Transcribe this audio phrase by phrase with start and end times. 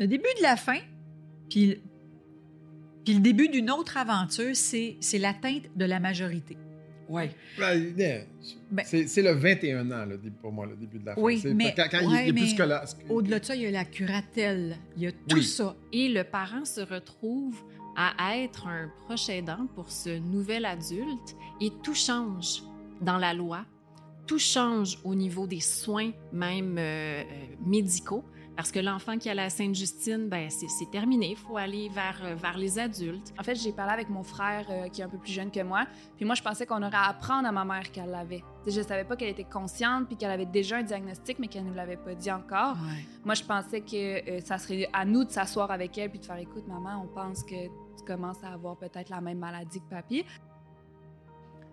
[0.00, 0.78] le début de la fin,
[1.48, 1.80] puis,
[3.04, 6.56] puis le début d'une autre aventure, c'est c'est l'atteinte de la majorité.
[7.08, 7.24] Oui.
[7.58, 7.92] Ben.
[8.70, 11.20] Ben- c'est c'est le 21 ans, là, pour moi, le début de la fin.
[11.20, 12.84] Oui, C'est mais- quand, quand il- ouais, il est plus scolaire.
[13.08, 15.44] Au-delà de ça, il y a la curatelle, il y a tout Oui.
[15.44, 15.74] ça.
[15.92, 17.56] Et le parent se retrouve
[17.96, 22.62] à être un proche aidant pour ce nouvel adulte et tout change
[23.00, 23.66] dans la loi.
[24.28, 27.24] Tout change au niveau des soins, même euh, euh,
[27.66, 28.24] médicaux.
[28.60, 31.30] Parce que l'enfant qui a la Sainte-Justine, ben, c'est terminé.
[31.30, 33.32] Il faut aller vers, euh, vers les adultes.
[33.38, 35.62] En fait, j'ai parlé avec mon frère euh, qui est un peu plus jeune que
[35.62, 35.86] moi.
[36.16, 38.44] Puis moi, je pensais qu'on aurait à apprendre à ma mère qu'elle l'avait.
[38.66, 41.72] Je savais pas qu'elle était consciente puis qu'elle avait déjà un diagnostic, mais qu'elle ne
[41.72, 42.76] l'avait pas dit encore.
[43.24, 46.26] Moi, je pensais que euh, ça serait à nous de s'asseoir avec elle puis de
[46.26, 49.88] faire écoute, maman, on pense que tu commences à avoir peut-être la même maladie que
[49.88, 50.22] papy.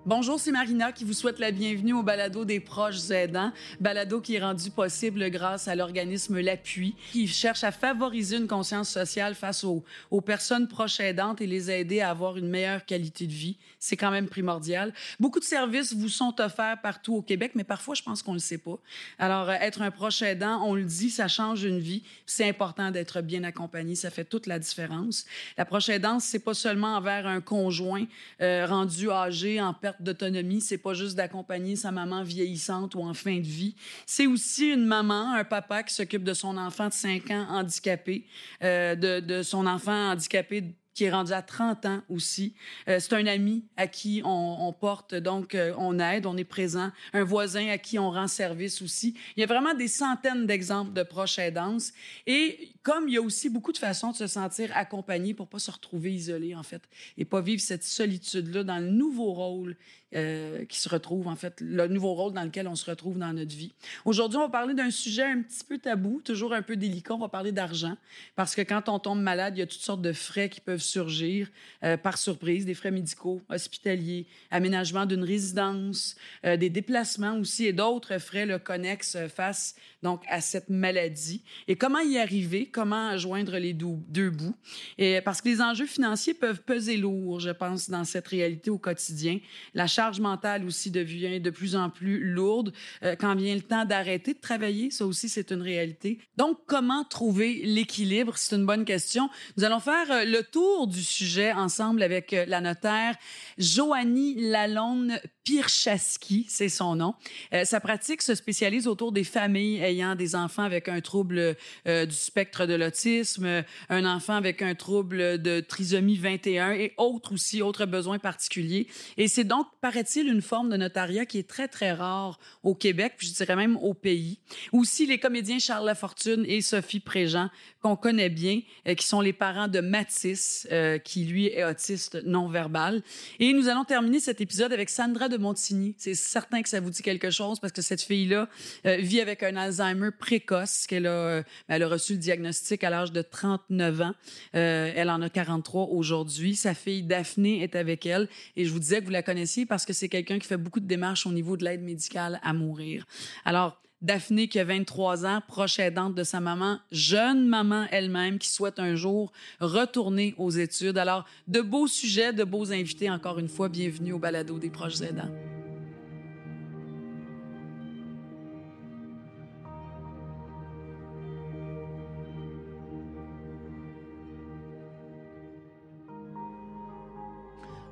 [0.05, 3.51] Bonjour, c'est Marina qui vous souhaite la bienvenue au balado des proches aidants.
[3.81, 8.89] Balado qui est rendu possible grâce à l'organisme L'Appui, qui cherche à favoriser une conscience
[8.89, 13.27] sociale face aux, aux personnes proches aidantes et les aider à avoir une meilleure qualité
[13.27, 13.57] de vie.
[13.79, 14.93] C'est quand même primordial.
[15.19, 18.37] Beaucoup de services vous sont offerts partout au Québec, mais parfois, je pense qu'on ne
[18.37, 18.79] le sait pas.
[19.19, 22.03] Alors, euh, être un proche aidant, on le dit, ça change une vie.
[22.25, 23.95] C'est important d'être bien accompagné.
[23.95, 25.25] Ça fait toute la différence.
[25.57, 28.05] La proche aidance, c'est pas seulement envers un conjoint
[28.41, 30.61] euh, rendu âgé, en perte d'autonomie.
[30.61, 33.75] C'est pas juste d'accompagner sa maman vieillissante ou en fin de vie.
[34.05, 38.25] C'est aussi une maman, un papa qui s'occupe de son enfant de 5 ans handicapé,
[38.63, 40.63] euh, de, de son enfant handicapé
[40.97, 42.55] qui est rendu à 30 ans aussi.
[42.89, 46.89] Euh, c'est un ami à qui on, porte, donc euh, on aide, on est présent.
[47.13, 49.15] Un voisin à qui on rend service aussi.
[49.35, 51.93] Il y a vraiment des centaines d'exemples de proches aidances.
[52.25, 55.59] Et comme il y a aussi beaucoup de façons de se sentir accompagné pour pas
[55.59, 56.81] se retrouver isolé, en fait,
[57.15, 59.77] et pas vivre cette solitude-là dans le nouveau rôle
[60.15, 63.33] euh, qui se retrouve, en fait, le nouveau rôle dans lequel on se retrouve dans
[63.33, 63.73] notre vie.
[64.05, 67.13] Aujourd'hui, on va parler d'un sujet un petit peu tabou, toujours un peu délicat.
[67.13, 67.97] On va parler d'argent,
[68.37, 70.81] parce que quand on tombe malade, il y a toutes sortes de frais qui peuvent
[70.81, 71.49] surgir
[71.83, 76.15] euh, par surprise, des frais médicaux, hospitaliers, aménagement d'une résidence,
[76.45, 79.75] euh, des déplacements aussi et d'autres frais le connexes face
[80.07, 81.43] donc à cette maladie?
[81.67, 84.55] Et comment y arriver, comment joindre les deux bouts?
[84.97, 88.77] Et parce que les enjeux financiers peuvent peser lourd, je pense, dans cette réalité au
[88.77, 89.39] quotidien.
[89.73, 92.73] La charge mentale aussi devient de plus en plus lourde
[93.03, 94.91] euh, quand vient le temps d'arrêter de travailler.
[94.91, 96.19] Ça aussi, c'est une réalité.
[96.37, 98.37] Donc, comment trouver l'équilibre?
[98.37, 99.29] C'est une bonne question.
[99.57, 103.15] Nous allons faire euh, le tour du sujet ensemble avec euh, la notaire
[103.57, 107.15] Joanie Lalonde Pirchaski, c'est son nom.
[107.63, 111.55] Sa pratique se spécialise autour des familles ayant des enfants avec un trouble
[111.87, 117.33] euh, du spectre de l'autisme, un enfant avec un trouble de trisomie 21 et autres
[117.33, 118.87] aussi, autres besoins particuliers.
[119.17, 123.13] Et c'est donc, paraît-il, une forme de notariat qui est très, très rare au Québec,
[123.17, 124.39] puis je dirais même au pays.
[124.71, 127.49] Aussi, les comédiens Charles Lafortune et Sophie Préjean,
[127.87, 132.21] qu'on connaît bien, euh, qui sont les parents de Mathis, euh, qui lui est autiste
[132.25, 133.01] non-verbal.
[133.39, 135.95] Et nous allons terminer cet épisode avec Sandra de Montigny.
[135.97, 138.49] C'est certain que ça vous dit quelque chose parce que cette fille-là
[138.85, 142.89] euh, vit avec un Alzheimer précoce, qu'elle a, euh, elle a reçu le diagnostic à
[142.89, 144.13] l'âge de 39 ans.
[144.53, 146.55] Elle en a 43 aujourd'hui.
[146.55, 149.85] Sa fille Daphné est avec elle et je vous disais que vous la connaissiez parce
[149.85, 153.05] que c'est quelqu'un qui fait beaucoup de démarches au niveau de l'aide médicale à mourir.
[153.45, 158.49] Alors, Daphné, qui a 23 ans, proche aidante de sa maman, jeune maman elle-même, qui
[158.49, 160.99] souhaite un jour retourner aux études.
[160.99, 165.01] Alors, de beaux sujets, de beaux invités, encore une fois, bienvenue au balado des proches
[165.01, 165.31] aidants.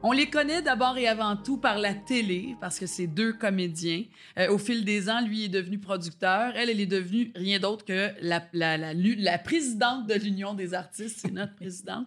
[0.07, 4.03] On les connaît d'abord et avant tout par la télé, parce que c'est deux comédiens.
[4.37, 6.51] Euh, au fil des ans, lui est devenu producteur.
[6.55, 10.53] Elle, elle est devenue rien d'autre que la, la, la, lu- la présidente de l'Union
[10.53, 11.17] des artistes.
[11.23, 12.05] C'est notre présidente.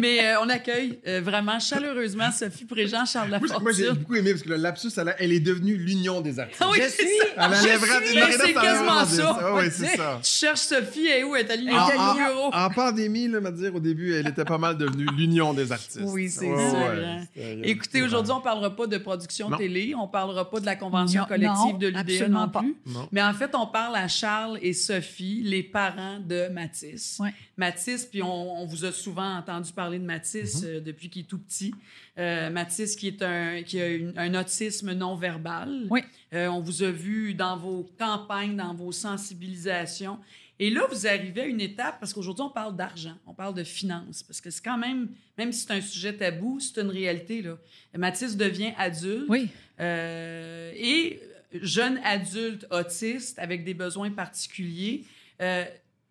[0.00, 4.02] Mais euh, on accueille euh, vraiment chaleureusement Sophie Préjean, Charles Moi, j'ai- moi, j'ai Lafortune.
[4.02, 6.62] beaucoup aimé parce que le lapsus, elle, elle est devenue l'union des artistes.
[6.64, 7.44] Ah oui, Je c'est suis- ça.
[7.44, 9.06] Elle Mais Marina, c'est ça quasiment ça.
[9.06, 9.54] ça.
[9.54, 10.18] Oui, c'est ça.
[10.22, 11.36] Tu cherches Sophie, et où?
[11.36, 12.50] Est à l'Union En, des en- bureaux?
[12.54, 16.00] en pandémie, là, dire, au début, elle était pas mal devenue l'union des artistes.
[16.04, 17.33] Oui, c'est Ouais, sûr, ouais.
[17.34, 19.56] C'était- Écoutez, aujourd'hui, on parlera pas de production Non.
[19.56, 22.60] télé, on parlera pas de la convention Non, collective non, de l'UDA absolument non pas.
[22.60, 22.76] plus.
[22.86, 23.08] Non.
[23.12, 27.18] Mais en fait, on parle à Charles et Sophie, les parents de Mathis.
[27.20, 27.34] Ouais.
[27.56, 30.66] Mathis, puis on, on vous a souvent entendu parler de Mathis Mm-hmm.
[30.66, 31.74] euh, depuis qu'il est tout petit.
[32.18, 35.86] Euh, Mathis qui est un qui a une- un autisme non verbal.
[35.90, 36.02] Oui.
[36.32, 40.18] Euh, on vous a vu dans vos campagnes, dans vos sensibilisations.
[40.58, 43.64] Et là, vous arrivez à une étape, parce qu'aujourd'hui, on parle d'argent, on parle de
[43.64, 47.42] finances, parce que c'est quand même, même si c'est un sujet tabou, c'est une réalité.
[47.42, 47.58] Là.
[47.96, 49.26] Mathis devient adulte.
[49.28, 49.48] Oui.
[49.80, 51.20] Euh, et
[51.52, 55.04] jeune adulte autiste avec des besoins particuliers.
[55.40, 55.64] Euh,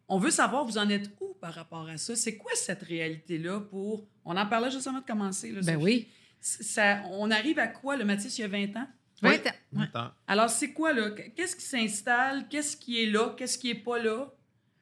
[0.07, 2.16] on veut savoir, vous en êtes où par rapport à ça?
[2.16, 4.06] C'est quoi cette réalité-là pour...
[4.25, 5.51] On en parlait juste avant de commencer.
[5.51, 6.07] Là, Ben oui.
[6.40, 8.88] Ça, on arrive à quoi, le Mathis, il y a 20 ans?
[9.23, 9.39] Oui,
[9.73, 9.85] Oui.
[10.27, 11.11] Alors, c'est quoi, là?
[11.35, 12.47] Qu'est-ce qui s'installe?
[12.49, 13.33] Qu'est-ce qui est là?
[13.37, 14.31] Qu'est-ce qui est pas là?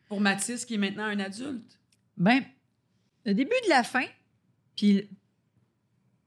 [0.08, 1.80] Pour Mathis, qui est maintenant un adulte?
[2.18, 2.44] Ben,
[3.26, 4.06] le début de la fin,
[4.76, 5.08] puis,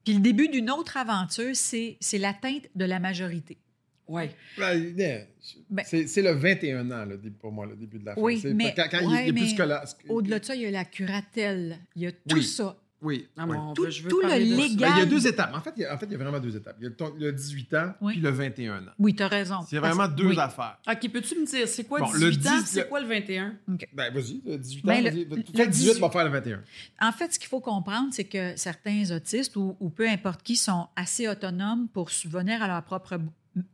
[0.04, 3.58] puis le début d'une autre aventure, c'est c'est l'atteinte de la majorité.
[4.06, 4.24] Oui.
[4.58, 5.26] Ben.
[5.70, 8.20] Ben- c'est c'est le 21 ans, là, pour moi, le début de la fin.
[8.20, 9.84] Oui, C'est- mais- quand, quand il- il, ouais, est plus mais scolaire.
[10.08, 12.44] Au-delà de ça, il y a la curatelle, il y a tout Oui.
[12.44, 12.76] ça.
[13.04, 13.28] Oui.
[13.36, 14.90] Ah, on Tout- veut- je veux tout le légal.
[14.90, 15.54] Ben, il y a deux étapes.
[15.54, 16.74] En fait, il y a, en fait, il y a vraiment deux étapes.
[16.80, 18.14] Il y a le, ton- le 18 ans Oui.
[18.14, 18.90] puis le 21 ans.
[18.98, 19.56] Oui, tu as raison.
[19.68, 20.38] C'est Parce- vraiment deux oui.
[20.38, 20.78] affaires.
[20.90, 23.06] OK, peux-tu me dire, c'est quoi Bon, le 18 ans, 10, c'est le- quoi le
[23.06, 23.54] 21?
[23.92, 25.24] Ben, vas-y, le 18 Ben, ans, le- vas-y.
[25.24, 26.00] le Fais le 18, 18.
[26.00, 26.60] va faire le 21.
[27.00, 30.56] En fait, ce qu'il faut comprendre, c'est que certains autistes ou, ou peu importe qui
[30.56, 33.18] sont assez autonomes pour subvenir à leurs propres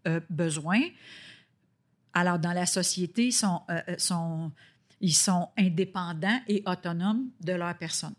[0.08, 0.82] euh, besoins.
[2.12, 4.50] Alors, dans la société, ils sont, euh, euh, sont,
[5.00, 8.14] ils sont indépendants et autonomes de leur personne.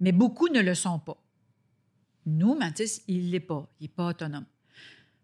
[0.00, 1.16] Mais beaucoup ne le sont pas.
[2.26, 3.68] Nous, Mathis, il ne l'est pas.
[3.80, 4.44] Il n'est pas autonome.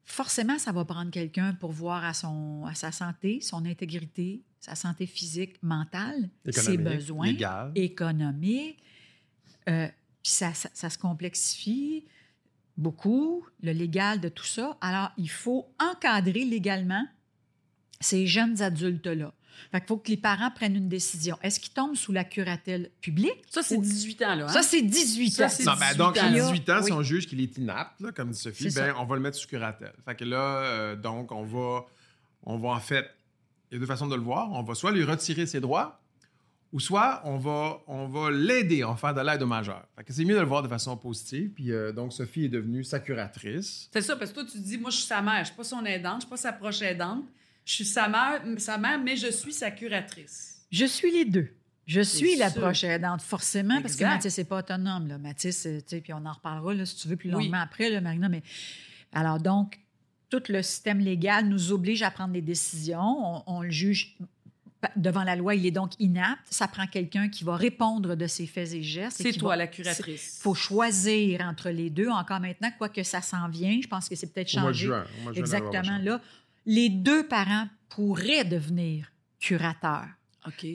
[0.04, 4.74] Forcément, ça va prendre quelqu'un pour voir à, son, à sa santé, son intégrité, sa
[4.74, 6.28] santé physique, mentale,
[6.62, 7.72] ses besoins légal.
[7.74, 8.78] économique.
[9.69, 9.86] Euh,
[10.22, 12.04] puis ça, ça- ça se complexifie
[12.76, 14.76] beaucoup, le légal de tout ça.
[14.80, 17.06] Alors, il faut encadrer légalement
[18.00, 19.32] ces jeunes adultes-là.
[19.70, 21.38] Fait qu'il faut que les parents prennent une décision.
[21.43, 23.43] Est-ce qu'ils tombent sous la curatelle publique?
[23.50, 24.44] Ça, c'est Ou- 18 ans, là.
[24.46, 24.49] hein?
[24.49, 25.49] Ça, c'est 18 Ça, ans.
[25.66, 26.84] Non, ben, 18 donc, à Là, 18 ans, oui.
[26.87, 28.94] si on juge qu'il est inapte, là, comme dit Sophie, ben, ça.
[29.00, 29.94] on va le mettre sous curatelle.
[30.04, 31.84] Fait que là, euh, donc, on va,
[32.44, 33.06] on va en fait,
[33.70, 34.50] il y a deux façons de le voir.
[34.52, 35.99] On va soit lui retirer ses droits,
[36.72, 39.84] ou soit on va, on va l'aider, va faire de l'aide au majeur.
[39.96, 41.50] Fait que c'est mieux de le voir de façon positive.
[41.54, 43.88] Puis euh, donc, Sophie est devenue sa curatrice.
[43.93, 45.54] C'est ça, parce que toi, tu te dis, moi, je suis sa mère, je suis
[45.56, 47.25] pas son aidante, je suis pas sa proche aidante.
[47.64, 50.62] Je suis sa mère, sa mère, mais je suis sa curatrice.
[50.70, 51.49] Je suis les deux.
[51.87, 52.61] Je suis la sûr.
[52.62, 54.05] proche aidante, forcément, parce que.
[54.05, 55.09] Mathis n'est pas autonome.
[55.09, 55.19] Là.
[55.19, 57.44] Mathis, euh, tu sais, puis on en reparlera là, si tu veux plus Oui.
[57.44, 58.29] longuement après, là, Marina.
[58.29, 58.43] Mais
[59.12, 59.79] alors donc,
[60.31, 63.00] tout le système légal nous oblige à prendre des décisions.
[63.00, 64.17] On, on le juge
[64.97, 66.41] devant la loi, il est donc inapte.
[66.50, 69.20] Ça prend quelqu'un qui va répondre de ses faits et gestes.
[69.23, 70.38] C'est toi, va- la curatrice.
[70.38, 72.09] Il faut choisir entre les deux.
[72.09, 74.87] Encore maintenant, quoique ça s'en vient, je pense que c'est peut-être Au mois de changé.
[74.87, 75.05] juin.
[75.19, 75.99] Au mois de juin, Exactement.
[75.99, 76.20] Là,
[76.67, 79.11] les deux parents pourraient devenir
[79.41, 80.06] curateurs.
[80.47, 80.67] OK.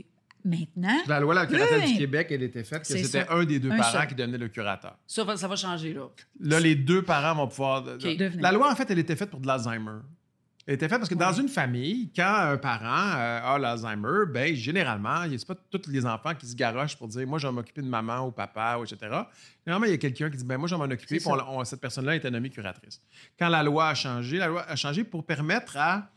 [0.45, 1.91] Maintenant, La loi, la curatelle Oui.
[1.93, 4.07] du Québec, elle était faite que C'est c'était un des deux Un parents seul.
[4.07, 4.97] qui devenait le curateur.
[5.05, 6.07] Ça va, ça va changer, là.
[6.39, 7.83] Là, les deux parents vont pouvoir.
[8.39, 9.99] La loi, en fait, elle était faite pour de l'Alzheimer.
[10.69, 15.25] Était faite parce que dans une famille, quand un parent euh, a l'Alzheimer, ben généralement,
[15.25, 17.81] n'y a pas tous les enfants qui se garochent pour dire Moi, je vais m'occuper
[17.81, 18.97] de maman ou papa, ou etc.
[19.65, 21.19] Généralement, il y a quelqu'un qui dit ben, Moi, je vais m'en occuper.
[21.19, 23.01] C'est Puis on- on- cette personne-là était nommée curatrice.
[23.39, 26.09] Quand la loi a changé, la loi a changé pour permettre à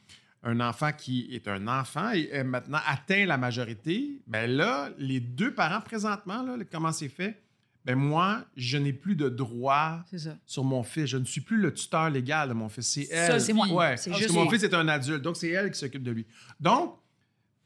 [0.42, 5.20] un enfant qui est un enfant et est maintenant atteint la majorité, ben là, les
[5.20, 7.40] deux parents présentement, là, comment c'est fait?
[7.84, 10.36] Ben moi, je n'ai plus de droit ça.
[10.46, 11.06] sur mon fils.
[11.06, 12.86] Je ne suis plus le tuteur légal de mon fils.
[12.88, 13.40] C'est Ça, elle.
[13.40, 13.66] c'est moi.
[13.68, 16.10] Ouais, parce juste que mon fils est un adulte, donc c'est elle qui s'occupe de
[16.10, 16.26] lui.
[16.60, 16.96] Donc,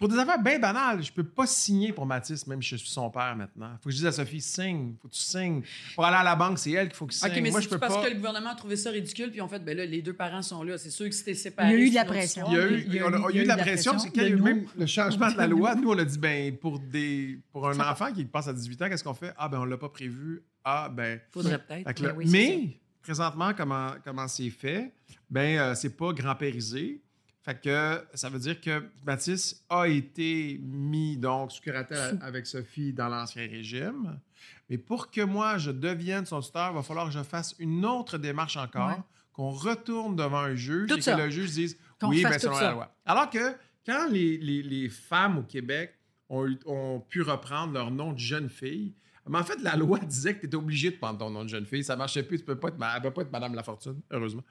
[0.05, 2.89] pour des affaires bien banales, je peux pas signer pour Mathis, même si je suis
[2.91, 3.71] son père maintenant.
[3.73, 5.63] Il faut que je dise à Sophie, signe, faut que tu signes.
[5.95, 7.31] Pour aller à la banque, c'est elle qu'il faut qu'il signe.
[7.31, 8.05] OK, mais Moi, c'est je peux parce pas.
[8.05, 10.43] que le gouvernement a trouvé ça ridicule, puis en fait, ben là, les deux parents
[10.43, 10.77] sont là.
[10.77, 11.71] C'est sûr que si t'es Il séparé.
[11.71, 12.47] y a eu de c'est la pression.
[12.49, 13.49] Il y a eu, Il y a on a- eu- il y a eu de
[13.49, 15.75] la pression, parce qu'il y a eu même le changement de la loi.
[15.75, 15.91] nous.
[15.91, 19.05] On a dit, ben, pour, des, pour un enfant qui passe à 18 ans, qu'est-ce
[19.05, 19.33] qu'on fait?
[19.39, 20.43] Ah, ben, on l'a pas prévu.
[20.65, 22.03] Ah, ben, Faudrait peut-être.
[22.03, 24.93] Ben oui, c'est mais présentement, comment, comment c'est fait?
[25.31, 27.01] Ben, euh, c'est pas grand-périsé.
[27.45, 32.93] Fait que ça veut dire que Mathis a été mis donc sous curatelle avec Sophie
[32.95, 34.19] dans l'ancien régime.
[34.71, 37.85] Mais pour que moi, je devienne son tuteur, il va falloir que je fasse une
[37.85, 39.03] autre démarche encore, Ouais.
[39.35, 41.15] qu'on retourne devant un juge Tout et ça.
[41.17, 42.97] que le juge dise Qu'on oui, ben, selon la loi.
[43.05, 45.95] Alors que quand les, les- les femmes au Québec
[46.31, 48.95] ont pu reprendre leur nom de jeune fille,
[49.29, 51.49] mais en fait, la loi disait que tu étais obligé de prendre ton nom de
[51.49, 51.83] jeune fille.
[51.85, 52.39] Ça marchait plus.
[52.39, 54.43] Tu peux pas être, elle peut pas être Madame Lafortune, heureusement,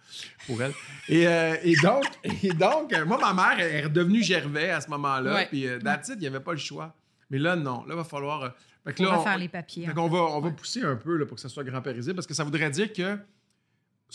[0.47, 0.73] pour elle.
[1.09, 2.03] Et, euh, et donc,
[2.43, 5.33] et donc euh, moi, ma mère est redevenue Gervais à ce moment-là.
[5.33, 5.45] Ouais.
[5.47, 6.95] Puis, euh, il n'y avait pas le choix.
[7.29, 7.79] Mais là, non.
[7.85, 8.43] Là, il va falloir.
[8.43, 8.49] euh,
[8.85, 9.85] fait que On là, va on- faire les papiers.
[9.87, 12.27] fait qu'on va, on va pousser un peu là, pour que ça soit grand-périsé parce
[12.27, 13.17] que ça voudrait dire que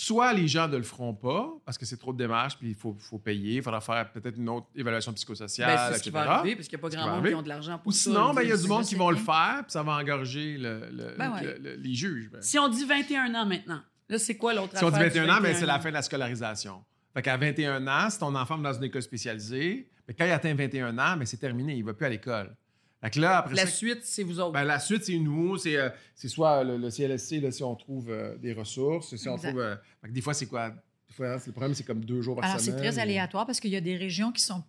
[0.00, 2.74] soit les gens ne le feront pas parce que c'est trop de démarches puis il
[2.76, 6.08] faut, faut payer, il faudra faire peut-être une autre évaluation psychosociale, Ben, c'est ce qui
[6.10, 6.24] etc.
[6.24, 7.92] va arriver, parce qu'il n'y a pas grand monde qui ont de l'argent pour Ou
[7.92, 8.02] ça.
[8.10, 10.56] sinon, ben, il y a du monde qui vont le faire puis ça va engorger
[10.56, 11.42] le- le- Ben ouais.
[11.42, 12.30] le- le- les juges.
[12.30, 12.40] ben.
[12.40, 15.18] Si on dit 21 ans maintenant, là, c'est quoi l'autre Si on dit affaire du
[15.18, 16.84] 21 ans, ben, c'est la fin de la scolarisation.
[17.12, 20.30] Fait qu'à 21 ans, si ton enfant va dans une école spécialisée, ben, quand il
[20.30, 22.54] atteint 21 ans, ben, c'est terminé, il ne va plus à l'école.
[23.00, 24.52] Fait que là, après La ça, suite, c'est vous autres.
[24.52, 25.56] Ben, la suite, c'est nous.
[25.56, 29.14] C'est euh, c'est soit le, le CLSC, là, si on trouve euh, des ressources.
[29.14, 29.60] Si on trouve.
[29.60, 29.76] euh,
[30.08, 30.70] des fois, c'est quoi?
[30.70, 32.80] Des fois, hein, c'est- le problème, c'est comme deux jours par Alors, c'est semaine.
[32.82, 34.62] très aléatoire parce qu'il y a des régions qui sont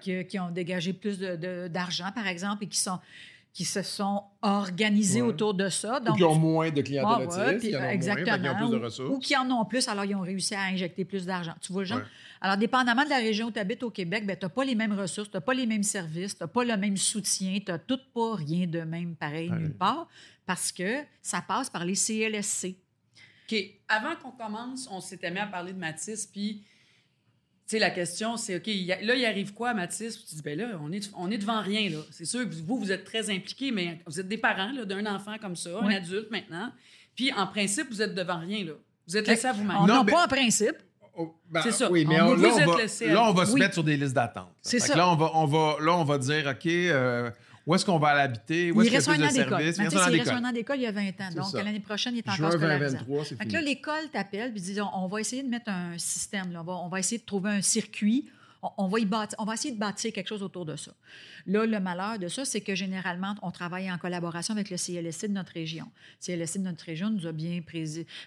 [0.00, 2.98] qui, ont dégagé plus de- de- d'argent, par exemple, et qui sont
[3.54, 5.28] qui se sont organisés Ouais.
[5.28, 6.00] autour de ça.
[6.00, 8.50] Ou Donc, qui ont moins de clientèle Ouais, ouais, qui en ont moins, exactement.
[8.52, 9.10] ont plus de Ou- ressources.
[9.14, 11.52] Ou, qui en ont plus, alors ils ont réussi à injecter plus d'argent.
[11.60, 11.82] Tu vois?
[11.82, 12.02] Ouais.
[12.40, 14.74] Alors, dépendamment de la région où tu habites au Québec, ben, tu n'as pas les
[14.74, 17.70] mêmes ressources, tu n'as pas les mêmes services, tu n'as pas le même soutien, tu
[17.70, 20.08] n'as tout pas rien de même pareil nulle part
[20.46, 22.74] parce que ça passe par les CLSC.
[23.50, 23.58] OK.
[23.88, 26.62] Avant qu'on commence, on s'était mis à parler de Mathis, puis,
[27.72, 30.16] sais, la question, c'est, OK, il y a- là, il arrive quoi Mathis?
[30.16, 31.98] Puis tu dis, ben là, on est, on est devant rien, là.
[32.10, 35.36] C'est sûr, vous, vous êtes très impliqués, mais vous êtes des parents, là, d'un enfant
[35.40, 35.92] comme ça, Oui.
[35.94, 36.72] un adulte maintenant.
[37.14, 38.72] Puis, en principe, vous êtes devant rien, là.
[39.06, 39.76] Vous êtes laissé à vous-même.
[39.80, 40.76] On Non, mais- pas en principe.
[41.14, 41.90] Oh, ben, C'est ça.
[41.90, 43.60] Oui, mais On on- vous là, on êtes va, laissé là, on va se Oui.
[43.60, 44.48] mettre sur des listes d'attente.
[44.62, 44.96] C'est Fait que ça.
[44.96, 47.30] Là, on va, on va, là, on va dire, OK, euh,
[47.66, 48.72] où est-ce qu'on va l'habiter?
[48.72, 49.54] Où est-ce qu'il reste un an d'école.
[49.54, 51.30] an il reste un an d'école il y a 20 ans.
[51.36, 52.98] Donc, l'année prochaine, il est encore scolarisé.
[52.98, 55.96] 2023, c'est Fait que là, l'école t'appelle puis dit on, va essayer de mettre un
[55.98, 56.60] système, là.
[56.60, 58.28] On, va, on va essayer de trouver un circuit.
[58.78, 60.92] On, va y bâtir, on va essayer de bâtir quelque chose autour de ça.
[61.46, 65.26] Là, le malheur de ça, c'est que généralement, on travaille en collaboration avec le CLSC
[65.26, 65.90] de notre région.
[66.20, 67.60] Le CLSC de notre région nous a bien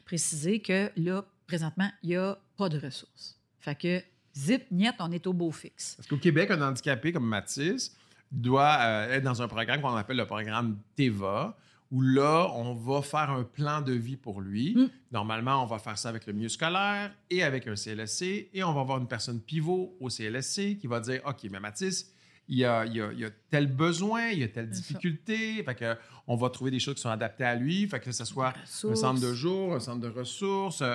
[0.06, 3.40] précisé que là, présentement, il n'y a pas de ressources.
[3.62, 4.04] Fait que,
[4.36, 5.96] zip, niet, on est au beau fixe.
[5.96, 7.96] Parce qu'au Québec, un handicapé comme Mathis
[8.42, 11.58] doit euh, être dans un programme qu'on appelle le programme TEVA,
[11.92, 14.76] où là, on va faire un plan de vie pour lui.
[14.76, 14.90] Mm.
[15.12, 18.74] Normalement, on va faire ça avec le milieu scolaire et avec un CLSC, et on
[18.74, 22.12] va avoir une personne pivot au CLSC qui va dire, OK, mais Mathis,
[22.48, 24.70] il y a, il y a- il y a tel besoin, il y a telle
[24.70, 25.96] difficulté, fait que
[26.28, 28.54] on va trouver des choses qui sont adaptées à lui, fait que ce soit
[28.92, 30.86] un centre de jour, un centre de ressources, un-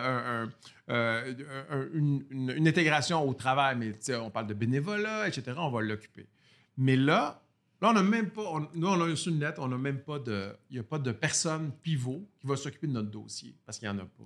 [0.45, 0.51] un-
[0.91, 1.35] euh,
[1.71, 5.53] un- une, une- intégration au travail, mais on parle de bénévolat, etc.
[5.57, 6.27] On va l'occuper.
[6.83, 7.41] Mais là,
[7.83, 10.01] là, on n'a même pas, on- nous, on a reçu une lettre, on n'a même
[10.01, 13.55] pas de, il n'y a pas de personne pivot qui va s'occuper de notre dossier,
[13.67, 14.25] parce qu'il n'y en a pas.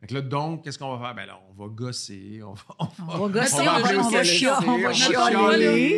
[0.00, 1.14] Fait que là, donc, qu'est-ce qu'on va faire?
[1.14, 2.62] Ben là, on va gosser, on va...
[2.80, 5.30] On On va gosser, on va on va- chialer, on va on chialer.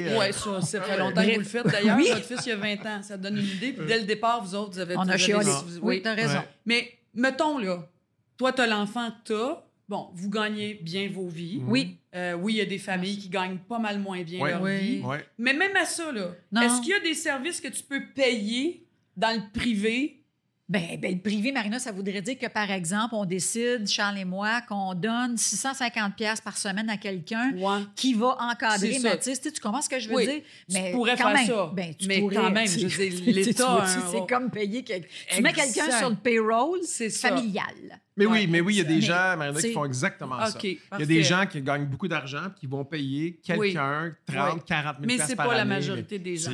[0.03, 0.17] chialer.
[0.19, 1.97] Ouais, ça, ça fait longtemps que vous le faites d'ailleurs.
[1.97, 2.09] Oui.
[2.11, 3.03] Votre fils, il y a 20 ans.
[3.03, 3.73] Ça donne une idée.
[3.73, 5.51] Puis dès le départ, vous autres, vous avez On vous a avez- chialé.
[5.51, 6.39] vous- Oui, tu as raison.
[6.39, 6.49] Ouais.
[6.67, 7.89] Mais mettons, là,
[8.37, 11.61] toi, tu as l'enfant que tu Bon, vous gagnez bien vos vies.
[11.67, 11.99] Oui.
[12.15, 14.51] Euh, oui, il y a des familles qui gagnent pas mal moins bien Ouais.
[14.53, 14.79] leur Oui.
[14.79, 15.01] vie.
[15.01, 15.25] Ouais.
[15.37, 16.63] Mais même à ça, là, Non.
[16.63, 18.87] est-ce qu'il y a des services que tu peux payer
[19.17, 20.21] dans le privé?
[20.67, 24.25] Ben, ben, le privé, Marina, ça voudrait dire que, par exemple, on décide, Charles et
[24.25, 27.83] moi, qu'on donne 650 pièces par semaine à quelqu'un Ouais.
[27.95, 28.99] qui va encadrer.
[29.01, 29.39] Mathis.
[29.41, 30.25] Tu, sais, tu comprends ce que je veux Oui.
[30.27, 30.41] dire?
[30.71, 31.71] Tu pourrais quand faire même, ça.
[31.75, 34.51] Ben, tu Mais pourrais, quand même, je veux dire, tu sais, tu l'État C'est comme
[34.51, 35.09] payer quelqu'un.
[35.37, 37.29] Tu mets quelqu'un sur le payroll C'est ça.
[37.29, 38.01] familial.
[38.17, 40.47] Mais Ouais, oui, mais oui, il y a des mais gens, Marina, qui font exactement
[40.47, 40.57] ça.
[40.63, 44.55] Il y a des gens qui gagnent beaucoup d'argent et qui vont payer quelqu'un 30,
[44.55, 44.61] Oui.
[44.65, 46.53] 40 000 Mais c'est pas la majorité des gens.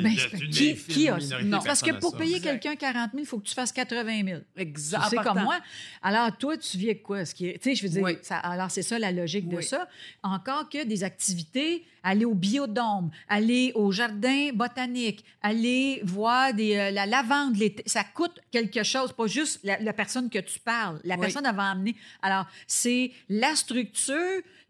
[0.50, 1.42] qui, qui a ça?
[1.42, 4.40] Non, parce que pour payer quelqu'un 40 000, il faut que tu fasses 80 000.
[4.56, 5.02] Exact.
[5.10, 5.58] C'est comme moi.
[6.02, 7.24] Alors, toi, tu vis avec quoi?
[7.26, 8.16] Ce qui est- Tu sais, je veux dire, Oui.
[8.22, 9.86] ça- alors c'est ça la logique de ça.
[10.22, 16.90] Encore que des activités, aller au biodôme, aller au jardin botanique, aller voir des, euh,
[16.90, 20.98] la lavande, l'été, ça coûte quelque chose, pas juste la, la personne que tu parles.
[21.04, 21.20] La Oui.
[21.20, 21.96] personne va amener.
[22.22, 24.14] Alors, c'est la structure,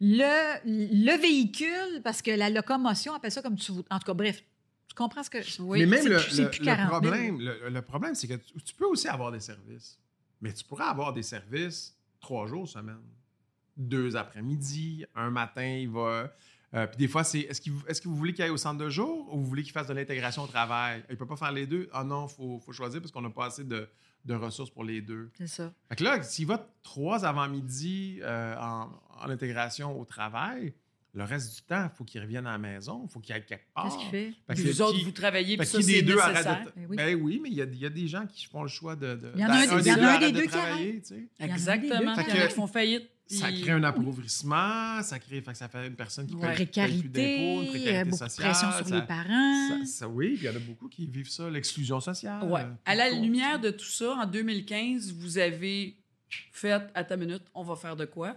[0.01, 3.85] le, le véhicule, parce que la locomotion, appelle ça comme tu veux.
[3.91, 4.43] En tout cas, bref,
[4.89, 5.39] tu comprends ce que.
[5.63, 5.81] Oui.
[5.81, 7.01] mais même le, plus- c'est le- plus le 40 000.
[7.01, 9.99] problème, le, le problème, c'est que tu, tu peux aussi avoir des services,
[10.41, 13.01] mais tu pourrais avoir des services trois jours semaine,
[13.77, 16.33] deux après-midi, un matin, il va.
[16.75, 17.61] euh, puis des fois, c'est est-ce
[18.01, 19.95] que vous voulez qu'il aille au centre de jour ou vous voulez qu'il fasse de
[19.95, 21.03] l'intégration au travail?
[21.09, 21.89] Il ne peut pas faire les deux.
[21.93, 23.89] Ah non, il faut, faut choisir parce qu'on n'a pas assez de,
[24.25, 25.31] de ressources pour les deux.
[25.39, 25.73] C'est ça.
[25.89, 28.91] Fait que là, s'il va trois avant-midi euh, en,
[29.25, 30.73] en intégration au travail,
[31.13, 33.45] le reste du temps, il faut qu'il revienne à la maison, il faut qu'il aille
[33.45, 33.85] quelque part.
[33.85, 34.33] Qu'est-ce qu'il fait?
[34.47, 36.65] Fait que vous autres, qui- vous travaillez, puis ça, c'est deux arrête nécessaire.
[36.67, 36.71] de...
[36.77, 36.97] Ben oui.
[36.97, 38.95] Ben oui, mais il y a, il y a des gens qui font le choix
[38.95, 39.15] de...
[39.17, 40.37] de Il y en a un des- il y en a un arrête des de
[40.37, 41.29] deux qui travailler, tu sais.
[41.41, 41.89] Il y en a des Exactement.
[41.89, 43.11] deux Il y en a qui- qui font faillite.
[43.37, 45.41] Ça crée un appauvrissement, ça crée...
[45.41, 46.55] Fait que ça fait une personne qui Ouais.
[46.55, 48.47] paye- paye plus d'impôts, une précarité, euh, précarité de sociale.
[48.51, 49.69] pression sur ça- les parents.
[49.69, 52.45] ça- ça- oui, il y en a beaucoup qui vivent ça, l'exclusion sociale.
[52.45, 52.67] Ouais.
[52.85, 53.21] À la court.
[53.21, 55.97] lumière de tout ça, en 2015, vous avez
[56.53, 58.37] fait, à ta minute, on va faire de quoi?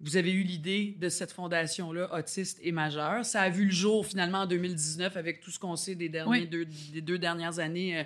[0.00, 3.24] Vous avez eu l'idée de cette fondation-là, Autiste et Majeur.
[3.24, 6.30] Ça a vu le jour finalement en 2019 avec tout ce qu'on sait des, derniers
[6.42, 6.46] Oui.
[6.46, 8.04] deux, des deux dernières années euh,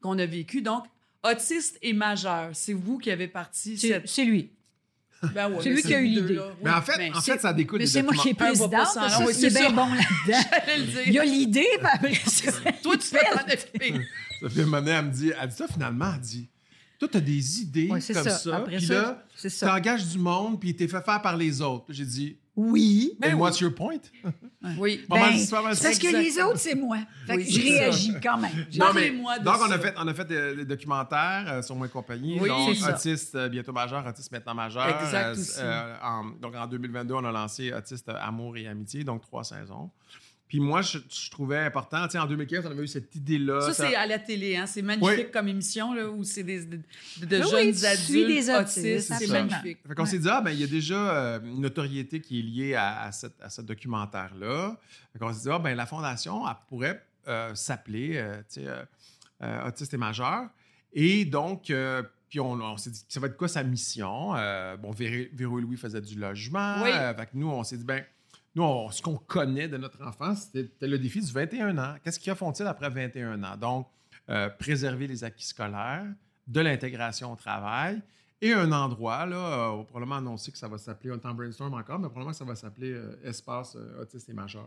[0.00, 0.62] qu'on a vécues.
[0.62, 0.84] Donc,
[1.24, 4.08] Autiste et Majeur, c'est vous qui avez parti C'est cette...
[4.08, 4.50] c'est lui.
[5.34, 6.40] Ben ouais, c'est mais lui qui a eu l'idée.
[6.62, 8.30] Mais en fait, ben, en fait ça découle Mais des c'est moi qui.
[8.30, 9.72] Un que oui, c'est c'est bien ça.
[9.72, 11.00] bon là-dedans.
[11.06, 12.52] Il y a l'idée, puis après ça.
[12.82, 13.94] Toi, tu fais t'en occuper.
[14.40, 16.48] Sophie Monet, elle me dit, elle dit ça finalement, elle dit,
[16.98, 18.30] toi, tu as des idées Ouais, comme ça.
[18.30, 19.74] ça, Après puis ça, là, c'est tu ça.
[19.74, 21.86] engages du monde, puis t'es fait faire par les autres.
[21.88, 23.12] J'ai dit, Oui.
[23.14, 24.00] and Ben what's your point?
[24.78, 25.04] Oui.
[25.08, 25.18] Ben,
[25.48, 26.98] parce que les autres, c'est moi.
[27.26, 27.62] Fait Oui, que je ça.
[27.66, 28.66] réagis quand même.
[28.76, 29.74] Non, mais- donc, on ça.
[29.74, 32.38] a fait, on a fait des, des documentaires euh, sur moi et compagnie.
[32.38, 32.76] Oui, donc.
[32.88, 34.86] Autiste euh, bientôt majeur, autiste maintenant majeur.
[35.02, 35.60] Exact Euh, aussi.
[35.60, 39.44] euh, en- donc, en 2022, on a lancé Autiste euh, Amour et Amitié, donc trois
[39.44, 39.90] saisons.
[40.52, 43.62] Puis moi, je, je trouvais important, tu sais, en 2015, on avait eu cette idée-là.
[43.62, 44.66] Ça, ça- c'est à la télé, hein?
[44.66, 45.30] C'est magnifique Oui.
[45.32, 46.76] comme émission, là, où c'est des, de,
[47.22, 49.12] de Oui, jeunes tu adultes suis des autistes, autistes.
[49.18, 49.78] C'est magnifique.
[49.88, 52.42] Fait qu'on s'est dit, ah, ben, il y a déjà euh, une notoriété qui est
[52.42, 54.76] liée à, à cette- à ce documentaire-là.
[55.14, 58.66] Fait qu'on s'est dit, ah, ben, la Fondation, elle pourrait euh, s'appeler, euh, tu sais,
[58.66, 58.82] euh,
[59.44, 60.50] euh, Autiste et majeur.
[60.92, 64.34] Et donc, euh, puis on, on s'est dit, ça va être quoi sa mission?
[64.36, 66.82] Euh, bon, Véro, Véro et Louis faisaient du logement.
[66.82, 66.90] Oui.
[66.92, 68.04] Euh, fait que nous, on s'est dit, ben,
[68.54, 71.94] nous, on- ce qu'on connaît de notre enfance, c'était le défi du 21 ans.
[72.04, 73.56] Qu'est-ce qu'ils font-ils après 21 ans?
[73.56, 73.88] Donc,
[74.28, 76.04] euh, préserver les acquis scolaires,
[76.46, 78.00] de l'intégration au travail
[78.40, 81.26] et un endroit, là, euh, on va probablement annoncer que ça va s'appeler, on est
[81.26, 84.66] en brainstorm encore, mais probablement que ça va s'appeler euh, Espace euh, Autiste et Majeur.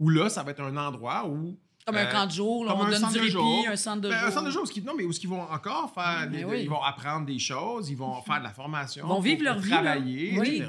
[0.00, 1.56] Où là, ça va être un endroit où.
[1.86, 3.64] Comme un camp de jour, là, comme on un donne du répit, jour.
[3.68, 4.28] un centre de Ben, jour.
[4.28, 6.60] un centre de jour, ils- non, mais où ils vont encore faire, Mais des- oui.
[6.62, 9.54] ils vont apprendre des choses, ils vont faire de la formation, Ils vont vivre leur
[9.56, 9.76] pour vie, là.
[9.82, 10.62] travailler, Oui.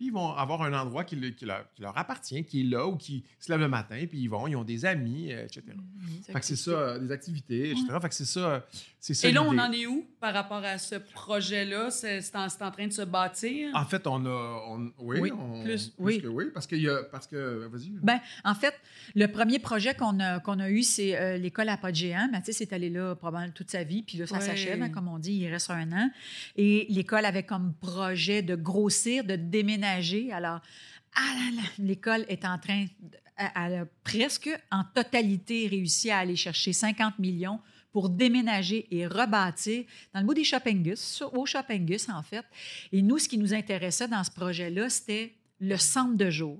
[0.00, 2.64] Puis ils vont avoir un endroit qui, le- qui leur, qui leur appartient, qui est
[2.64, 5.44] là, où qui se lèvent le matin, puis ils vont, ils ont des amis, euh,
[5.44, 5.60] etc.
[6.32, 7.84] Fait que c'est ça, des activités, etc.
[8.00, 8.66] Fait que c'est ça,
[8.98, 10.06] c'est ça Et là, on en est où?
[10.20, 11.90] Par rapport à ce projet-là?
[11.90, 13.70] C'est c'est en, c'est en train de se bâtir?
[13.74, 14.64] En fait, on a.
[14.68, 16.20] on- oui, Oui, on- plus, plus oui.
[16.20, 17.02] que oui, parce qu'il y a.
[17.10, 17.66] Parce que.
[17.72, 17.90] Vas-y.
[18.02, 18.74] Ben, en fait,
[19.14, 22.28] le premier projet qu'on a, qu'on a eu, c'est euh, l'école à pas de géant.
[22.30, 24.40] Mathis est allé là probablement toute sa vie, puis là, ça Ouais.
[24.40, 26.10] s'achève, hein, comme on dit, il reste un an.
[26.56, 30.32] Et l'école avait comme projet de grossir, de déménager.
[30.32, 30.60] Alors,
[31.16, 33.16] ah là là, l'école est en train, de-
[33.56, 37.58] elle a presque en totalité réussi à aller chercher 50 millions
[37.92, 42.44] pour déménager et rebâtir dans le bout des Shoppingus, au Shoppingus, en fait.
[42.92, 46.58] Et nous, ce qui nous intéressait dans ce projet-là, c'était le centre de jour.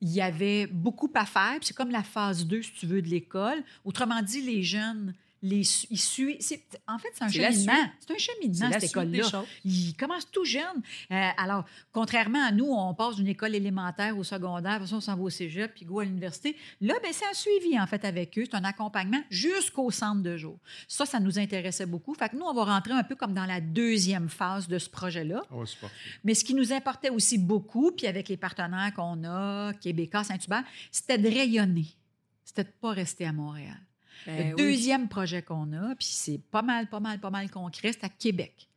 [0.00, 3.08] Il y avait beaucoup à faire, c'est comme la phase 2, si tu veux, de
[3.08, 3.62] l'école.
[3.84, 6.36] Autrement dit, les jeunes, les, su- ils suivent.
[6.40, 7.90] c'est- En fait, c'est un cheminement.
[8.00, 9.22] C'est un cheminement, cette école-là.
[9.30, 9.46] choses.
[9.64, 10.82] Ils commencent tout jeunes.
[11.10, 15.16] Euh, alors, contrairement à nous, on passe d'une école élémentaire au secondaire, ça, on s'en
[15.16, 16.56] va au cégep, puis go à l'université.
[16.80, 18.44] Là, ben, c'est un suivi, en fait, avec eux.
[18.44, 20.58] C'est un accompagnement jusqu'au centre de jour.
[20.88, 22.14] Ça, ça nous intéressait beaucoup.
[22.14, 24.90] Fait que nous, on va rentrer un peu comme dans la deuxième phase de ce
[24.90, 25.42] projet-là.
[25.64, 25.94] Supporter.
[26.24, 30.64] Mais ce qui nous importait aussi beaucoup, puis avec les partenaires qu'on a, Québécois, Saint-Hubert,
[30.90, 31.86] c'était de rayonner.
[32.44, 33.78] C'était de ne pas rester à Montréal.
[34.26, 34.62] Ben Le oui.
[34.62, 38.08] deuxième projet qu'on a, puis c'est pas mal, pas mal, pas mal concret, c'est à
[38.08, 38.68] Québec.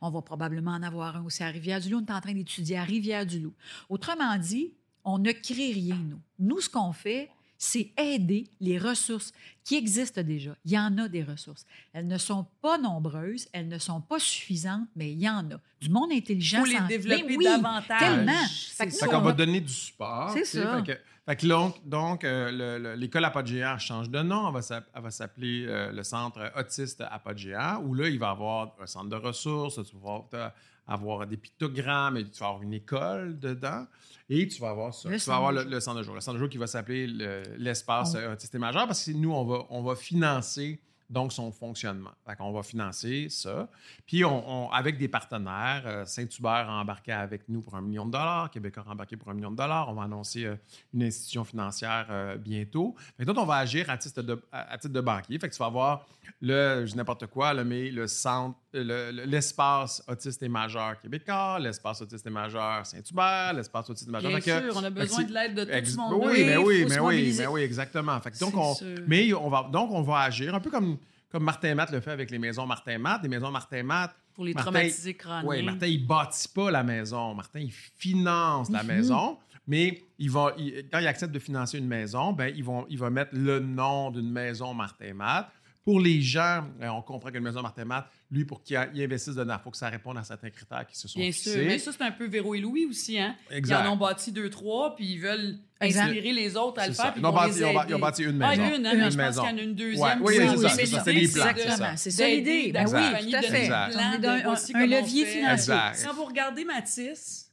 [0.00, 1.98] On va probablement en avoir un aussi à Rivière-du-Loup.
[1.98, 3.54] On est en train d'étudier à Rivière-du-Loup.
[3.88, 4.72] Autrement dit,
[5.04, 6.20] on ne crée rien, nous.
[6.38, 7.30] Nous, ce qu'on fait,
[7.64, 10.56] c'est aider les ressources qui existent déjà.
[10.64, 11.64] Il y en a des ressources.
[11.92, 15.60] Elles ne sont pas nombreuses, elles ne sont pas suffisantes, mais il y en a.
[15.80, 16.58] Du monde intelligent.
[16.58, 17.98] Faut les sans- développer Ben oui, davantage.
[18.00, 18.32] tellement.
[18.50, 19.06] C'est Fait que ça.
[19.06, 20.30] nous, on va va- donner du support.
[20.32, 20.82] C'est ça.
[20.84, 24.48] Fait que, fait que donc, donc euh, le- le- l'école géant change de nom.
[24.48, 27.00] Elle va s'appeler euh, le centre autiste
[27.38, 30.52] géant, où là, il va y avoir un centre de ressources, tu vas
[30.86, 33.86] avoir, des pictogrammes, et tu vas avoir une école dedans,
[34.28, 35.08] et tu vas avoir ça.
[35.08, 36.14] Le tu vas avoir le, le centre de jour.
[36.14, 39.04] Le centre de jour qui va s'appeler le- l'espace On- euh, autiste et majeur, parce
[39.04, 40.80] que nous, on va, on va financer
[41.12, 42.10] donc son fonctionnement.
[42.38, 43.68] Qu'on va financer ça.
[44.06, 48.06] Puis, on, on- avec des partenaires, euh, Saint-Hubert a embarqué avec nous pour un million
[48.06, 49.88] de dollars, Québécois a embarqué pour un million de dollars.
[49.90, 50.56] On va annoncer euh,
[50.94, 52.94] une institution financière euh, bientôt.
[53.16, 55.38] Fait que nous, on va agir à titre de, à, titre de banquier.
[55.38, 56.06] Fait que tu vas avoir
[56.40, 62.00] le, n'importe quoi, le, mais le centre, le- le- l'espace autiste et majeur québécois, l'espace
[62.00, 64.30] autiste et majeur Saint-Hubert, l'espace autiste et majeur.
[64.30, 66.22] Bien que- sûr, on a besoin de l'aide de tout ce monde.
[66.24, 67.42] oui, mais oui, mais se oui, mobiliser.
[67.42, 68.18] mais oui, exactement.
[68.20, 68.74] Fait que donc, on,
[69.06, 70.96] mais on va, donc, on va agir un peu comme,
[71.32, 73.22] comme Martin Matt le fait avec les maisons Martin Matt.
[73.22, 75.48] Les maisons Martin Matt, Pour les Martin- traumatisés crâniens.
[75.48, 77.34] oui, Martin, il bâtit pas la maison.
[77.34, 78.88] Martin, il finance la Mhm.
[78.88, 82.86] maison, mais il va, il- quand il accepte de financer une maison, ben, ils vont,
[82.90, 85.50] il va mettre le nom d'une maison Martin Matt.
[85.84, 89.34] Pour les gens, euh, on comprend qu'une maison Martin Matt, lui, pour qu'il il investisse
[89.34, 91.56] dedans, il faut que ça réponde à certains critères qui se sont Bien sûr.
[91.56, 93.18] Mais ça, c'est un peu Véro et Louis aussi.
[93.18, 93.34] Hein?
[93.50, 93.80] Exact.
[93.84, 97.12] Ils en ont bâti deux, trois, puis ils veulent inspirer les autres à le faire.
[97.12, 97.90] puis Ils ont bâti- les ils ont bâ- aider.
[97.90, 98.62] ils ont bâti une Ah, maison.
[98.76, 99.42] une, hein, Une mais je pense maison.
[99.42, 100.22] qu'il y en a une deuxième.
[100.22, 100.48] Ouais, oui, aussi.
[100.48, 101.50] c'est ça, c'est ça, c'est des plans, c'est ça.
[101.50, 101.92] Exactement.
[101.96, 102.72] C'est ça d'aider, l'idée.
[102.72, 103.70] Ben oui, tout à fait.
[103.70, 105.74] On est un- levier financier.
[106.04, 107.51] Quand vous regardez Matisse,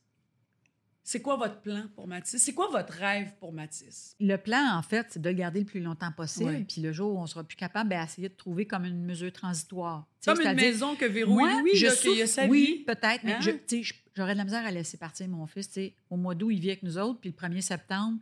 [1.11, 2.41] c'est quoi votre plan pour Matisse?
[2.43, 4.15] C'est quoi votre rêve pour Matisse?
[4.19, 6.65] Le plan, en fait, c'est de le garder le plus longtemps possible.
[6.67, 9.31] Puis le jour où on sera plus capable, ben, essayer de trouver comme une mesure
[9.33, 10.05] transitoire.
[10.23, 12.45] Comme une maison que Véro Moi, et Louis, je là, qu'il y a souffre- sa
[12.47, 13.39] oui, peut-être, mais Hein?
[13.41, 15.79] je- tu sais, j'aurais de la misère à laisser partir mon fils.
[16.11, 18.19] Au mois d'août, il vit avec nous autres, puis le 1er septembre,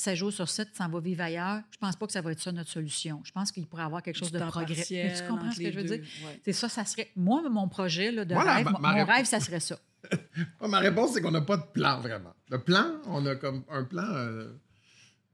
[0.00, 1.60] 7 jours sur 7, s'en va vivre ailleurs.
[1.72, 3.20] Je pense pas que ça va être ça notre solution.
[3.24, 4.76] Je pense qu'il pourrait avoir quelque chose Du de progrès.
[4.84, 4.96] tu
[5.28, 6.06] comprends ce que je veux deux, dire?
[6.24, 6.40] ouais.
[6.44, 7.10] C'est ça, ça serait.
[7.16, 9.58] Moi, mon projet là, de Voilà, rêve, ma- mon, ma mon réponse- rêve, ça serait
[9.60, 9.76] ça.
[10.60, 12.32] Ma réponse, c'est qu'on n'a pas de plan, vraiment.
[12.50, 14.52] Le plan, on a comme un plan euh,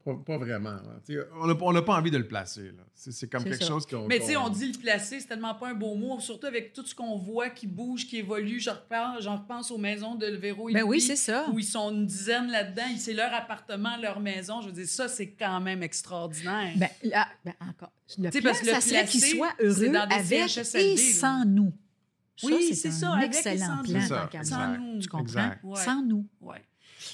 [0.04, 0.68] Pas, vraiment.
[0.68, 1.00] Hein.
[1.40, 2.72] On n'a pas envie de le placer.
[2.94, 4.06] C'est comme quelque chose qu'on.
[4.06, 6.74] Mais tu sais, on dit le placer, c'est tellement pas un beau mot, surtout avec
[6.74, 8.60] tout ce qu'on voit qui bouge, qui évolue.
[8.60, 11.46] J'en repense, repense aux maisons de Véro ben oui, c'est ça.
[11.50, 12.82] Où ils sont une dizaine là-dedans.
[12.98, 14.60] C'est leur appartement, leur maison.
[14.60, 16.74] Je veux dire, ça, c'est quand même extraordinaire.
[16.76, 17.92] Ben, là, ben encore.
[18.18, 21.72] Le plan, parce que ça serait qu'ils soient heureux avec et sans nous.
[22.42, 23.08] oui, c'est ça.
[23.08, 24.42] Un excellent plan.
[24.42, 24.98] Sans nous.
[24.98, 25.50] Tu comprends?
[25.76, 26.26] Sans nous.
[26.42, 26.62] Ouais.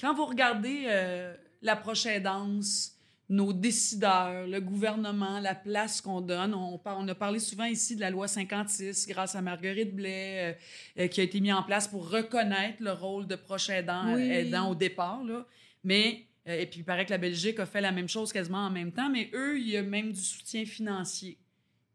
[0.01, 2.97] Quand vous regardez euh, la prochaine danse,
[3.31, 6.53] nos décideurs, le gouvernement, la place qu'on donne.
[6.53, 10.57] On, on, a parlé souvent ici de la loi 56 grâce à Marguerite Blais,
[10.97, 14.17] euh, euh, qui a été mise en place pour reconnaître le rôle de proche aidant,
[14.17, 15.23] aidant au départ.
[15.23, 15.45] Là.
[15.85, 18.69] Mais, et puis il paraît que la Belgique a fait la même chose quasiment en
[18.69, 21.37] même temps, mais eux, il y a même du soutien financier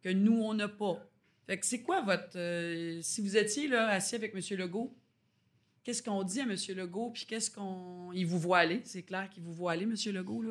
[0.03, 1.07] que nous, on n'a pas.
[1.47, 2.39] Fait que c'est quoi votre...
[3.03, 4.41] si vous étiez là, assis avec M.
[4.59, 4.97] Legault,
[5.87, 6.57] qu'est-ce qu'on dit à M.
[6.77, 8.11] Legault, puis qu'est-ce qu'on.
[8.13, 9.95] Il vous voit aller, c'est clair qu'il vous voit aller, M.
[10.13, 10.51] Legault, là.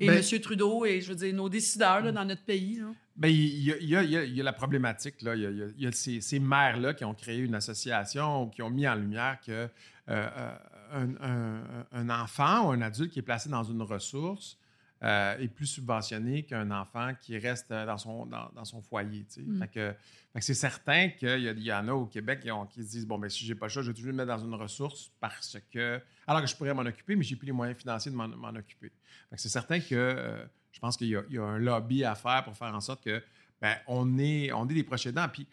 [0.00, 0.40] Et ben, M.
[0.40, 2.80] Trudeau, et je veux dire, nos décideurs là, dans notre pays.
[2.80, 2.92] Là.
[3.14, 5.22] Bien, il y, y, y, a la problématique.
[5.22, 5.36] Là.
[5.36, 8.88] Il y a, ces, ces maires-là qui ont créé une association ou qui ont mis
[8.88, 9.68] en lumière que euh,
[10.08, 10.56] euh,
[10.92, 14.58] un, un, un, enfant ou un adulte qui est placé dans une ressource
[15.04, 19.24] euh, est plus subventionné qu'un enfant qui reste dans son, dans, son foyer.
[19.36, 19.64] Mm.
[19.72, 19.94] que,
[20.40, 22.40] c'est certain qu'il y, y, en a au Québec
[22.70, 24.44] qui, se disent Bon, ben, si j'ai pas ça, je vais toujours le mettre dans
[24.44, 26.00] une ressource parce que.
[26.26, 28.90] Alors que je pourrais m'en occuper, mais j'ai plus les moyens financiers de m'en occuper.
[29.36, 32.74] c'est certain que euh, je pense qu'il y, a un lobby à faire pour faire
[32.74, 33.22] en sorte que
[33.60, 35.28] ben, on, est, on est des proches aidants.
[35.28, 35.46] Puis,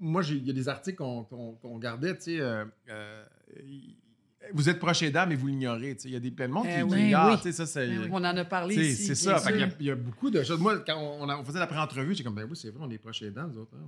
[0.00, 2.40] moi, il y a des articles qu'on gardait, tu sais.
[2.40, 2.64] Euh,
[4.52, 5.96] vous êtes proche aidant, mais vous l'ignorez.
[6.04, 7.14] Il y a des, plein de monde qui, oui,
[8.10, 9.06] on en a parlé ici.
[9.06, 9.42] C'est ça.
[9.78, 10.58] Il y, a beaucoup de choses.
[10.58, 13.22] Moi, quand on, faisait la pré-entrevue, j'étais comme, ben oui, c'est vrai, on est proche
[13.22, 13.72] aidant, nous autres.
[13.74, 13.84] Hein,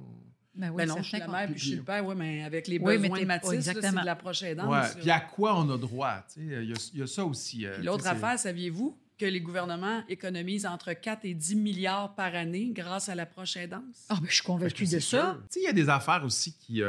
[0.54, 2.44] ben, oui, ben non, je suis la mère, puis je suis le père, oui, mais
[2.44, 4.70] avec les besoins de Mathis, c'est de la proche aidante.
[4.70, 5.00] Ouais.
[5.00, 6.24] Puis à quoi on a droit?
[6.36, 7.64] Il y, a ça aussi.
[7.64, 12.70] Euh, l'autre affaire, saviez-vous que les gouvernements économisent entre 4 et 10 milliards par année
[12.74, 14.06] grâce à la proche aidance?
[14.10, 15.38] Ah, ben, je suis convaincue de ça.
[15.56, 16.82] Il y a des affaires aussi qui...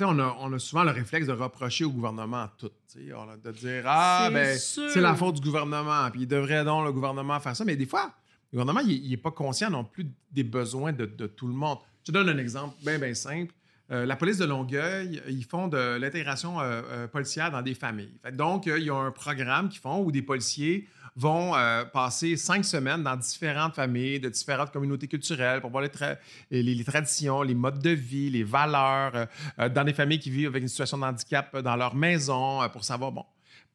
[0.00, 2.70] On a, on a, souvent le réflexe de reprocher au gouvernement tout.
[2.96, 7.38] de dire Ah, ben, c'est la faute du gouvernement, puis il devrait donc le gouvernement
[7.40, 7.64] faire ça.
[7.64, 8.12] Mais des fois,
[8.52, 11.78] le gouvernement, il n'est pas conscient non plus des besoins de, tout le monde.
[12.02, 13.54] Je te donne un exemple bien, bien simple.
[13.90, 18.18] Euh, la police de Longueuil, ils font de l'intégration euh, euh, policière dans des familles.
[18.32, 22.64] donc, il y a un programme qu'ils font où des policiers vont euh, passer cinq
[22.64, 25.84] semaines dans différentes familles, de différentes communautés culturelles pour voir
[26.50, 29.26] les, traditions, les modes de vie, les valeurs, euh,
[29.60, 32.84] euh, dans des familles qui vivent avec une situation de handicap dans leur maison, pour
[32.84, 33.24] savoir, bon,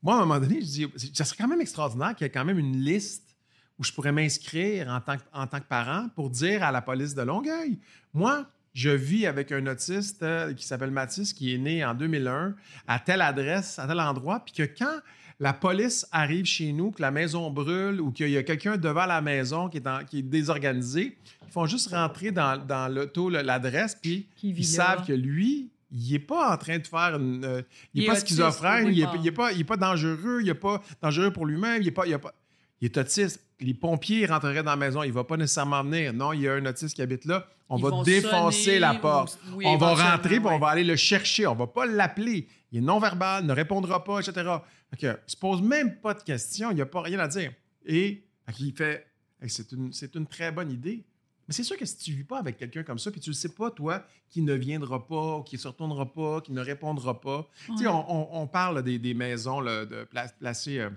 [0.03, 2.31] moi, à un moment donné, je dis, ça serait quand même extraordinaire qu'il y ait
[2.31, 3.35] quand même une liste
[3.77, 4.99] où je pourrais m'inscrire en
[5.33, 7.79] en tant que parent pour dire à la police de Longueuil,
[8.13, 10.25] moi, je vis avec un autiste
[10.55, 12.55] qui s'appelle Mathis, qui est né en 2001,
[12.87, 14.99] à telle adresse, à tel endroit, puis que quand
[15.39, 19.05] la police arrive chez nous, que la maison brûle ou qu'il y a quelqu'un devant
[19.05, 23.97] la maison qui est, qui est désorganisé, ils font juste rentrer dans, dans l'auto l'adresse,
[23.99, 27.43] puis ils savent que lui, il n'est pas en train de faire une.
[27.43, 27.61] Euh,
[27.93, 31.81] il n'est pas schizophrène, il n'est pas, pas dangereux, il n'est pas dangereux pour lui-même,
[31.81, 32.33] il n'est pas, il pas.
[32.81, 33.41] Il est autiste.
[33.59, 36.13] Les pompiers rentreraient dans la maison, il ne va pas nécessairement venir.
[36.13, 37.45] Non, il y a un autiste qui habite là.
[37.67, 39.37] On va défoncer la porte.
[39.63, 41.45] on va rentrer, puis on va aller le chercher.
[41.45, 42.47] On ne va pas l'appeler.
[42.71, 44.57] Il est non-verbal, ne répondra pas, etc.
[45.01, 47.51] Il ne se pose même pas de questions, il n'y a pas rien à dire.
[47.85, 48.23] Et
[48.59, 49.05] il fait
[49.47, 51.05] c'est une, une, très bonne idée.
[51.47, 53.29] Mais c'est sûr que si tu ne vis pas avec quelqu'un comme ça, puis tu
[53.29, 56.61] ne sais pas, toi, qui ne viendra pas, qui ne se retournera pas, qui ne
[56.61, 57.49] répondra pas.
[57.65, 60.07] Tu sais, on, parle des, maisons de
[60.39, 60.89] placer, euh,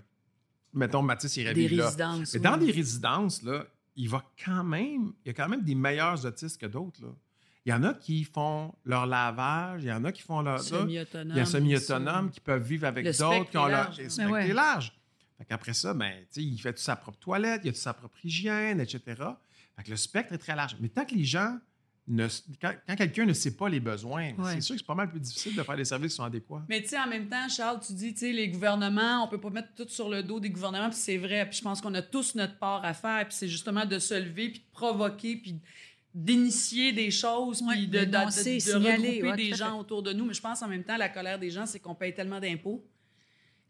[0.74, 2.34] mettons, Mathis irait Des résidences.
[2.34, 3.64] Mais dans des résidences, là,
[3.96, 7.00] il va quand même, il y a quand même des meilleurs autistes que d'autres.
[7.64, 10.60] Il y en a qui font leur lavage, il y en a qui font leur.
[10.60, 11.36] Semi-autonome.
[11.36, 13.92] Il y a semi-autonomes qui peuvent vivre avec d'autres qui ont leur.
[13.96, 14.92] Le spectre est large.
[15.50, 18.80] Après ça, ben, il fait toute sa propre toilette, il a toute sa propre hygiène,
[18.80, 19.00] etc.
[19.76, 20.76] Fait que le spectre est très large.
[20.80, 21.58] Mais tant que les gens.
[22.08, 22.26] Ne,
[22.60, 25.54] quand, quelqu'un ne sait pas les besoins, c'est sûr que c'est pas mal plus difficile
[25.54, 26.64] de faire des services qui sont adéquats.
[26.68, 29.40] Mais tu sais, en même temps, Charles, tu dis, tu sais, les gouvernements, on peut
[29.40, 31.48] pas mettre tout sur le dos des gouvernements, puis c'est vrai.
[31.48, 34.14] Puis je pense qu'on a tous notre part à faire, puis c'est justement de se
[34.14, 35.60] lever, puis de provoquer, puis
[36.14, 38.16] d'initier des choses, puis de, de, de,
[38.74, 40.26] regrouper des gens autour de nous.
[40.26, 42.84] Mais je pense en même temps, la colère des gens, c'est qu'on paye tellement d'impôts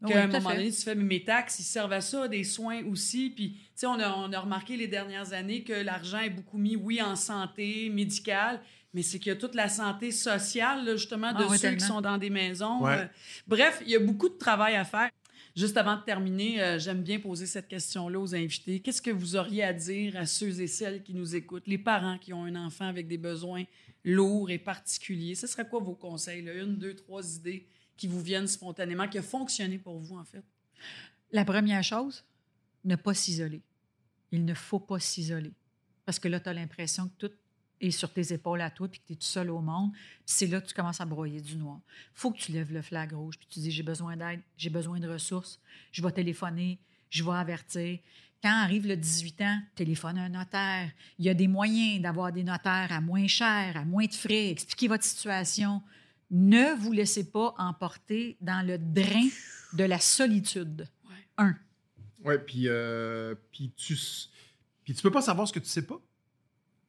[0.07, 2.83] qu'à un moment donné, tu fais, mais mes taxes, ils servent à ça, des soins
[2.85, 3.29] aussi.
[3.29, 6.57] Puis, tu sais, on a, on a remarqué les dernières années que l'argent est beaucoup
[6.57, 8.61] mis, oui, en santé médicale,
[8.93, 12.01] mais c'est qu'il y a toute la santé sociale, justement, de ah ceux qui sont
[12.01, 12.85] dans des maisons.
[12.85, 13.05] Euh,
[13.47, 15.09] bref, il y a beaucoup de travail à faire.
[15.55, 18.79] Juste avant de terminer, euh, j'aime bien poser cette question-là aux invités.
[18.79, 22.17] Qu'est-ce que vous auriez à dire à ceux et celles qui nous écoutent, les parents
[22.17, 23.63] qui ont un enfant avec des besoins
[24.03, 25.35] lourds et particuliers?
[25.35, 26.41] Ce serait quoi vos conseils?
[26.41, 30.43] Une, deux, trois idées qui vous viennent spontanément, qui ont fonctionné pour vous, en fait?
[31.31, 32.23] La première chose,
[32.83, 33.61] ne pas s'isoler.
[34.31, 35.51] Il ne faut pas s'isoler.
[36.03, 37.33] Parce que là, tu as l'impression que tout
[37.87, 39.91] est sur tes épaules à toi, puis que tu es tout seul au monde.
[39.91, 41.79] Puis c'est là que tu commences à broyer du noir.
[42.13, 44.99] faut que tu lèves le flag rouge, puis tu dis j'ai besoin d'aide, j'ai besoin
[44.99, 45.59] de ressources,
[45.91, 47.99] je vais téléphoner, je vais avertir.
[48.41, 50.91] Quand arrive le 18 ans, téléphone à un notaire.
[51.17, 54.49] Il y a des moyens d'avoir des notaires à moins cher, à moins de frais.
[54.49, 55.81] Expliquez votre situation.
[56.29, 59.27] Ne vous laissez pas emporter dans le drain
[59.73, 60.87] de la solitude.
[61.37, 61.55] Un.
[62.25, 63.97] Oui, puis, euh, puis tu
[64.83, 66.01] puis tu peux pas savoir ce que tu sais pas.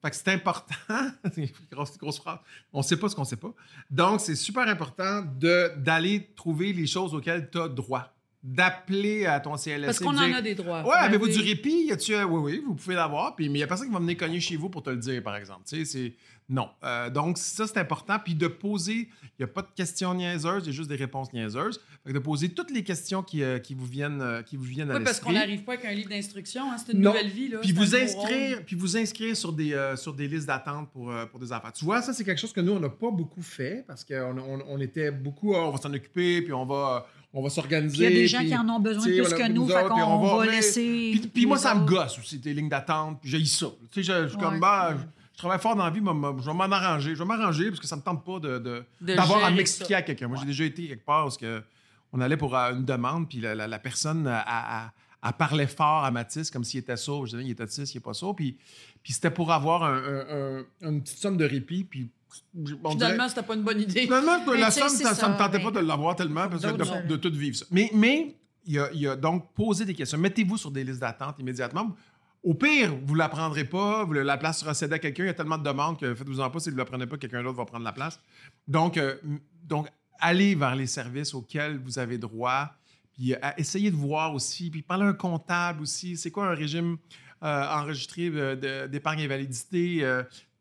[0.05, 0.75] Fait que c'est important.
[1.73, 2.38] grosse, grosse phrase.
[2.75, 3.55] On sait pas ce qu'on sait pas.
[3.90, 8.13] Donc, c'est super important d'aller trouver les choses auxquelles tu as droit
[8.44, 9.87] d'appeler à ton CLSC.
[9.87, 10.87] Parce qu'on en a des droits.
[10.87, 11.87] Ouais, avez-vous du répit?
[11.87, 13.35] Y a-tu, oui, oui, vous pouvez l'avoir.
[13.35, 14.98] Puis, mais il n'y a personne qui va venir cogner chez vous pour te le
[14.98, 15.62] dire, par exemple.
[15.66, 16.12] Tu sais, c'est.
[16.50, 16.68] Non.
[16.85, 18.18] Euh, donc, ça, c'est important.
[18.22, 20.96] Puis de poser, il n'y a pas de questions niaiseuses, il y a juste des
[20.96, 21.80] réponses niaiseuses.
[22.07, 24.90] Fait de poser toutes les questions qui, euh, qui vous viennent, euh, qui vous viennent
[24.90, 25.00] à l'esprit.
[25.00, 26.70] Oui, parce qu'on n'arrive pas avec un livre d'instruction.
[26.70, 27.48] Hein, c'est une nouvelle vie.
[27.48, 31.40] Là, puis, vous inscrire, puis vous inscrire sur des, sur des listes d'attente pour, pour
[31.40, 31.72] des affaires.
[31.72, 34.37] Tu vois, ça, c'est quelque chose que nous, on n'a pas beaucoup fait parce qu'on
[34.37, 37.97] on, on, était beaucoup, oh, on va s'en occuper, puis on va on va s'organiser.
[37.97, 40.38] Il y a des gens qui en ont besoin plus que nous, fait qu'on on
[40.38, 41.20] va, laisser.
[41.35, 43.66] Puis, moi, ça me gosse aussi, tes lignes d'attente, puis j'ai ça.
[43.90, 46.55] Tu sais, je, suis comme, bah, je, travaille fort dans la vie, mais je vais
[46.55, 47.14] m'en arranger.
[47.14, 50.29] Je vais m'arranger parce que ça me tente pas de, d'avoir à m'expliquer à quelqu'un.
[50.29, 51.62] Moi, j'ai déjà été quelque part parce que
[52.12, 54.92] on allait pour euh, une demande, puis la, personne a,
[55.37, 57.27] parlé fort à Mathis comme s'il était sourd.
[57.27, 58.37] Je disais, il est autiste, il n'est pas sourd.
[58.37, 58.57] Puis,
[59.03, 62.09] puis c'était pour avoir une petite somme de répit, puis
[62.90, 64.03] Finalement, c'était pas une bonne idée.
[64.03, 67.33] Finalement, la somme, ça, ne me tentait pas de l'avoir tellement parce que de, tout
[67.33, 67.66] vivre ça.
[67.70, 70.18] Mais, mais il, y a, donc posé des questions.
[70.18, 71.94] Mettez-vous sur des listes d'attente immédiatement.
[72.42, 75.25] Au pire, vous ne la prendrez pas, la place sera cédée à quelqu'un.
[75.25, 76.61] Il y a tellement de demandes que faites-vous-en pas.
[76.61, 78.20] Si vous ne la prenez pas, quelqu'un d'autre va prendre la place.
[78.68, 79.16] Donc, euh,
[79.62, 79.88] donc,
[80.20, 82.70] allez vers les services auxquels vous avez droit.
[83.14, 84.70] Puis euh, essayez de voir aussi.
[84.70, 86.18] Puis parlez à un comptable aussi.
[86.18, 86.99] C'est quoi un régime
[87.42, 88.31] euh, enregistré
[88.88, 90.05] d'épargne invalidité?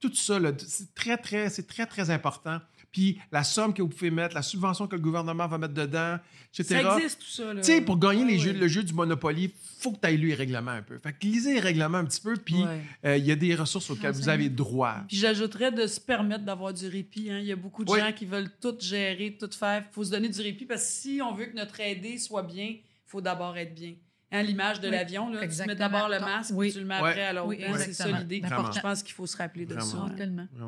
[0.03, 2.59] Tout ça, c'est très, très, c'est très, très important.
[2.91, 6.19] Puis la somme que vous pouvez mettre, la subvention que le gouvernement va mettre dedans,
[6.53, 6.81] etc.
[6.81, 7.55] Ça existe tout ça.
[7.55, 10.17] Tu sais, pour gagner les jeux, le jeu du Monopoly, il faut que tu ailles
[10.17, 10.99] lu les règlements un peu.
[10.99, 12.65] Fait que lisez les règlements un petit peu, puis
[13.05, 14.97] euh, il y a des ressources auxquelles vous avez droit.
[15.07, 17.31] Puis j'ajouterais de se permettre d'avoir du répit.
[17.31, 17.39] Hein.
[17.39, 19.85] Il y a beaucoup de gens qui veulent tout gérer, tout faire.
[19.89, 22.43] Il faut se donner du répit parce que si on veut que notre aidé soit
[22.43, 23.93] bien, il faut d'abord être bien.
[24.35, 27.23] Hein, l'image de l'avion, là, tu mets d'abord le masque, puis tu le mets après
[27.23, 27.59] à l'autre.
[27.63, 28.41] Hein, c'est ça l'idée.
[28.43, 30.05] Je pense qu'il faut se rappeler de ça.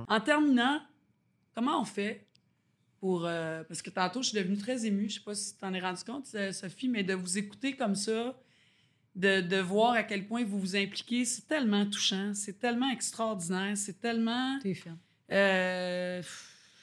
[0.07, 0.81] En terminant,
[1.55, 2.27] comment on fait
[2.99, 3.25] pour...
[3.25, 5.09] Euh, parce que tantôt, je suis devenue très émue.
[5.09, 7.37] Je ne sais pas si tu t'en es rendu compte, euh, Sophie, mais de vous
[7.37, 8.35] écouter comme ça,
[9.15, 13.75] de, de voir à quel point vous vous impliquez, c'est tellement touchant, c'est tellement extraordinaire,
[13.75, 14.59] c'est tellement...
[14.59, 14.75] T'es
[15.31, 16.21] euh,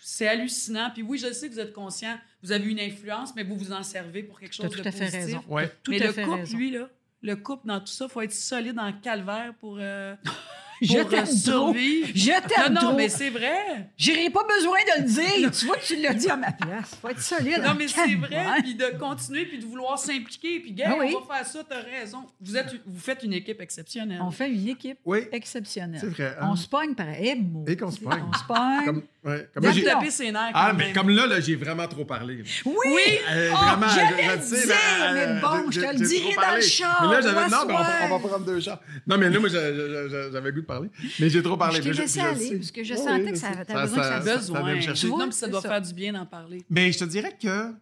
[0.01, 0.91] c'est hallucinant.
[0.93, 3.73] Puis oui, je sais que vous êtes conscient, vous avez une influence, mais vous vous
[3.73, 5.41] en servez pour quelque chose de tout à Fait raison.
[5.83, 6.89] Tout mais le couple, lui, là,
[7.23, 9.79] le couple dans tout ça, il faut être solide en calvaire pour...
[9.81, 10.15] Euh,
[10.83, 12.09] je t'aime survivre.
[12.15, 13.91] Je t'aime Non, non, mais c'est vrai.
[13.97, 15.51] J'aurais pas besoin de le dire.
[15.53, 16.97] tu vois, tu l'as dit à ma place.
[17.01, 17.63] Faut être solide.
[17.63, 18.45] Non, mais c'est vrai.
[18.63, 20.59] Puis de continuer, puis de vouloir s'impliquer.
[20.61, 22.27] Puis, gars, ah on va faire ça, t'as raison.
[22.41, 24.21] Vous, êtes, vous faites une équipe exceptionnelle.
[24.21, 24.99] On fait une équipe
[25.31, 26.01] exceptionnelle.
[26.01, 26.37] C'est vrai.
[26.41, 26.49] Hein?
[26.51, 27.37] On se pogne par Et
[27.77, 28.25] qu'on se pogne.
[28.29, 28.85] On se pogne.
[28.85, 30.51] Comme, ouais, comme là, j'ai tapé ses nerfs.
[30.55, 32.43] Ah, mais comme là, là j'ai vraiment trop parlé.
[32.65, 32.75] Oui.
[32.77, 33.19] oui.
[33.31, 36.61] Euh, oh, vraiment, je, je, sais, là, mais bon, je te le dirai dans le
[36.61, 36.99] char.
[37.03, 37.49] Mais là, j'avais.
[37.49, 38.81] Non, mais on va prendre deux chars.
[39.07, 40.91] Non, mais là, moi, j'avais goût de parler.
[41.21, 41.79] Mais j'ai trop parler.
[41.79, 44.37] Je t'ai laissé aller, parce que je sentais que ça avait besoin ça, que ça,
[44.37, 45.19] besoin.
[45.19, 46.65] non, puis ça doit faire du bien d'en parler.
[46.71, 47.73] Mais je te dirais que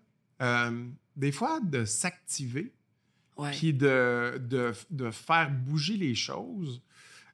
[0.42, 0.85] euh,
[1.16, 2.72] des fois, de s'activer,
[3.53, 6.83] puis de, de, de, faire bouger les choses,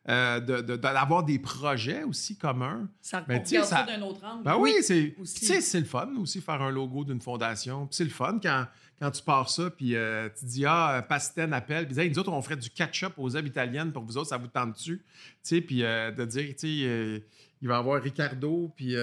[0.08, 2.88] euh, d'avoir des projets aussi communs.
[3.00, 4.44] Ça ben, ça, ça d'un autre angle.
[4.44, 7.88] Ben oui, c'est c'est le fun aussi faire un logo d'une fondation.
[7.90, 8.66] C'est le fun quand,
[9.00, 12.40] quand tu pars ça, puis euh, tu dis Ah, Pasten appelle, puis nous autres, on
[12.40, 15.04] ferait du catch-up aux œuvres italiennes pour vous autres, ça vous tente dessus.
[15.42, 17.22] Puis euh, de dire, tu sais,
[17.62, 18.94] il va y avoir Ricardo, puis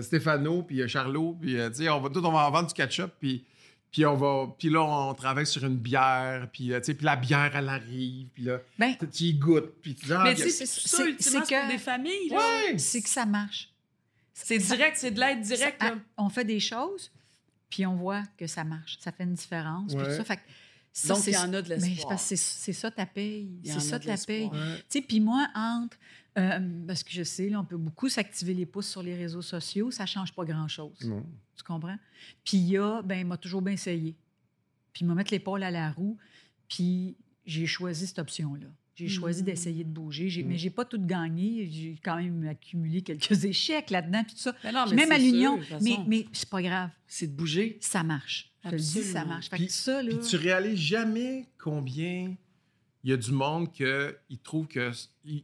[0.00, 1.56] Stefano, puis Charlot, puis
[1.88, 3.44] on va, tout, on va vendre du ketchup, puis
[3.92, 7.04] puis on va, puis là on travaille sur une bière, puis euh, tu sais, puis
[7.04, 10.34] la bière elle arrive, puis là ben, tu y goûtes, puis tu dis ah, mais
[10.34, 12.30] c'est ça ultimement c'est des familles.
[12.30, 12.78] Ouais.
[12.78, 13.68] C'est que ça marche.
[14.32, 15.82] C'est direct, c'est de l'aide directe.
[16.16, 17.12] On fait des choses,
[17.68, 20.24] puis on voit que ça marche, ça fait une différence, puis ça.
[20.24, 20.40] Fait
[20.94, 22.18] ça, Donc, il y en a de l'espoir.
[22.18, 23.48] C'est ça ta paye.
[23.64, 24.50] C'est ça ta paye.
[24.50, 25.96] Tu sais, puis moi, entre
[26.38, 29.42] euh, parce que je sais, là, on peut beaucoup s'activer les pouces sur les réseaux
[29.42, 30.96] sociaux, ça ne change pas grand-chose.
[30.98, 31.98] Tu comprends?
[32.44, 34.16] Puis il y a, ben, il m'a toujours bien essayé.
[34.92, 36.16] Puis il m'a mettre l'épaule à la roue,
[36.68, 38.68] puis j'ai choisi cette option-là.
[38.94, 39.46] J'ai choisi mmh.
[39.46, 40.58] d'essayer de bouger, j'ai, mais mmh.
[40.58, 41.66] j'ai pas tout gagné.
[41.70, 44.54] J'ai quand même accumulé quelques échecs là-dedans, puis tout ça.
[44.62, 45.58] Ben même à l'union.
[45.80, 46.90] Mais, mais c'est pas grave.
[47.06, 47.78] C'est de bouger?
[47.80, 48.52] Ça marche.
[48.64, 49.50] Je te le dis, ça marche.
[49.50, 50.10] Puis, ça, là...
[50.10, 52.36] puis tu réalises jamais combien
[53.04, 53.84] il y a du monde qui
[54.44, 54.92] trouve qu'ils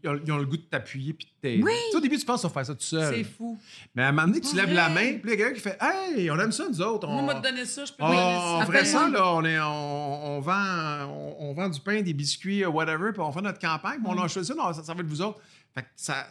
[0.07, 1.63] ont le goût de t'appuyer puis de t'aider.
[1.63, 1.73] Oui.
[1.87, 3.15] Tu sais, au début, tu penses qu'on fait ça tout seul.
[3.15, 3.59] C'est fou.
[3.95, 5.61] Mais à un moment donné, tu lèves la main, puis il y a quelqu'un qui
[5.61, 7.09] fait Hey, on aime ça, nous autres.
[7.09, 8.67] Moi, On, m'a donné ça, je peux Oh, te donner on ça.
[8.67, 9.35] ferait ça, là.
[9.35, 13.33] On, est, on, on vend, on, on vend du pain, des biscuits, whatever, puis on
[13.33, 14.19] fait notre campagne, puis on Mm.
[14.23, 15.41] lâche ça, non, ça, ça va être vous autres.
[15.75, 16.27] Fait que ça,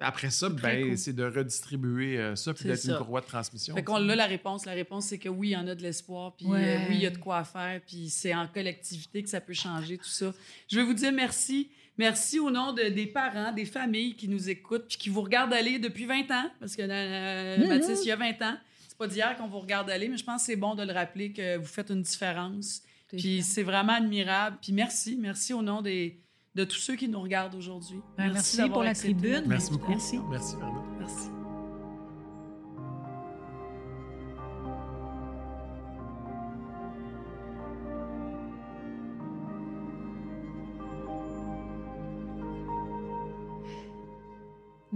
[0.00, 0.98] après ça, ben, cool.
[0.98, 3.74] c'est de redistribuer euh, ça, puis d'être une courroie de transmission.
[3.74, 4.64] Fait qu'on a la réponse.
[4.64, 6.76] La réponse, c'est que oui, il y en a de l'espoir, puis Ouais.
[6.76, 9.54] euh, oui, il y a de quoi faire, puis c'est en collectivité que ça peut
[9.54, 10.32] changer tout ça.
[10.70, 11.70] Je veux vous dire merci.
[11.96, 15.52] Merci au nom de- des parents, des familles qui nous écoutent, puis qui vous regardent
[15.52, 17.66] aller depuis 20 ans, parce que euh, Mhm.
[17.68, 18.56] Mathis, il y a 20 ans.
[18.86, 20.92] C'est pas d'hier qu'on vous regarde aller, mais je pense que c'est bon de le
[20.92, 22.82] rappeler que vous faites une différence.
[23.08, 24.58] Puis c'est vraiment admirable.
[24.62, 26.20] Puis merci, merci au nom des,
[26.58, 28.00] de tous ceux qui nous regardent aujourd'hui.
[28.16, 29.44] Ben, merci pour la tribune.
[29.46, 29.92] Merci beaucoup.
[29.92, 30.28] invitation.
[30.28, 30.84] Merci, vraiment.
[30.98, 31.37] Merci.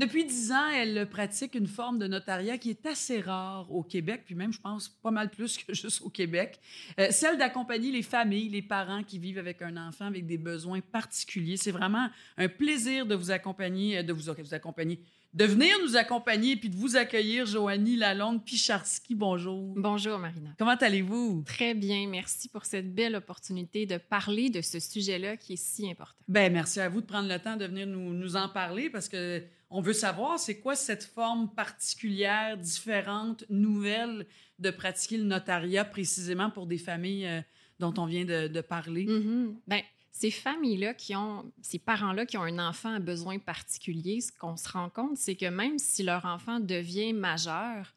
[0.02, 4.22] Depuis dix ans, elle pratique une forme de notariat qui est assez rare au Québec,
[4.26, 6.58] puis même, je pense, pas mal plus que juste au Québec.
[6.98, 10.80] Euh, celle d'accompagner les familles, les parents qui vivent avec un enfant avec des besoins
[10.80, 11.56] particuliers.
[11.56, 14.98] C'est vraiment un plaisir de vous accompagner, euh, de vous, vous accompagner,
[15.34, 19.14] de venir nous accompagner puis de vous accueillir, Joanie Lalonde Picharski.
[19.14, 19.72] Bonjour.
[19.76, 20.50] Bonjour, Marina.
[20.58, 21.44] Comment allez-vous?
[21.46, 22.08] Très bien.
[22.08, 26.18] Merci pour cette belle opportunité de parler de ce sujet-là qui est si important.
[26.26, 29.08] Ben merci à vous de prendre le temps de venir nous, nous en parler parce
[29.08, 34.26] que on veut savoir c'est quoi cette forme particulière, différente, nouvelle
[34.58, 37.40] de pratiquer le notariat précisément pour des familles euh,
[37.78, 39.06] dont on vient de, parler?
[39.06, 39.56] Mhm.
[39.66, 39.80] Ben,
[40.12, 44.58] ces familles-là qui ont, ces parents-là qui ont un enfant à besoin particulier, ce qu'on
[44.58, 47.94] se rend compte, c'est que même si leur enfant devient majeur,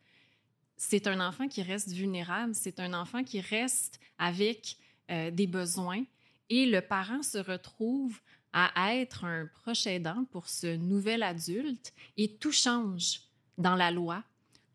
[0.78, 4.78] c'est un enfant qui reste vulnérable, c'est un enfant qui reste avec
[5.12, 6.04] euh, des besoins
[6.50, 8.20] et le parent se retrouve
[8.58, 13.20] à être un proche aidant pour ce nouvel adulte et tout change
[13.58, 14.24] dans la loi,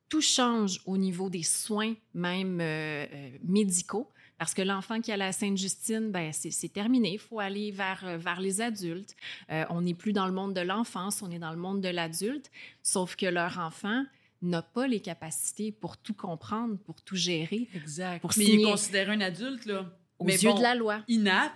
[0.09, 4.09] tout change au niveau des soins même euh, euh, médicaux.
[4.39, 7.13] Parce que l'enfant qui a la Sainte-Justine, ben, c'est terminé.
[7.13, 9.15] Il faut aller vers, euh, vers les adultes.
[9.51, 11.89] Euh, on n'est plus dans le monde de l'enfance, on est dans le monde de
[11.91, 12.51] l'adulte.
[12.83, 14.05] Sauf que leur enfant
[14.43, 18.21] n'a pas les capacités pour tout comprendre, pour tout gérer, Exact.
[18.23, 19.85] Pour Mais il est signer- considéré un adulte là,
[20.19, 21.03] aux mais yeux bon, de la loi.
[21.09, 21.55] inapte.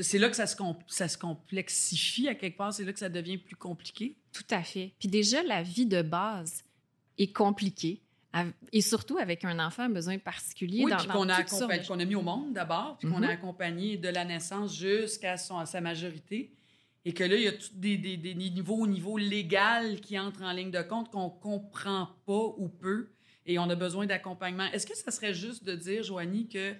[0.00, 0.56] C'est là que ça se,
[0.88, 4.16] ça se complexifie à quelque part, c'est là que ça devient plus compliqué.
[4.32, 4.92] Tout à fait.
[4.98, 6.64] Puis déjà, la vie de base
[7.18, 8.02] est compliquée.
[8.72, 10.84] Et surtout avec un enfant à besoin particulier.
[10.84, 13.24] Oui, dans, qu'on a, de- qu'on a mis au monde d'abord, puis qu'on Mhm.
[13.24, 16.52] a accompagné de la naissance jusqu'à sa majorité.
[17.06, 20.18] Et que là, il y a tous des, des, des niveaux au niveau légal qui
[20.18, 23.08] entrent en ligne de compte qu'on comprend pas ou peu
[23.46, 24.66] et on a besoin d'accompagnement.
[24.72, 26.74] Est-ce que ça serait juste de dire, Joanie, que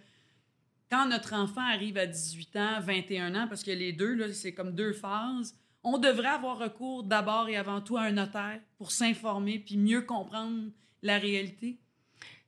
[0.90, 4.72] quand notre enfant arrive à 18 ans, 21 ans, parce que les deux, c'est comme
[4.72, 9.58] deux phases, on devrait avoir recours d'abord et avant tout à un notaire pour s'informer
[9.58, 10.70] puis mieux comprendre
[11.02, 11.78] la réalité?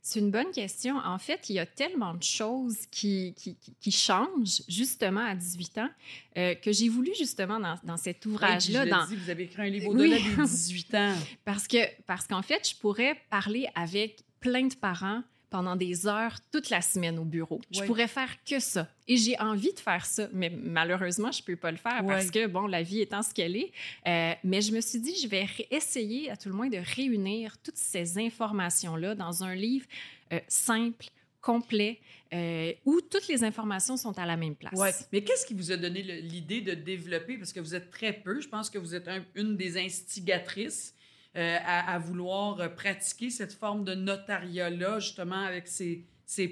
[0.01, 0.97] C'est une bonne question.
[0.97, 5.91] En fait, il y a tellement de choses qui, qui, changent justement à 18 ans
[6.37, 9.63] euh, que j'ai voulu justement dans, dans cet Oui, ouvrage-là, dans, dit, vous avez écrit
[9.63, 10.15] un livre Oui.
[10.15, 11.15] au-delà des 18 ans.
[11.45, 16.37] parce que parce qu'en fait, je pourrais parler avec plein de parents pendant des heures
[16.53, 17.61] toute la semaine au bureau.
[17.71, 17.87] Je Oui.
[17.87, 18.87] pourrais faire que ça.
[19.07, 22.09] Et j'ai envie de faire ça, mais malheureusement, je peux pas le faire Oui.
[22.15, 23.73] parce que, bon, la vie étant ce qu'elle est.
[24.07, 27.57] Euh, mais je me suis dit, je vais essayer, à tout le moins, de réunir
[27.63, 29.87] toutes ces informations-là dans un livre
[30.33, 31.07] euh, simple,
[31.41, 31.99] complet,
[32.35, 34.79] euh, où toutes les informations sont à la même place.
[34.79, 34.93] Ouais.
[35.13, 37.39] Mais qu'est-ce qui vous a donné l'idée de développer?
[37.39, 38.41] Parce que vous êtes très peu.
[38.43, 40.95] Je pense que vous êtes un- une des instigatrices
[41.37, 46.07] euh, à, vouloir euh, pratiquer cette forme de notariat-là, justement, avec ces,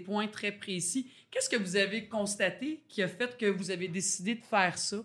[0.05, 1.11] points très précis.
[1.31, 4.99] Qu'est-ce que vous avez constaté qui a fait que vous avez décidé de faire ça?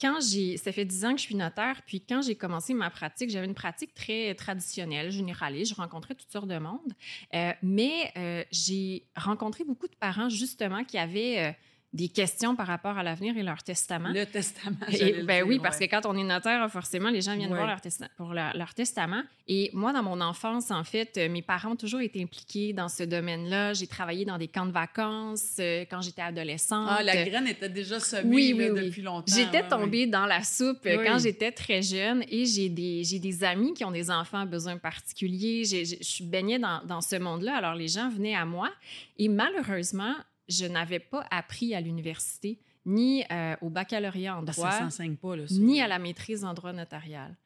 [0.00, 2.88] quand j'ai, ça fait dix ans que je suis notaire, puis quand j'ai commencé ma
[2.88, 5.72] pratique, j'avais une pratique très traditionnelle, généraliste.
[5.72, 6.94] Je rencontrais toutes sortes de monde,
[7.34, 11.54] Euh, mais j'ai rencontré beaucoup de parents justement qui avaient
[11.92, 14.10] des questions par rapport à l'avenir et leur testament.
[14.14, 14.76] Le testament.
[14.92, 15.88] Et- le ben dire, oui, parce ouais.
[15.88, 17.56] que quand on est notaire, forcément, les gens viennent Ouais.
[17.56, 19.22] voir leur testa- pour leur, leur testament.
[19.48, 22.88] Et moi, dans mon enfance, en fait, euh, mes parents ont toujours été impliqués dans
[22.88, 23.72] ce domaine-là.
[23.72, 26.86] J'ai travaillé dans des camps de vacances euh, quand j'étais adolescente.
[26.88, 28.84] Ah, la graine était déjà semée Oui, oui, oui.
[28.86, 29.34] depuis longtemps.
[29.34, 33.42] J'étais tombée dans la soupe euh, quand j'étais très jeune et j'ai des, j'ai des
[33.42, 35.64] amis qui ont des enfants à besoins particuliers.
[35.64, 37.56] Je suis baignée dans, dans ce monde-là.
[37.56, 38.70] Alors, les gens venaient à moi
[39.18, 40.14] et malheureusement,
[40.50, 45.16] je n'avais pas appris à l'université ni euh, au baccalauréat en Ben, droit, ça s'enseigne
[45.16, 45.46] pas, là.
[45.46, 45.54] ça.
[45.54, 47.36] ni à la maîtrise en droit notarial.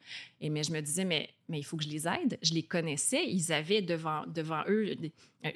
[0.41, 2.39] Et mais je me disais, mais, mais il faut que je les aide.
[2.41, 3.25] Je les connaissais.
[3.27, 4.95] Ils avaient devant, devant eux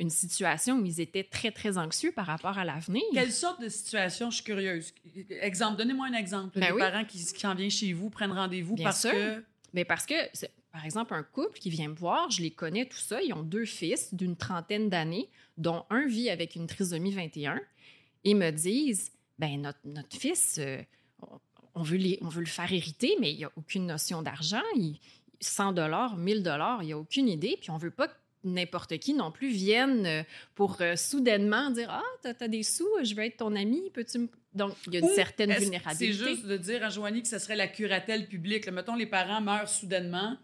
[0.00, 3.04] une situation où ils étaient très, très anxieux par rapport à l'avenir.
[3.14, 4.30] Quelle sorte de situation?
[4.30, 4.92] Je suis curieuse.
[5.40, 6.58] Exemple, donnez-moi un exemple.
[6.58, 6.80] Ben oui.
[6.80, 9.12] parents qui, qui en viennent chez vous, prennent rendez-vous parce sûr.
[9.12, 9.44] que...
[9.74, 10.14] Mais parce que,
[10.78, 13.42] par exemple, un couple qui vient me voir, je les connais, tout ça, ils ont
[13.42, 17.60] deux fils d'une trentaine d'années, dont un vit avec une trisomie 21,
[18.22, 19.10] et me disent,
[19.40, 20.80] ben notre, notre fils, euh,
[21.74, 24.62] on, veut les, on veut le faire hériter, mais il n'y a aucune notion d'argent.
[24.76, 25.00] Il-
[25.40, 28.14] 100 dollars, 1000 dollars, il n'y a aucune idée, puis on veut pas que
[28.44, 30.22] n'importe qui non plus vienne euh,
[30.54, 34.18] pour euh, soudainement dire ah t'as as des sous je veux être ton ami peux-tu
[34.18, 34.28] me...
[34.54, 37.40] donc il y a une certaine vulnérabilité C'est juste de dire à Joanie que ce
[37.40, 38.66] serait la curatelle publique.
[38.66, 38.72] là.
[38.72, 40.36] mettons, les parents meurent soudainement.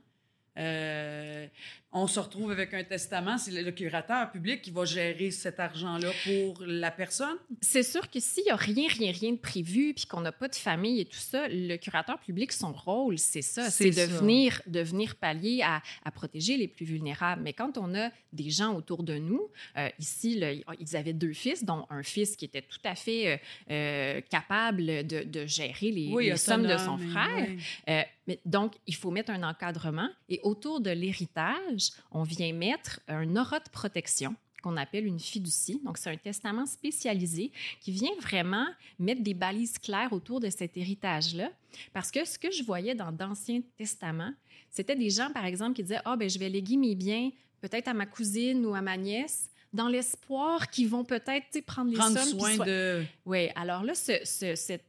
[0.59, 1.47] Euh,
[1.95, 3.39] on se retrouve avec un testament.
[3.39, 7.37] C'est le, curateur public qui va gérer cet argent-là pour la personne.
[7.61, 10.49] C'est sûr que s'il n'y a rien, rien, rien de prévu, puis qu'on n'a pas
[10.49, 14.61] de famille et tout ça, le curateur public, son rôle, c'est ça, C'est de venir,
[14.67, 17.43] de venir pallier à, à protéger les plus vulnérables.
[17.43, 20.43] Mais quand on a des gens autour de nous, euh, ici,
[20.81, 23.37] ils avaient deux fils, dont un fils qui était tout à fait euh,
[23.71, 27.47] euh, capable de, de gérer les, les sommes de son frère.
[27.49, 27.59] oui.
[27.89, 33.01] Euh, mais donc, il faut mettre un encadrement et autour de l'héritage, on vient mettre
[33.09, 35.79] un aura de protection qu'on appelle une fiducie.
[35.85, 38.67] Donc, c'est un testament spécialisé qui vient vraiment
[38.99, 41.51] mettre des balises claires autour de cet héritage-là.
[41.93, 44.33] Parce que ce que je voyais dans d'anciens testaments,
[44.71, 47.31] c'était des gens, par exemple, qui disaient Ah, ben je vais léguer mes biens
[47.61, 51.97] peut-être à ma cousine ou à ma nièce dans l'espoir qu'ils vont peut-être prendre les
[51.97, 52.39] Prendre sommes.
[52.39, 53.05] soin soient- de...
[53.27, 54.85] oui, alors là, ce- ce- cette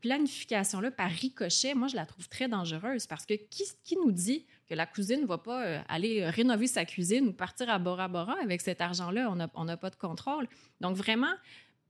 [0.00, 4.44] planification-là par ricochet, moi, je la trouve très dangereuse parce que qui, qui nous dit
[4.70, 8.06] que la cousine ne va pas euh, aller rénover sa cuisine ou partir à Bora
[8.06, 9.28] Bora avec cet argent-là?
[9.54, 10.46] On n'a pas de contrôle.
[10.80, 11.34] Donc, vraiment,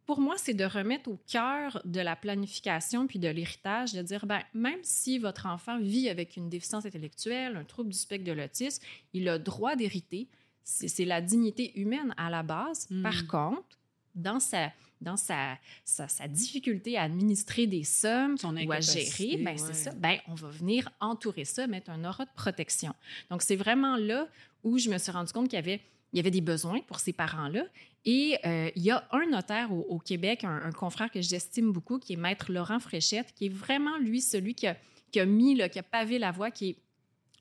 [0.06, 4.24] pour moi, c'est de remettre au cœur de la planification puis de l'héritage, de dire,
[4.24, 8.32] ben, même si votre enfant vit avec une déficience intellectuelle, un trouble du spectre de
[8.32, 10.26] l'autisme, il a droit d'hériter.
[10.64, 12.88] C'est la dignité humaine à la base.
[12.90, 13.02] Mm.
[13.02, 13.78] Par contre,
[14.14, 19.36] dans sa, dans sa, sa, sa difficulté à administrer des sommes Son ou à gérer,
[19.38, 19.58] ben, ouais.
[19.58, 19.92] c'est ça.
[19.92, 22.94] Ben, on va venir entourer ça, mettre un aura de protection.
[23.30, 24.28] Donc, c'est vraiment là
[24.62, 25.80] où je me suis rendu compte qu'il y avait,
[26.12, 27.64] il y avait des besoins pour ces parents-là.
[28.04, 31.72] Et euh, il y a un notaire au, au Québec, un, un confrère que j'estime
[31.72, 34.76] beaucoup, qui est Maître Laurent Fréchette, qui est vraiment, lui, celui qui a,
[35.12, 36.76] qui a mis, là, qui a pavé la voie, qui est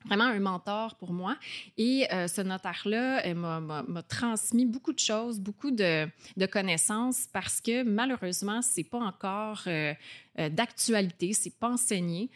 [0.06, 1.36] vraiment un mentor pour moi.
[1.76, 6.08] Et euh, ce notaire-là euh, m'a- transmis beaucoup de choses, beaucoup de,
[6.50, 9.94] connaissances, parce que malheureusement, c'est pas encore euh,
[10.38, 12.30] euh, d'actualité, c'est pas enseigné.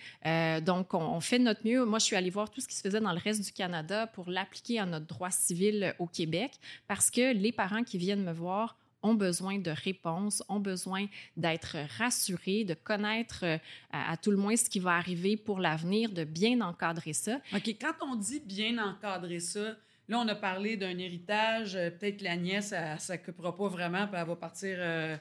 [0.62, 1.84] Donc, on, on fait notre mieux.
[1.84, 4.06] Moi, je suis allée voir tout ce qui se faisait dans le reste du Canada
[4.06, 6.52] pour l'appliquer à notre droit civil au Québec,
[6.86, 11.76] parce que les parents qui viennent me voir ont besoin de réponses, ont besoin d'être
[11.98, 13.59] rassurés, de connaître euh,
[13.92, 17.36] à, tout le moins ce qui va arriver pour l'avenir, de bien encadrer ça.
[17.55, 19.76] OK, quand on dit bien encadrer ça,
[20.09, 21.76] là, on a parlé d'un héritage.
[21.76, 25.16] euh, Peut-être la nièce, elle ne s'occupera pas vraiment, puis elle va partir euh,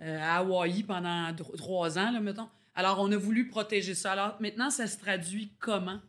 [0.00, 2.48] à Hawaï pendant trois ans, là, mettons.
[2.74, 4.12] Alors, on a voulu protéger ça.
[4.12, 6.00] Alors, maintenant, ça se traduit comment?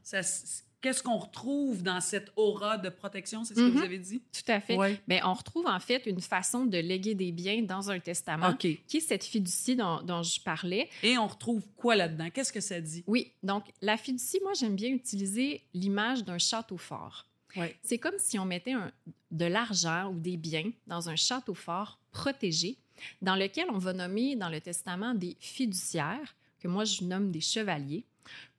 [0.84, 3.46] Qu'est-ce qu'on retrouve dans cette aura de protection?
[3.46, 3.72] C'est ce que Mhm.
[3.72, 4.22] vous avez dit?
[4.34, 4.76] Tout à fait.
[4.78, 4.98] Oui.
[5.08, 8.68] Mais on retrouve en fait une façon de léguer des biens dans un testament, OK.
[8.86, 10.90] qui est cette fiducie dont, dont je parlais.
[11.02, 12.30] Et on retrouve quoi là-dedans?
[12.32, 13.04] Qu'est-ce que ça dit?
[13.08, 17.28] Oui, donc la fiducie, moi j'aime bien utiliser l'image d'un château fort.
[17.56, 17.68] Oui.
[17.82, 18.92] C'est comme si on mettait un-
[19.32, 22.78] de l'argent ou des biens dans un château fort protégé,
[23.22, 27.42] dans lequel on va nommer dans le testament des fiduciaires, que moi je nomme des
[27.42, 28.04] chevaliers,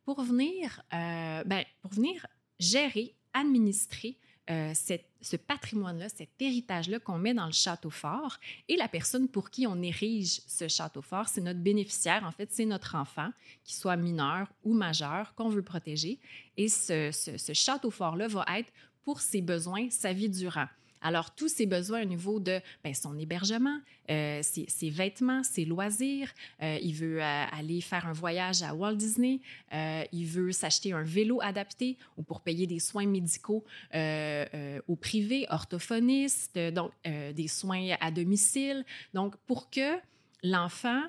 [0.05, 2.27] pour venir, euh, ben, pour venir
[2.59, 4.17] gérer, administrer
[4.51, 8.37] euh, ce patrimoine-là, cet héritage-là qu'on met dans le château fort.
[8.69, 12.25] Et la personne pour qui on érige ce château fort, c'est notre bénéficiaire.
[12.25, 13.31] En fait, c'est notre enfant,
[13.65, 16.19] qu'il soit mineur ou majeur, qu'on veut protéger.
[16.59, 18.71] Et ce, ce- ce château fort-là va être
[19.03, 20.67] pour ses besoins sa vie durant.
[21.05, 23.79] Alors, tous ses besoins au niveau de ben, son hébergement,
[24.11, 26.33] euh, ses, vêtements, ses loisirs.
[26.63, 29.41] Euh, il veut euh, aller faire un voyage à Walt Disney.
[29.71, 36.59] Il veut s'acheter un vélo adapté ou pour payer des soins médicaux au privé, orthophoniste,
[36.59, 38.85] donc des soins à domicile.
[39.13, 39.99] Donc, pour que
[40.43, 41.03] l'enfant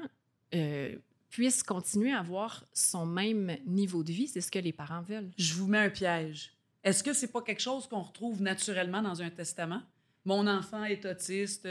[1.30, 5.32] puisse continuer à avoir son même niveau de vie, c'est ce que les parents veulent.
[5.38, 6.55] Je vous mets un piège.
[6.86, 9.82] Est-ce que c'est pas quelque chose qu'on retrouve naturellement dans un testament?
[10.24, 11.68] Mon enfant est autiste.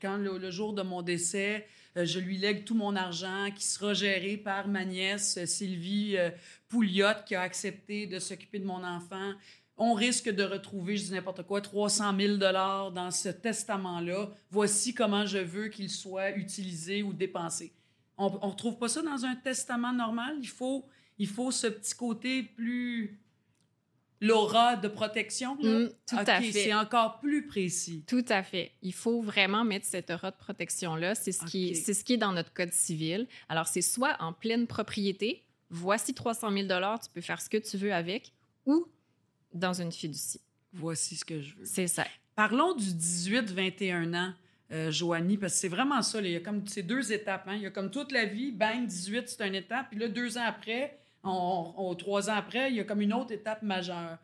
[0.00, 3.92] Quand le, jour de mon décès, euh, je lui lègue tout mon argent qui sera
[3.92, 6.30] géré par ma nièce euh, Sylvie euh,
[6.68, 9.32] Pouliot qui a accepté de s'occuper de mon enfant.
[9.76, 14.30] On risque de retrouver, je dis n'importe quoi, 300 000 dans ce testament-là.
[14.48, 17.72] Voici comment je veux qu'il soit utilisé ou dépensé.
[18.16, 20.36] On ne retrouve pas ça dans un testament normal?
[20.40, 20.86] Il faut,
[21.18, 23.18] il faut ce petit côté plus
[24.22, 25.58] l'aura de protection.
[25.60, 25.80] Là?
[25.80, 26.52] Mm, tout à fait.
[26.52, 28.04] C'est encore plus précis.
[28.06, 28.72] Tout à fait.
[28.80, 31.14] Il faut vraiment mettre cette aura de protection-là.
[31.14, 33.26] C'est ce, qui est, c'est ce qui est dans notre code civil.
[33.48, 37.76] Alors, c'est soit en pleine propriété, voici 300 000 tu peux faire ce que tu
[37.76, 38.32] veux avec,
[38.64, 38.86] ou
[39.52, 40.40] dans une fiducie.
[40.72, 41.64] Voici ce que je veux.
[41.64, 42.06] C'est ça.
[42.36, 44.32] Parlons du 18-21 ans.
[44.70, 46.18] Euh, Joanie, parce que c'est vraiment ça.
[46.20, 46.28] Là.
[46.28, 47.46] Il y a comme ces deux étapes.
[47.46, 47.56] Hein.
[47.56, 49.88] Il y a comme toute la vie, bang, 18, c'est une étape.
[49.90, 53.32] Puis là, deux ans après, on, trois ans après, il y a comme une autre
[53.32, 54.18] étape majeure.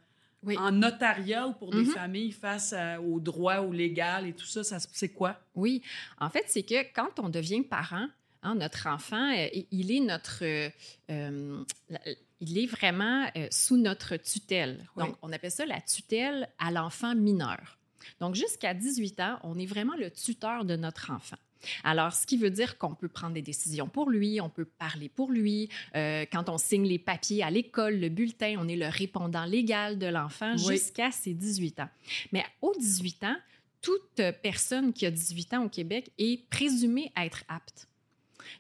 [0.44, 0.56] Oui.
[0.56, 1.92] En notariat ou pour des Mhm.
[1.92, 5.36] familles face à- au droit, au légal et tout ça, ça c'est quoi?
[5.56, 5.82] Oui,
[6.20, 8.06] en fait, c'est que quand on devient parent,
[8.44, 10.70] hein, notre enfant, euh, il est notre, euh,
[11.10, 12.00] euh, la-
[12.40, 14.86] il est vraiment euh, sous notre tutelle.
[14.94, 15.06] Oui.
[15.06, 17.76] Donc, on appelle ça la tutelle à l'enfant mineur.
[18.20, 21.36] Donc, jusqu'à 18 ans, on est vraiment le tuteur de notre enfant.
[21.84, 25.08] Alors, ce qui veut dire qu'on peut prendre des décisions pour lui, on peut parler
[25.08, 25.68] pour lui.
[25.96, 29.98] Euh, quand on signe les papiers à l'école, le bulletin, on est le répondant légal
[29.98, 30.74] de l'enfant Oui.
[30.74, 31.88] jusqu'à ses 18 ans.
[32.32, 33.36] Mais aux 18 ans,
[33.80, 37.86] toute personne qui a 18 ans au Québec est présumée être apte.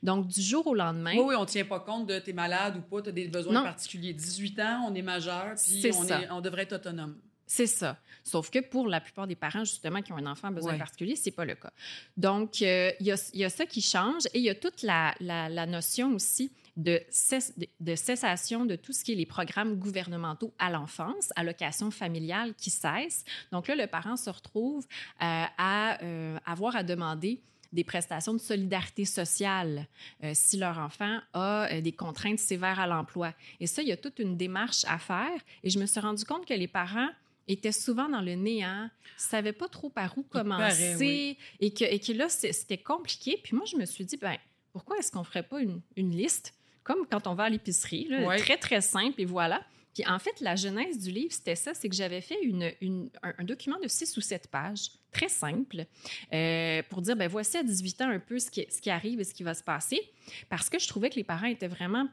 [0.02, 2.76] Donc, du jour au lendemain, Oui, oui, on ne tient pas compte de t'es malade
[2.76, 3.62] ou pas, tu as des besoins Non.
[3.64, 4.12] particuliers.
[4.12, 7.16] 18 ans, on est majeur, puis on, est- on devrait être autonome.
[7.50, 7.96] C'est ça.
[8.22, 10.78] Sauf que pour la plupart des parents, justement, qui ont un enfant à besoin Ouais.
[10.78, 11.72] particulier, c'est pas le cas.
[12.16, 14.54] Donc, euh, il y, a, il y a ça qui change et il y a
[14.54, 19.12] toute la, la- la notion aussi de, cess- de- de cessation de tout ce qui
[19.12, 23.24] est les programmes gouvernementaux à l'enfance, allocation familiale qui cessent.
[23.50, 24.84] Donc là, le parent se retrouve
[25.22, 27.40] euh, à euh, avoir à demander
[27.72, 29.86] des prestations de solidarité sociale
[30.22, 33.32] euh, si leur enfant a euh, des contraintes sévères à l'emploi.
[33.60, 35.38] Et ça, il y a toute une démarche à faire.
[35.64, 37.08] Et je me suis rendu compte que les parents
[37.48, 41.38] étaient souvent dans le néant, ne savaient pas trop par où commencer, paraît, oui.
[41.60, 43.40] et, que, et que là, c'était compliqué.
[43.42, 44.36] Puis moi, je me suis dit, ben,
[44.72, 48.08] pourquoi est-ce qu'on ne ferait pas une, une liste, comme quand on va à l'épicerie,
[48.24, 48.38] Ouais.
[48.38, 49.64] très, très simple, et voilà.
[49.94, 53.10] Puis en fait, la genèse du livre, c'était ça, c'est que j'avais fait une, une-
[53.22, 55.86] un, un document de six ou sept pages, très simple,
[56.32, 59.18] euh, pour dire, ben voici à 18 ans un peu ce qui, ce qui arrive
[59.20, 60.00] et ce qui va se passer,
[60.48, 62.06] parce que je trouvais que les parents étaient vraiment...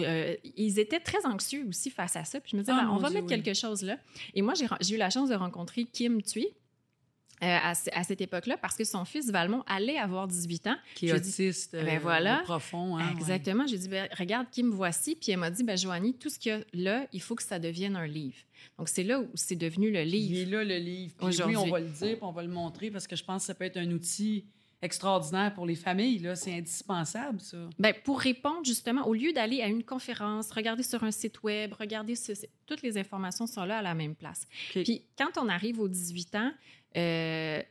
[0.00, 2.40] euh, ils étaient très anxieux aussi face à ça.
[2.40, 3.42] Puis je me disais, Ah, ben, on va Dieu, mettre oui.
[3.42, 3.98] quelque chose là.
[4.34, 6.46] Et moi, j'ai eu la chance de rencontrer Kim Thuy.
[7.40, 10.76] euh, à, ce- à cette époque-là, parce que son fils Valmont allait avoir 18 ans.
[10.96, 12.40] Qui est autiste, euh, Ben voilà.
[12.40, 12.96] au profond.
[12.96, 13.12] hein, ouais.
[13.12, 13.64] Exactement.
[13.64, 15.14] J'ai dit, ben, regarde, Kim, voici.
[15.14, 17.44] Puis elle m'a dit, ben, Joanie, tout ce qu'il y a là, il faut que
[17.44, 18.38] ça devienne un livre.
[18.76, 20.50] Donc, c'est là où c'est devenu le Il est livre.
[20.50, 21.14] là, le livre.
[21.16, 23.42] Puis oui, on va le dire, puis on va le montrer, parce que je pense
[23.42, 24.44] que ça peut être un outil
[24.82, 26.18] extraordinaire pour les familles.
[26.20, 26.36] Là.
[26.36, 27.56] C'est indispensable, ça.
[27.78, 31.72] Ben, pour répondre justement, au lieu d'aller à une conférence, regarder sur un site web,
[31.74, 34.46] regarder ce- toutes les informations sont là à la même place.
[34.70, 36.52] Puis quand on arrive aux 18 ans,
[36.96, 37.62] euh,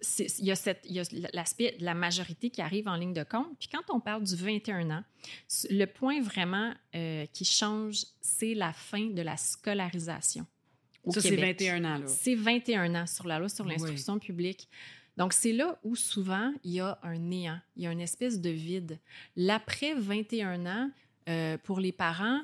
[0.00, 2.96] c'est- il y a, cette- il y a l'aspect de la majorité qui arrive en
[2.96, 3.56] ligne de compte.
[3.58, 5.04] Puis quand on parle du 21 ans,
[5.70, 10.46] le point vraiment euh, qui change, c'est la fin de la scolarisation.
[11.04, 11.60] au ça, c'est Québec.
[11.60, 11.98] 21 ans.
[11.98, 12.06] Là.
[12.06, 13.72] C'est 21 ans sur la loi sur Oui.
[13.72, 14.68] l'instruction publique.
[15.18, 18.40] Donc, c'est là où souvent il y a un néant, il y a une espèce
[18.40, 18.98] de vide.
[19.36, 20.90] L'après 21 ans,
[21.28, 22.40] euh, pour les parents,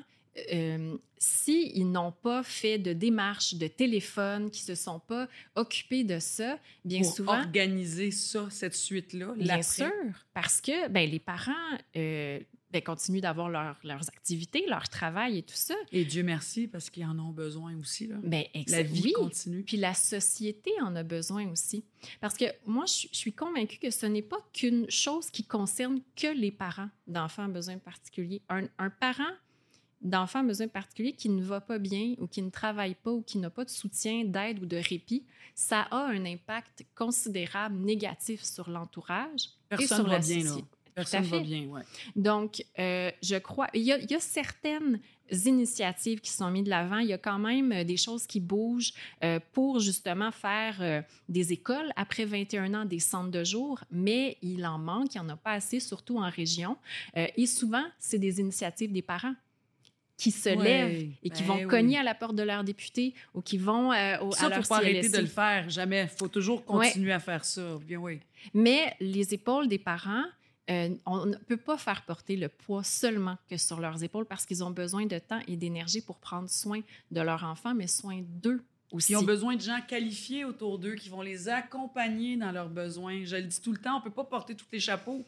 [0.53, 6.19] euh, s'ils n'ont pas fait de démarche, de téléphone, qui se sont pas occupés de
[6.19, 9.33] ça, bien pour souvent, organiser ça, cette suite-là.
[9.37, 9.63] Bien l'après.
[9.63, 11.53] sûr, parce que ben, les parents
[11.95, 12.41] euh,
[12.79, 15.75] ben, continuent d'avoir leur- leurs activités, leur travail et tout ça.
[15.91, 18.07] Et Dieu merci, parce qu'ils en ont besoin aussi.
[18.07, 18.15] Là.
[18.23, 19.13] Ben, La vie oui.
[19.13, 19.63] continue.
[19.63, 21.83] Puis la société en a besoin aussi.
[22.21, 25.99] Parce que moi, je, je suis convaincue que ce n'est pas qu'une chose qui concerne
[26.15, 28.41] que les parents d'enfants à besoins particuliers.
[28.49, 29.23] Un, un parent
[30.01, 33.21] d'enfants à besoins particuliers qui ne va pas bien ou qui ne travaille pas ou
[33.21, 35.23] qui n'a pas de soutien, d'aide ou de répit,
[35.55, 39.49] ça a un impact considérable négatif sur l'entourage
[39.79, 40.51] et sur va la bien, là.
[40.95, 41.81] Personne va bien, ouais.
[42.15, 44.99] Donc, euh, je crois, il y, a, il y a certaines
[45.45, 46.99] initiatives qui sont mises de l'avant.
[46.99, 48.93] Il y a quand même euh, des choses qui bougent
[49.23, 54.37] euh, pour justement faire euh, des écoles après 21 ans, des centres de jour, mais
[54.41, 56.77] il en manque, il n'y en a pas assez, surtout en région.
[57.17, 59.33] Euh, et souvent, c'est des initiatives des parents
[60.17, 61.67] qui se Ouais, lèvent et qui ben vont oui.
[61.67, 64.49] cogner à la porte de leur député ou qui vont euh, au, Ça, à il
[64.51, 66.03] leur faut pas arrêter de le faire, jamais.
[66.03, 66.87] Il faut toujours Ouais.
[66.87, 67.77] continuer à faire ça.
[67.85, 68.19] Bien oui.
[68.53, 70.23] Mais les épaules des parents,
[70.69, 74.45] euh, on ne peut pas faire porter le poids seulement que sur leurs épaules parce
[74.45, 78.21] qu'ils ont besoin de temps et d'énergie pour prendre soin de leur enfant, mais soin
[78.23, 79.11] d'eux aussi.
[79.11, 83.23] Ils ont besoin de gens qualifiés autour d'eux qui vont les accompagner dans leurs besoins.
[83.25, 85.23] Je le dis tout le temps, on peut pas porter tous les chapeaux.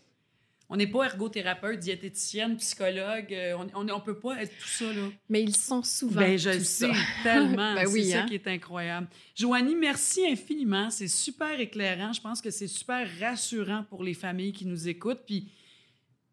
[0.70, 3.32] On n'est pas ergothérapeute, diététicienne, psychologue.
[3.34, 5.07] euh, on ne peut pas être tout ça, là.
[5.30, 6.88] Mais ils sont souvent Ben, je tout ça.
[6.93, 7.74] sais tellement.
[7.76, 8.26] Ben oui, c'est ça hein?
[8.26, 9.07] qui est incroyable.
[9.34, 10.89] Joanie, merci infiniment.
[10.89, 12.11] C'est super éclairant.
[12.11, 15.22] Je pense que c'est super rassurant pour les familles qui nous écoutent.
[15.26, 15.49] Puis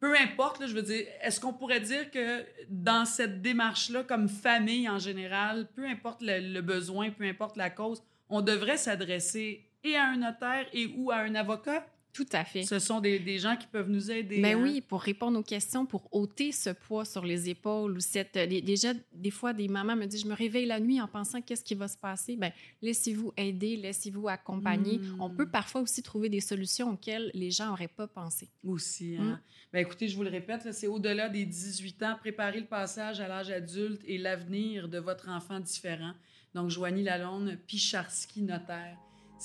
[0.00, 4.28] peu importe, là, je veux dire, est-ce qu'on pourrait dire que dans cette démarche-là, comme
[4.28, 9.64] famille en général, peu importe le, le besoin, peu importe la cause, on devrait s'adresser
[9.84, 11.86] et à un notaire et ou à un avocat?
[12.14, 12.62] Tout à fait.
[12.62, 14.38] Ce sont des, des gens qui peuvent nous aider.
[14.38, 14.62] Mais hein?
[14.62, 18.34] oui, pour répondre aux questions, pour ôter ce poids sur les épaules ou cette.
[18.34, 21.42] des- Déjà, des fois, des mamans me disent Je me réveille la nuit en pensant
[21.42, 22.36] qu'est-ce qui va se passer.
[22.36, 22.52] Ben,
[22.82, 24.98] laissez-vous aider, laissez-vous accompagner.
[24.98, 25.16] Mm.
[25.20, 28.48] On peut parfois aussi trouver des solutions auxquelles les gens n'auraient pas pensé.
[28.62, 29.16] Aussi.
[29.18, 29.24] Hein?
[29.24, 29.40] Mm.
[29.72, 33.18] Ben, écoutez, je vous le répète, là, c'est au-delà des 18 ans, préparer le passage
[33.18, 36.12] à l'âge adulte et l'avenir de votre enfant différent.
[36.54, 38.96] Donc, Joanie Lalonde, Picharski, notaire.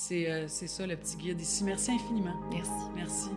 [0.02, 1.62] C'est euh, c'est ça le petit guide ici.
[1.62, 2.34] Merci infiniment.
[2.50, 2.70] Merci.
[2.96, 3.28] Merci.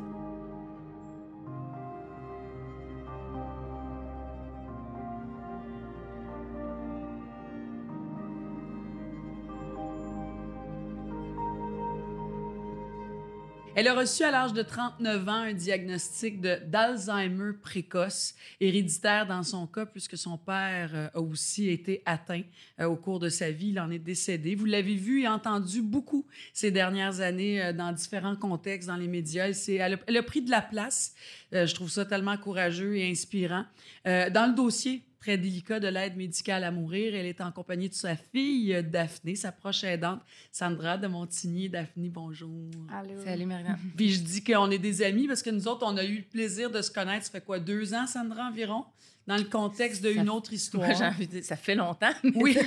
[13.76, 19.66] Elle a reçu à l'âge de 39 ans un diagnostic d'Alzheimer précoce, héréditaire dans son
[19.66, 22.44] cas, puisque son père euh, a aussi été atteint
[22.80, 23.70] euh, au cours de sa vie.
[23.70, 24.54] Il en est décédé.
[24.54, 29.08] Vous l'avez vu et entendu beaucoup ces dernières années euh, dans différents contextes, dans les
[29.08, 29.48] médias.
[29.68, 31.16] Elle, a, elle a pris de la place.
[31.52, 33.66] Je trouve ça tellement courageux et inspirant.
[34.06, 37.94] Dans le dossier très délicat de l'aide médicale à mourir, elle est en compagnie de
[37.94, 40.20] sa fille, euh, Daphné, sa proche aidante,
[40.52, 41.70] Sandra de Montigny.
[41.70, 42.70] Daphné, bonjour.
[42.92, 43.24] Allô.
[43.24, 43.78] Salut, Marina.
[43.96, 46.24] Puis je dis qu'on est des amis parce que nous autres, on a eu le
[46.24, 48.84] plaisir de se connaître, ça fait quoi, deux ans, Sandra, environ,
[49.26, 50.88] dans le contexte d'une autre histoire.
[50.88, 52.12] Moi, j'ai envie de dire, ça fait longtemps.
[52.36, 52.58] Oui.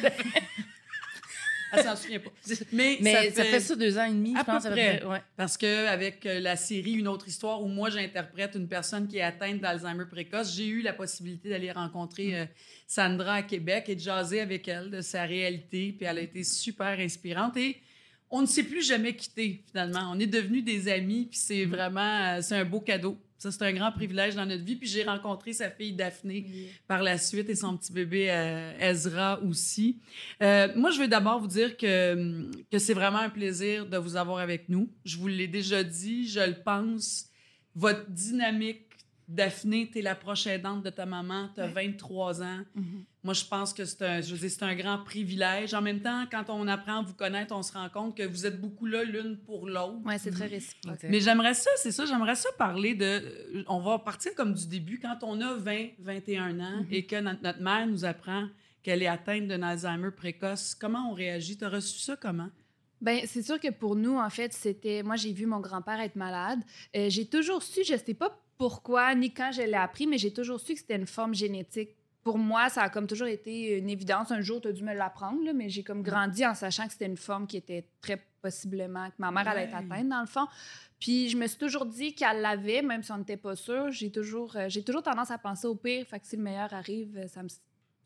[1.73, 2.31] Elle s'en souvient pas.
[2.73, 4.65] Mais, Mais ça fait, ça deux ans et demi, À je pense.
[4.65, 5.05] à peu près.
[5.05, 5.23] ouais.
[5.37, 9.19] Parce que avec euh, la série Une autre histoire où moi j'interprète une personne qui
[9.19, 12.45] est atteinte d'Alzheimer précoce, j'ai eu la possibilité d'aller rencontrer euh,
[12.87, 15.93] Sandra à Québec et de jaser avec elle de sa réalité.
[15.97, 17.77] Puis elle a été super inspirante et
[18.31, 20.11] on ne s'est plus jamais quitté finalement.
[20.13, 23.19] On est devenus des amis puis c'est vraiment euh, c'est un beau cadeau.
[23.39, 24.77] Ça c'est un grand privilège dans notre vie.
[24.77, 29.41] Puis j'ai rencontré sa fille Daphné par la suite et son petit bébé euh, Ezra
[29.43, 30.01] aussi.
[30.43, 34.17] Euh, moi, je veux d'abord vous dire que, que c'est vraiment un plaisir de vous
[34.17, 34.91] avoir avec nous.
[35.05, 37.27] Je vous l'ai déjà dit, je le pense.
[37.75, 38.86] Votre dynamique,
[39.29, 42.61] Daphné, tu es la proche aidante de ta maman, tu as 23 ans.
[43.25, 45.75] Moi, je pense que c'est un, je c'est un grand privilège.
[45.75, 48.47] En même temps, quand on apprend à vous connaître, on se rend compte que vous
[48.47, 49.99] êtes beaucoup là l'une pour l'autre.
[50.05, 50.95] Ouais, c'est très réciproque.
[50.95, 51.11] Exact.
[51.11, 53.05] Mais j'aimerais ça, c'est ça, j'aimerais ça parler de.
[53.05, 55.01] euh, On va partir comme du début.
[55.01, 56.87] Quand on a 20, 21 ans Mhm.
[56.93, 58.47] et que notre, notre mère nous apprend
[58.85, 61.59] qu'elle est atteinte d'un Alzheimer précoce, comment on réagit?
[61.59, 62.49] Tu as reçu ça comment?
[63.01, 65.03] Ben, c'est sûr que pour nous, en fait, c'était.
[65.03, 66.61] Moi, j'ai vu mon grand-père être malade.
[66.95, 70.33] Euh, j'ai toujours su, je sais pas pourquoi ni quand je l'ai appris, mais j'ai
[70.33, 71.91] toujours su que c'était une forme génétique.
[72.23, 74.33] Pour moi, ça a comme toujours été une évidence.
[74.33, 77.07] Un jour, tu as dû me l'apprendre, mais j'ai comme grandi en sachant que c'était
[77.07, 80.47] une forme qui était très possiblement, que ma mère allait être atteinte, dans le fond.
[80.99, 83.91] Puis je me suis toujours dit qu'elle l'avait, même si on n'était pas sûr.
[83.93, 86.07] J'ai toujours, euh, j'ai toujours tendance à penser au pire.
[86.07, 87.49] Fait que si le meilleur arrive, ça me.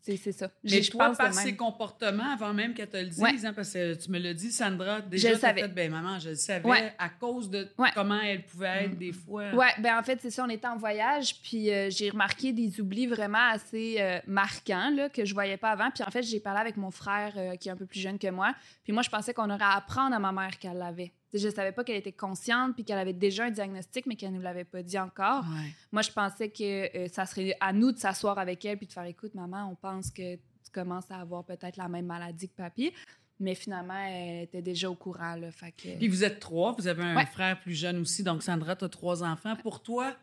[0.02, 0.50] C'est ça.
[0.64, 3.44] Mais je pense par ses comportements, avant même qu'elle te le dise, Ouais.
[3.44, 5.60] hein, parce que tu me l'as dit, Sandra, déjà, le t'as savais.
[5.62, 6.92] fait, ben maman, je le savais, Ouais.
[6.98, 7.90] à cause de Ouais.
[7.94, 8.98] comment elle pouvait être Mm.
[8.98, 9.50] des fois.
[9.54, 12.80] Ouais, ben en fait, c'est ça, on était en voyage, puis euh, j'ai remarqué des
[12.80, 15.90] oublis vraiment assez euh, marquants là, que je voyais pas avant.
[15.90, 18.18] Puis en fait, j'ai parlé avec mon frère euh, qui est un peu plus jeune
[18.18, 18.54] que moi.
[18.84, 21.12] Puis moi, je pensais qu'on aurait à apprendre à ma mère qu'elle l'avait.
[21.32, 24.40] Je savais pas qu'elle était consciente, puis qu'elle avait déjà un diagnostic, mais qu'elle nous
[24.40, 25.44] l'avait pas dit encore.
[25.44, 25.70] Ouais.
[25.92, 28.92] Moi, je pensais que euh, ça serait à nous de s'asseoir avec elle puis de
[28.92, 32.54] faire écoute, maman, on pense que tu commences à avoir peut-être la même maladie que
[32.56, 32.92] papy.
[33.38, 35.34] Mais finalement, elle était déjà au courant.
[35.36, 35.96] Là, fait que...
[35.96, 37.24] Puis vous êtes trois, vous avez un Ouais.
[37.26, 39.56] frère plus jeune aussi, donc Sandra, tu as trois enfants.
[39.56, 40.14] Pour toi,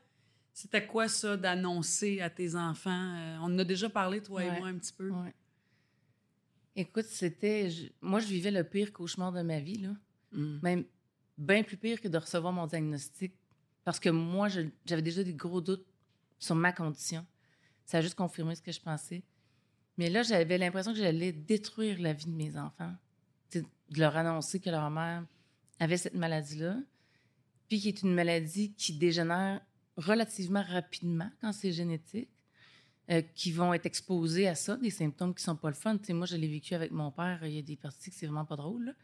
[0.54, 2.92] c'était quoi ça d'annoncer à tes enfants?
[3.16, 5.10] Euh, on en a déjà parlé, toi et moi, un petit peu.
[5.10, 5.34] Ouais.
[6.76, 7.70] Écoute, c'était.
[7.70, 9.90] je- Moi, je vivais le pire cauchemar de ma vie, là.
[10.34, 10.60] Mm.
[10.62, 10.84] Même
[11.38, 13.34] bien plus pire que de recevoir mon diagnostic.
[13.84, 14.50] Parce que moi,
[14.86, 15.86] j'avais déjà des gros doutes
[16.40, 17.26] sur ma condition.
[17.86, 19.24] Ça a juste confirmé ce que je pensais.
[19.98, 22.94] Mais là, j'avais l'impression que j'allais détruire la vie de mes enfants.
[23.52, 23.64] De
[23.98, 25.26] leur annoncer que leur mère
[25.80, 26.78] avait cette maladie-là,
[27.68, 29.62] puis qui est une maladie qui dégénère
[29.96, 32.30] relativement rapidement quand c'est génétique,
[33.10, 35.98] euh, qui vont être exposés à ça, des symptômes qui sont pas le fun.
[35.98, 38.16] Tu sais, moi, je l'ai vécu avec mon père, il y a des parties que
[38.16, 38.96] c'est vraiment pas drôle.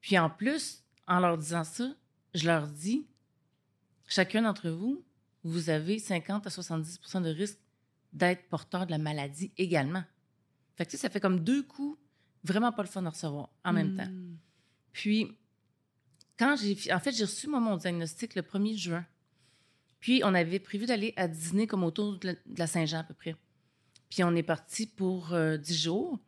[0.00, 1.94] Puis en plus, en leur disant ça,
[2.34, 3.06] je leur dis,
[4.06, 5.04] chacun d'entre vous,
[5.42, 7.58] vous avez 50 à 70% de risque
[8.12, 10.04] d'être porteur de la maladie également.
[10.76, 11.98] Fait que tu sais, ça fait comme deux coups
[12.44, 14.06] vraiment pas le fun à recevoir en même temps.
[14.06, 14.36] Mm.
[14.92, 15.36] Puis,
[16.38, 16.92] quand j'ai.
[16.92, 19.06] En fait, j'ai reçu, moi, mon diagnostic le 1er juin.
[20.00, 23.04] Puis, on avait prévu d'aller à dîner comme autour de la, de la Saint-Jean, à
[23.04, 23.34] peu près.
[24.10, 26.18] Puis, on est parti pour euh, 10 jours.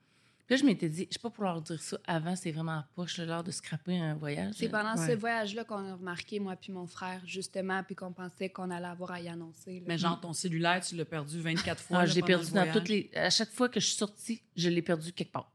[0.47, 2.85] Puis là, je m'étais dit, je sais pas pour leur dire ça avant, c'est vraiment
[2.95, 4.55] poche, l'heure de scraper un voyage.
[4.57, 5.07] C'est pendant Ouais.
[5.09, 8.87] ce voyage-là qu'on a remarqué, moi puis mon frère, justement, puis qu'on pensait qu'on allait
[8.87, 9.81] avoir à y annoncer.
[9.81, 9.87] là.
[9.89, 11.97] Mais genre, ton cellulaire, tu l'as perdu 24 fois.
[11.99, 13.11] Ah, là, je l'ai pendant perdu le dans toutes les.
[13.15, 15.51] À chaque fois que je suis sortie, je l'ai perdu quelque part.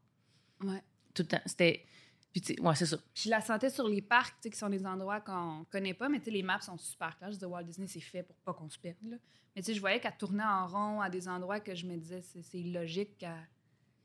[0.62, 0.84] Ouais.
[1.14, 1.42] Tout le temps.
[1.46, 1.86] C'était.
[2.34, 2.98] Puis, tu sais, ouais, c'est ça.
[3.14, 6.08] Je la sentais sur les parcs, tu sais, qui sont des endroits qu'on connaît pas,
[6.10, 7.30] mais tu sais, les maps sont super claires.
[7.32, 8.96] Je disais, Walt Disney, c'est fait pour pas qu'on se perde.
[9.04, 9.18] là.
[9.56, 11.96] Mais tu sais, je voyais qu'elle tournait en rond à des endroits que je me
[11.98, 13.36] disais, c'est c'est illogique qu'elle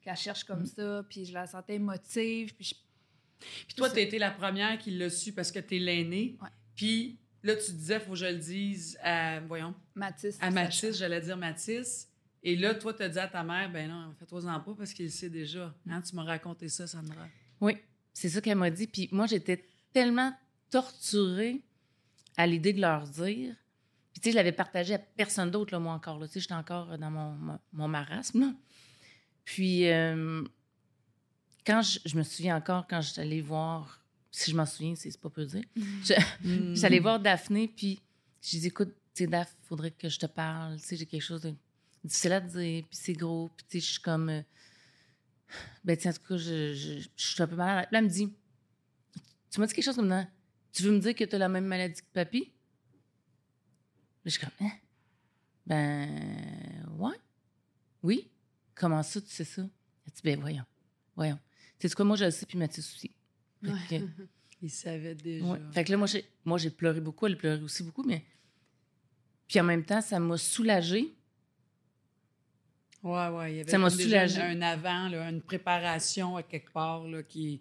[0.07, 0.67] qu'elle cherche comme Mm.
[0.67, 1.05] ça.
[1.09, 2.55] Puis je la sentais émotive.
[2.55, 5.77] Puis je- Puis toi, tu as été la première qui l'a su parce que tu
[5.77, 6.37] es l'aînée.
[6.41, 6.49] Ouais.
[6.75, 10.39] Puis là, tu disais, faut que je le dise à, voyons, Mathis.
[10.41, 12.09] à Mathis, j'allais dire Mathis.
[12.43, 15.07] Et là, toi, tu as dit à ta mère, ben non, fais-toi-en pas parce qu'il
[15.07, 15.75] le sait déjà.
[15.89, 17.27] Hein, tu m'as raconté ça, Sandra.
[17.61, 17.77] Oui,
[18.13, 18.87] c'est ça qu'elle m'a dit.
[18.87, 20.33] Puis moi, j'étais tellement
[20.71, 21.63] torturée
[22.37, 23.55] à l'idée de leur dire.
[24.13, 26.19] Puis tu sais, je l'avais partagé à personne d'autre, là, moi encore.
[26.19, 26.27] Là.
[26.27, 28.41] Tu sais, j'étais encore dans mon, mon, mon marasme.
[28.41, 28.53] là.
[29.47, 30.43] Puis euh,
[31.67, 35.31] quand je, je me souviens encore, quand j'allais voir, si je m'en souviens, c'est pas
[35.31, 35.65] peu dire,
[36.05, 36.15] je-
[36.75, 38.01] j'allais voir Daphné, puis
[38.43, 40.77] j'ai dit, écoute, tu sais, Daph, faudrait que je te parle.
[40.79, 41.55] Tu sais, j'ai quelque chose de
[42.05, 44.29] difficile à te dire, puis c'est gros, puis tu sais, je suis comme.
[44.29, 44.43] euh,
[45.85, 47.87] ben, tiens, en tout cas, je, je, je suis un peu mal à la...
[47.87, 48.33] Puis là, elle me dit,
[49.51, 50.27] tu m'as dit quelque chose comme ça.
[50.73, 52.41] Tu veux me dire que tu as la même maladie que papy?
[52.41, 52.47] Là,
[54.27, 54.73] je suis comme, hein?
[55.67, 57.17] Ben, ouais.
[58.03, 58.29] Oui.
[58.77, 59.63] Comment ça, tu sais ça?
[59.63, 60.65] Elle dit, ben, voyons.
[61.17, 61.39] Voyons.
[61.81, 63.11] Sais quoi, moi, je le sais, puis Mathieu aussi.
[63.63, 63.97] Que-
[64.63, 65.45] Il savait déjà.
[65.45, 65.59] Ouais.
[65.73, 67.27] Fait que là, moi, j'ai, moi, j'ai pleuré beaucoup.
[67.27, 68.25] Elle pleurait aussi beaucoup, mais.
[69.49, 71.13] Puis en même temps, ça m'a soulagée.
[73.03, 73.53] Ouais, ouais.
[73.53, 74.41] Il y avait Ça m'a soulagée.
[74.41, 77.59] un avant, là, une préparation à quelque part là, qui,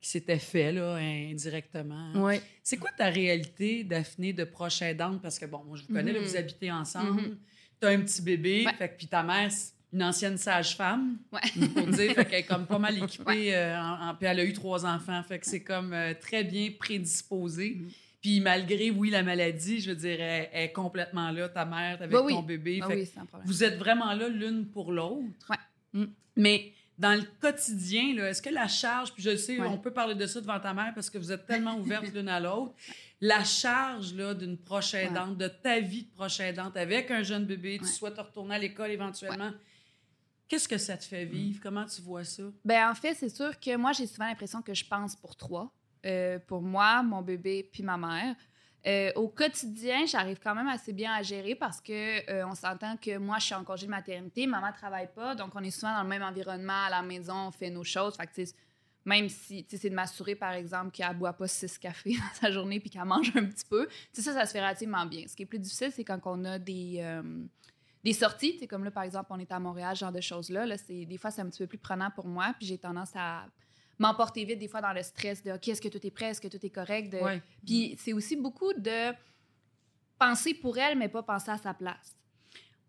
[0.00, 2.12] qui s'était fait là, indirectement.
[2.16, 2.40] Oui.
[2.62, 5.22] C'est quoi ta réalité, Daphné, de proche aidante?
[5.22, 6.26] Parce que, bon, moi, je vous connais, là, Mhm.
[6.26, 7.22] vous habitez ensemble.
[7.22, 7.38] Mhm.
[7.80, 8.74] Tu as un petit bébé, Ouais.
[8.74, 11.40] fait que, puis ta mère, c'est une ancienne sage-femme, Ouais.
[11.74, 14.44] pour dire, fait qu'elle est comme pas mal équipée, euh, en- en- puis elle a
[14.44, 17.76] eu trois enfants, fait que c'est comme euh, très bien prédisposée.
[17.80, 17.90] Mhm.
[18.22, 21.96] Puis malgré, oui, la maladie, je veux dire, elle, elle est complètement là, ta mère,
[22.00, 22.32] avec Bah oui.
[22.32, 22.80] ton bébé.
[22.82, 23.42] Ah fait oui, problème.
[23.46, 25.24] vous êtes vraiment là l'une pour l'autre.
[25.50, 25.56] Ouais.
[25.92, 26.04] Mm.
[26.36, 30.14] Mais dans le quotidien, là, est-ce que la charge, puis je sais, on peut parler
[30.14, 32.72] de ça devant ta mère parce que vous êtes tellement ouvertes l'une à l'autre,
[33.20, 37.44] la charge là, d'une proche aidante, de ta vie de proche aidante avec un jeune
[37.44, 39.50] bébé, tu souhaites retourner à l'école éventuellement,
[40.52, 41.60] qu'est-ce que ça te fait vivre?
[41.62, 42.42] Comment tu vois ça?
[42.62, 45.72] Ben, en fait, c'est sûr que moi, j'ai souvent l'impression que je pense pour trois.
[46.04, 48.36] Euh, pour moi, mon bébé, puis ma mère.
[48.86, 52.98] Euh, au quotidien, j'arrive quand même assez bien à gérer parce que euh, on s'entend
[52.98, 55.94] que moi, je suis en congé de maternité, maman travaille pas, donc on est souvent
[55.94, 58.14] dans le même environnement à la maison, on fait nos choses.
[58.16, 58.50] Fait que,
[59.06, 62.78] même si c'est de m'assurer, par exemple, qu'elle boit pas six cafés dans sa journée
[62.78, 65.24] puis qu'elle mange un petit peu, ça, ça se fait relativement bien.
[65.28, 67.00] Ce qui est plus difficile, c'est quand on a des,
[68.04, 70.66] des sorties, sais, comme là, par exemple, on est à Montréal, ce genre de choses-là.
[70.66, 73.10] Là, c'est, des fois, c'est un petit peu plus prenant pour moi, puis j'ai tendance
[73.14, 73.46] à
[73.98, 76.40] m'emporter vite des fois dans le stress de OK, est-ce que tout est prêt, est-ce
[76.40, 77.12] que tout est correct?
[77.12, 77.18] De...
[77.18, 77.40] Ouais.
[77.64, 79.12] Puis c'est aussi beaucoup de
[80.18, 82.16] penser pour elle, mais pas penser à sa place.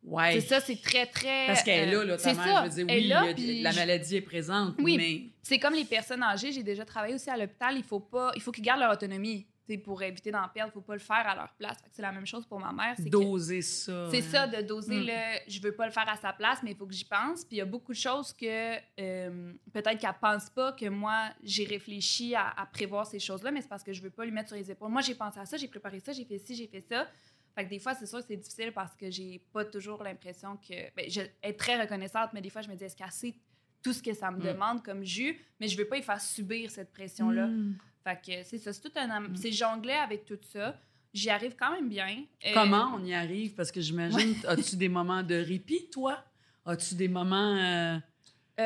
[0.03, 0.33] Ouais.
[0.33, 1.47] C'est ça, c'est très, très.
[1.47, 2.43] Parce qu'elle est là, là, euh, ta c'est mère.
[2.45, 4.97] ça, Je veux dire, elle oui, là, a- puis la maladie est présente, Oui.
[4.97, 8.31] mais C'est comme les personnes âgées, j'ai déjà travaillé aussi à l'hôpital, il faut pas,
[8.35, 9.45] il faut qu'ils gardent leur autonomie.
[9.65, 11.77] Tu sais, pour éviter d'en perdre, il faut pas le faire à leur place.
[11.91, 12.95] C'est la même chose pour ma mère.
[12.97, 14.09] que- doser ça.
[14.11, 14.21] C'est hein.
[14.29, 15.05] ça, de doser Mm.
[15.05, 17.45] le je veux pas le faire à sa place, mais il faut que j'y pense.
[17.45, 21.29] Puis il y a beaucoup de choses que euh, peut-être qu'elle pense pas que moi,
[21.43, 24.31] j'ai réfléchi à, à prévoir ces choses-là, mais c'est parce que je veux pas lui
[24.31, 24.91] mettre sur les épaules.
[24.91, 27.07] Moi, j'ai pensé à ça, j'ai préparé ça, j'ai fait ci, j'ai fait ça.
[27.55, 30.57] Fait que des fois, c'est sûr que c'est difficile parce que j'ai pas toujours l'impression
[30.57, 30.73] que.
[30.95, 33.35] Ben, je être très reconnaissante, mais des fois, je me dis, est-ce qu'elle sait
[33.81, 34.43] tout ce que ça me Mm.
[34.43, 37.47] demande comme jus, mais je veux pas y faire subir cette pression-là.
[37.47, 37.77] Mm.
[38.03, 39.09] Fait que c'est ça, c'est tout un.
[39.09, 40.75] am- C'est jongler avec tout ça.
[41.13, 42.23] J'y arrive quand même bien.
[42.45, 43.53] Euh, Comment on y arrive?
[43.53, 46.17] Parce que j'imagine, as-tu des moments de répit, toi?
[46.65, 47.55] As-tu des moments...
[47.55, 47.97] euh,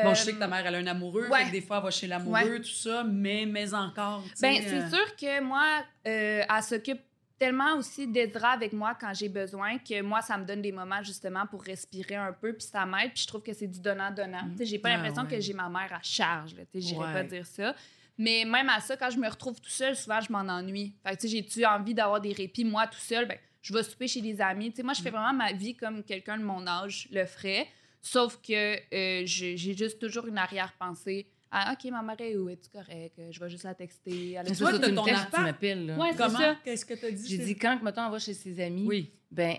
[0.04, 1.38] Bon, je sais que ta mère, elle a un amoureux, ouais.
[1.40, 4.82] fait que des fois, elle va chez l'amoureux, tout ça, mais, mais encore, Ben, c'est
[4.82, 5.64] euh, sûr que moi,
[6.06, 7.00] euh, elle s'occupe
[7.38, 11.02] tellement aussi d'Edra avec moi quand j'ai besoin que moi, ça me donne des moments
[11.02, 14.50] justement pour respirer un peu, puis ça m'aide, puis je trouve que c'est du donnant-donnant.
[14.58, 15.28] Sais, J'ai pas Ah, l'impression ouais.
[15.36, 17.12] que j'ai ma mère à charge, là, j'irais Ouais.
[17.14, 17.74] pas dire ça.
[18.18, 20.94] Mais même à ça, quand je me retrouve tout seul, souvent, je m'en ennuie.
[21.06, 23.82] Fait que, tu sais, j'ai-tu envie d'avoir des répits, moi, tout seul, ben, je vais
[23.82, 24.70] souper chez des amis.
[24.70, 24.96] Tu sais, moi, Mm.
[24.96, 27.68] je fais vraiment ma vie comme quelqu'un de mon âge le ferait,
[28.02, 31.28] sauf que euh, j'ai juste toujours une arrière-pensée.
[31.50, 32.48] Ah, OK, ma mère est où?
[32.50, 33.18] Es-tu correct?
[33.30, 34.32] Je vais juste la texter.
[34.32, 35.86] Elle Toi, tu me textes, tu m'appelles.
[35.86, 35.96] là.
[35.98, 36.38] Ouais, c'est Comment?
[36.38, 36.56] ça.
[36.62, 37.26] Qu'est-ce que t'as dit?
[37.26, 39.12] J'ai dit, quand, mettons, elle va chez ses amis, Oui.
[39.30, 39.56] ben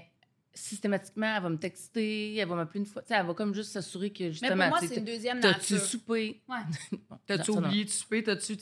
[0.53, 3.01] systématiquement, elle va me texter, elle va m'appeler une fois.
[3.01, 4.69] Tu sais, elle va comme juste s'assurer que Mais justement.
[4.69, 6.41] pour moi, c'est une deuxième T'as-tu soupé?
[6.47, 6.97] Ouais.
[7.27, 8.23] T'as-tu oublié de souper?
[8.23, 8.55] T'as-tu,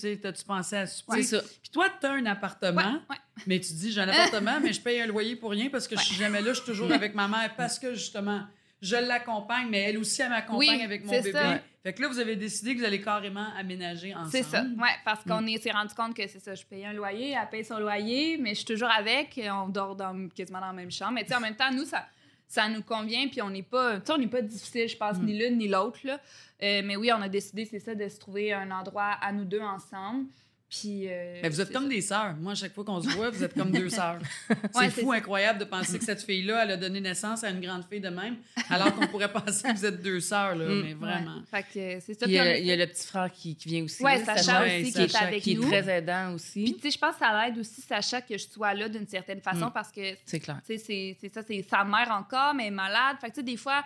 [0.46, 1.24] pensé à souper?
[1.24, 1.42] C'est ça.
[1.62, 3.18] Puis toi, t'as un appartement, Ouais, ouais.
[3.48, 5.98] mais tu dis, j'ai un appartement, mais je paye un loyer pour rien parce que
[5.98, 8.44] je suis jamais là, je suis toujours avec ma mère parce que justement,
[8.82, 11.32] je l'accompagne, mais elle aussi, elle m'accompagne Oui, avec mon c'est bébé.
[11.32, 11.59] ça.
[11.84, 14.32] Fait que là, vous avez décidé que vous allez carrément aménager ensemble.
[14.32, 16.93] C'est ça, ouais, parce qu'on est- s'est rendu compte que c'est ça, je payais un
[16.93, 20.67] loyer, elle paye son loyer, mais je suis toujours avec, on dort dans, quasiment dans
[20.67, 21.13] la même chambre.
[21.13, 22.05] Mais tu sais, en même temps, nous, ça,
[22.47, 25.17] ça nous convient, puis on n'est pas, tu sais, on n'est pas difficile, je pense,
[25.19, 25.99] ni l'une ni l'autre.
[26.05, 29.45] Euh, mais oui, on a décidé, c'est ça, de se trouver un endroit à nous
[29.45, 30.25] deux ensemble.
[30.70, 31.07] Puis.
[31.07, 31.89] euh, Mais vous êtes comme ça.
[31.89, 32.36] des sœurs.
[32.41, 34.20] Moi, à chaque fois qu'on se voit, vous êtes comme deux sœurs.
[34.47, 37.61] C'est Ouais, fou, incroyable de penser que cette fille-là, elle a donné naissance à une
[37.61, 38.36] grande fille de même,
[38.70, 40.82] alors qu'on pourrait penser que vous êtes deux sœurs, là, Mm.
[40.84, 41.36] mais vraiment.
[41.38, 41.43] Ouais.
[41.49, 42.26] Fait que euh, c'est ça.
[42.26, 43.84] Puis il y, a, a il y a fait- le petit frère qui, qui vient
[43.84, 44.03] aussi.
[44.03, 45.68] Là, Sacha Ouais, aussi qui est avec qui est nous.
[45.68, 46.63] très aidant aussi.
[46.63, 49.07] Puis, tu sais, je pense que ça l'aide aussi, Sacha, que je sois là d'une
[49.07, 49.72] certaine façon Mm.
[49.74, 50.59] parce que, tu c'est clair.
[50.68, 53.15] sais, c'est c'est ça, c'est sa mère encore, mais elle est malade.
[53.22, 53.84] Fait que, tu sais, des fois,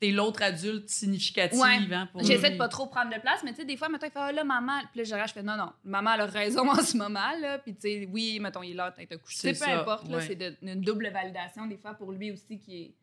[0.00, 1.92] T'es l'autre adulte significative, Ouais.
[1.94, 2.52] hein, pour j'essaie lui.
[2.54, 4.32] de pas trop prendre de place, mais tu sais, des fois, mettons, il fait, ah
[4.32, 4.80] là, maman.
[4.94, 7.58] Puis là, je fais, non, non, maman, elle a raison en ce moment, là.
[7.58, 9.48] Puis, tu sais, oui, mettons, il est là, t'es couché.
[9.50, 12.76] Peu ça, importe, là, c'est de- une double validation, des fois, pour lui aussi, qui
[12.82, 12.94] est.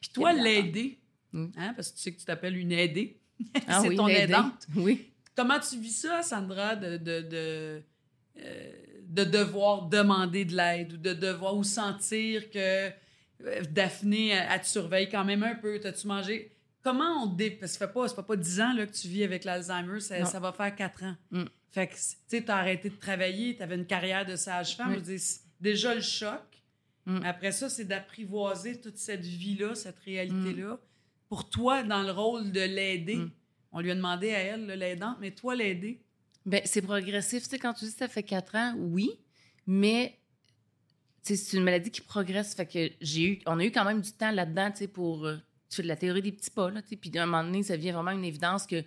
[0.00, 0.98] Puis toi, l'aider,
[1.32, 1.46] Mm.
[1.58, 3.18] hein, parce que tu sais que tu t'appelles une aidée,
[3.68, 4.22] Ah c'est oui, ton l'aider.
[4.32, 4.66] aidante.
[4.74, 5.10] Oui.
[5.36, 7.82] Comment tu vis ça, Sandra, de, de, de,
[8.38, 8.72] euh,
[9.04, 12.90] de devoir demander de l'aide ou de devoir ou sentir que euh,
[13.70, 15.78] Daphné, elle, elle te surveille quand même un peu?
[15.80, 16.52] T'as-tu mangé?
[16.82, 17.26] Comment on...
[17.26, 17.50] Dé...
[17.50, 19.44] Parce que ça fait pas, ça fait pas 10 ans là, que tu vis avec
[19.44, 21.16] l'Alzheimer, ça, va faire 4 ans.
[21.30, 21.44] Mm.
[21.72, 24.96] Fait que, tu sais, t'as arrêté de travailler, t'avais une carrière de sage-femme.
[25.06, 25.22] Oui.
[25.60, 26.40] Déjà le choc.
[27.06, 27.20] Mm.
[27.24, 30.74] Après ça, c'est d'apprivoiser toute cette vie-là, cette réalité-là.
[30.74, 30.78] Mm.
[31.28, 33.30] Pour toi, dans le rôle de l'aider, Mm.
[33.72, 36.02] on lui a demandé à elle, l'aidante, mais toi, l'aider?
[36.46, 37.44] Ben, c'est progressif.
[37.44, 39.10] Tu sais, quand tu dis que ça fait quatre ans, oui,
[39.66, 40.18] mais
[41.22, 42.54] c'est une maladie qui progresse.
[42.54, 45.26] Fait que j'ai eu, on a eu quand même du temps là-dedans, tu sais, pour.
[45.26, 45.36] euh,
[45.78, 46.82] de la théorie des petits pas, là.
[46.82, 48.82] Puis à un moment donné, ça devient vraiment une évidence que,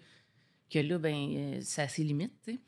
[0.69, 2.59] que là, ben, euh, ça a ses limites, tu sais.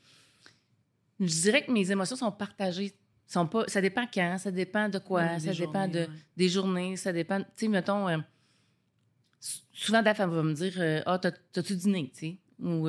[1.20, 2.94] Je dirais que mes émotions sont partagées.
[3.28, 6.08] Sont pas, ça dépend quand, ça dépend de quoi, ça dépend de, ouais.
[6.38, 7.40] des journées, ça dépend.
[7.42, 8.18] Tu sais, mettons, euh,
[9.74, 12.88] souvent, Daph, va me dire euh, Ah, t'as- t'as-tu dîné, tu sais Ou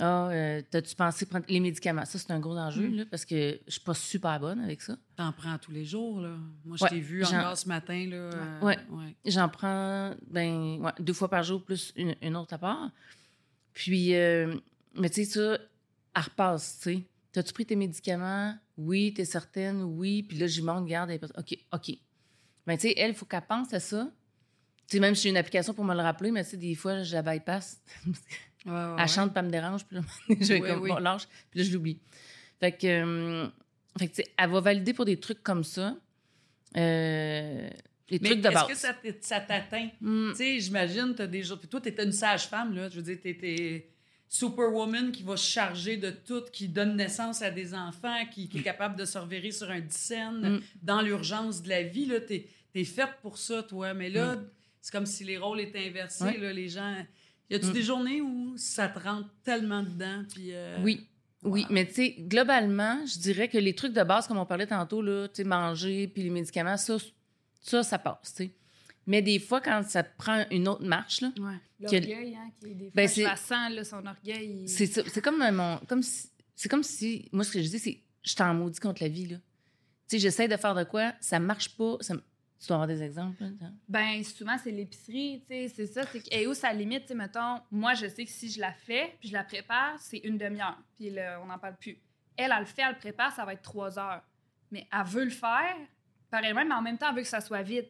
[0.00, 2.04] Ah, euh, t'as-tu pensé prendre les médicaments?
[2.04, 2.96] Ça, c'est un gros enjeu, Mm.
[2.96, 4.96] là, parce que je suis pas super bonne avec ça.
[5.14, 6.36] T'en prends tous les jours, là.
[6.64, 8.16] Moi, je Ouais, t'ai vu encore ce matin, là.
[8.16, 8.76] euh, Ouais.
[8.90, 9.14] ouais.
[9.24, 12.90] J'en prends ben, ouais, deux fois par jour, plus une, une autre à part.
[13.72, 14.56] Puis, euh,
[14.94, 15.58] mais tu sais, ça,
[16.16, 17.02] elle repasse, tu sais.
[17.32, 18.56] T'as-tu pris tes médicaments?
[18.76, 19.82] Oui, t'es certaine?
[19.82, 20.22] Oui.
[20.24, 21.90] Puis là, j'y montre, garde, elle OK, OK.
[22.66, 24.10] Ben, tu sais, elle, il faut qu'elle pense à ça.
[24.88, 26.74] Tu sais, même si j'ai une application pour me le rappeler, mais tu sais, des
[26.74, 27.80] fois, je la bypass.
[28.66, 29.08] Ouais, ouais, Elle ouais.
[29.08, 29.84] chante, pas me dérange.
[29.84, 30.88] Puis là, je vais Oui, comme, oui.
[30.90, 31.26] bon, lâche.
[31.50, 31.98] Puis là, je l'oublie.
[32.60, 33.46] Fait que, euh,
[33.98, 35.96] fait que, tu elle va valider pour des trucs comme ça.
[36.76, 37.68] Euh,
[38.10, 38.66] les Mais trucs de est-ce base.
[38.68, 39.88] que ça t'atteint?
[40.00, 40.30] Hmm.
[40.30, 41.58] Tu sais, j'imagine, t'as des jours.
[41.58, 42.88] Puis toi, t'étais une sage-femme, là.
[42.88, 43.88] Je veux dire, t'étais
[44.28, 48.58] superwoman qui va se charger de tout, qui donne naissance à des enfants, qui, qui
[48.58, 50.60] est capable de se revirer sur un dixaine Mm.
[50.82, 52.20] dans l'urgence de la vie, là.
[52.20, 53.94] T'es es faite pour ça, toi.
[53.94, 54.48] Mais là, Mm.
[54.80, 56.38] c'est comme si les rôles étaient inversés, Ouais.
[56.38, 56.52] là.
[56.52, 56.96] Les gens.
[57.50, 57.72] Y a-tu Mm.
[57.72, 60.22] des journées où ça te rentre tellement dedans?
[60.32, 60.52] Puis.
[60.52, 61.06] euh, Oui.
[61.46, 64.66] Oui, mais tu sais, globalement, je dirais que les trucs de base, comme on parlait
[64.66, 66.96] tantôt, là, tu sais, manger puis les médicaments, ça,
[67.60, 68.50] ça, ça passe, tu sais.
[69.06, 71.56] Mais des fois, quand ça prend une autre marche, là, Ouais.
[71.80, 74.60] L'orgueil, hein, qui est des fois, Ben, je c'est- la sens, là, son orgueil.
[74.62, 77.60] il- c'est ça- c'est comme un- mon, comme si, c'est comme si, moi, ce que
[77.60, 79.36] je dis, c'est, je t'en maudis contre la vie, là.
[79.36, 79.42] Tu
[80.16, 82.14] sais, j'essaie de faire de quoi, ça marche pas, ça,
[82.64, 83.72] tu dois avoir des exemples, là, hein?
[83.88, 86.02] Ben, souvent, c'est l'épicerie, tu sais, c'est ça.
[86.10, 88.60] C'est que, et où ça limite, tu sais, mettons, moi, je sais que si je
[88.60, 91.98] la fais, puis je la prépare, c'est une demi-heure, puis là, on n'en parle plus.
[92.36, 94.22] Elle, elle le fait, elle le prépare, ça va être trois heures.
[94.70, 95.76] Mais elle veut le faire,
[96.30, 97.86] pareil même, mais en même temps, elle veut que ça soit vite.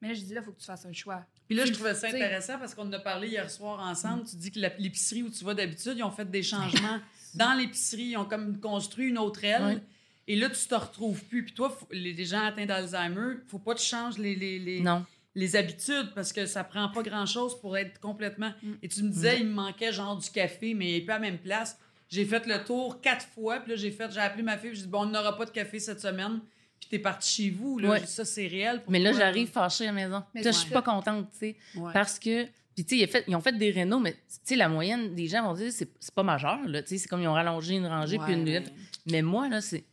[0.00, 1.24] Mais là, je dis, là, il faut que tu fasses un choix.
[1.46, 4.24] Puis là, je trouvais ça intéressant parce qu'on en a parlé hier soir ensemble.
[4.24, 6.98] Tu dis que la- l'épicerie où tu vas d'habitude, ils ont fait des changements
[7.34, 8.04] dans l'épicerie.
[8.10, 9.62] Ils ont comme construit une autre aile.
[9.62, 9.82] Ouais.
[10.28, 11.44] Et là, tu te retrouves plus.
[11.44, 15.04] Puis toi, les, gens atteints d'Alzheimer, faut pas que tu changes les, les, les, Non.
[15.34, 18.52] les habitudes parce que ça prend pas grand-chose pour être complètement...
[18.62, 18.72] Mm.
[18.82, 21.18] Et tu me disais, il me manquait genre du café, mais il est pas à
[21.18, 21.76] la même place.
[22.08, 23.60] J'ai fait le tour quatre fois.
[23.60, 24.74] Puis là, j'ai fait, j'ai appelé ma fille.
[24.74, 26.40] J'ai dit, bon, on n'aura pas de café cette semaine.
[26.78, 27.78] Puis t'es parti chez vous.
[27.78, 27.98] Là, Ouais.
[28.00, 28.82] J'ai dit, ça, c'est réel.
[28.82, 30.22] pour Mais là, j'arrive fâchée à la maison.
[30.34, 31.56] Mais Là, je suis pas contente, tu sais.
[31.74, 31.92] Ouais.
[31.92, 32.44] Parce que,
[32.74, 34.68] puis tu sais, ils, ont fait- ils ont fait des rénaux, mais tu sais, la
[34.68, 36.82] moyenne des gens vont dire c'est c'est pas majeur, là.
[36.82, 38.72] Tu sais, c'est comme ils ont rallongé une rangée puis une lunette.
[39.06, 39.84] Mais moi, là, c'est.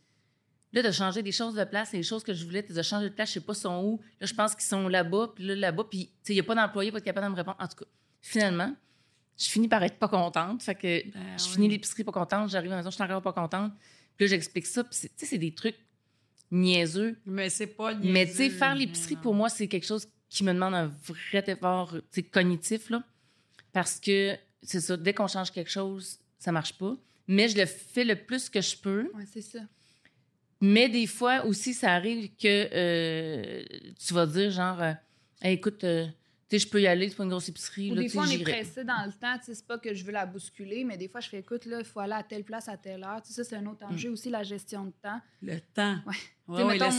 [0.72, 3.14] Là, de changer des choses de place, les choses que je voulais, de changer de
[3.14, 4.00] place, je sais pas sont où.
[4.20, 6.44] Là, je pense qu'ils sont là-bas, puis là, là-bas, puis tu sais, il n'y a
[6.44, 7.56] pas d'employé, pas de capable de me répondre.
[7.58, 7.90] En tout cas,
[8.20, 8.72] finalement,
[9.36, 10.62] je finis par être pas contente.
[10.62, 11.50] Fait que Ben je oui.
[11.54, 13.72] finis l'épicerie pas contente, j'arrive à la maison, je suis encore pas contente.
[14.16, 15.76] Puis là, j'explique ça, puis c'est- tu sais, c'est des trucs
[16.50, 17.18] niaiseux.
[17.26, 20.44] Mais c'est pas Mais tu sais, niaiseux, faire l'épicerie, pour moi, c'est quelque chose qui
[20.44, 23.02] me demande un vrai effort tu cognitif, là.
[23.72, 26.96] Parce que, c'est ça, dès qu'on change quelque chose, ça marche pas.
[27.26, 29.10] Mais je le fais le plus que je peux.
[29.14, 29.60] Ouais, c'est ça.
[30.60, 33.62] Mais des fois aussi, ça arrive que euh,
[33.98, 34.92] tu vas dire, genre, euh,
[35.42, 36.06] écoute, euh,
[36.58, 37.92] sais, je peux y aller, c'est pas une grosse épicerie.
[37.92, 39.38] Ou là, des tu fois, on est pressé dans le temps.
[39.38, 41.64] tu sais, C'est pas que je veux la bousculer, mais des fois, je fais écoute,
[41.66, 43.22] là, il faut aller à telle place à telle heure.
[43.22, 45.20] Tu sais, ça, c'est un autre enjeu aussi, la gestion de temps.
[45.42, 45.96] Le temps.
[46.06, 46.14] Ouais.
[46.48, 46.92] Ouais, T'sais, ouais, mettons,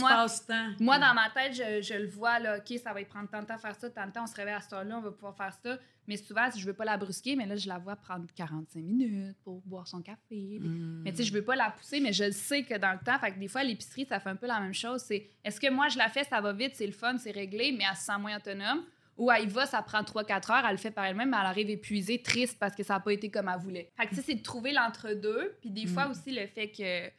[0.79, 3.47] moi- dans ma tête, je, je le vois, là, OK, ça va prendre tant de
[3.47, 5.11] temps à faire ça, tant de temps, on se réveille à cette heure-là, on va
[5.11, 5.77] pouvoir faire ça.
[6.07, 8.79] Mais souvent, si je veux pas la brusquer, mais là, je la vois prendre 45
[8.81, 10.57] minutes pour boire son café.
[10.61, 11.01] Mm.
[11.03, 12.99] Mais tu sais, je veux pas la pousser, mais je le sais que dans le
[12.99, 15.01] temps, fait que des fois, l'épicerie, ça fait un peu la même chose.
[15.01, 17.75] C'est est-ce que moi, je la fais, ça va vite, c'est le fun, c'est réglé,
[17.77, 18.83] mais elle se sent moins autonome?
[19.21, 21.45] Ou elle y va, ça prend 3-4 heures, elle le fait par elle-même, mais elle
[21.45, 23.91] arrive épuisée, triste parce que ça n'a pas été comme elle voulait.
[23.95, 25.57] Fait que c'est de trouver l'entre-deux.
[25.61, 27.11] Puis des fois aussi, le fait que.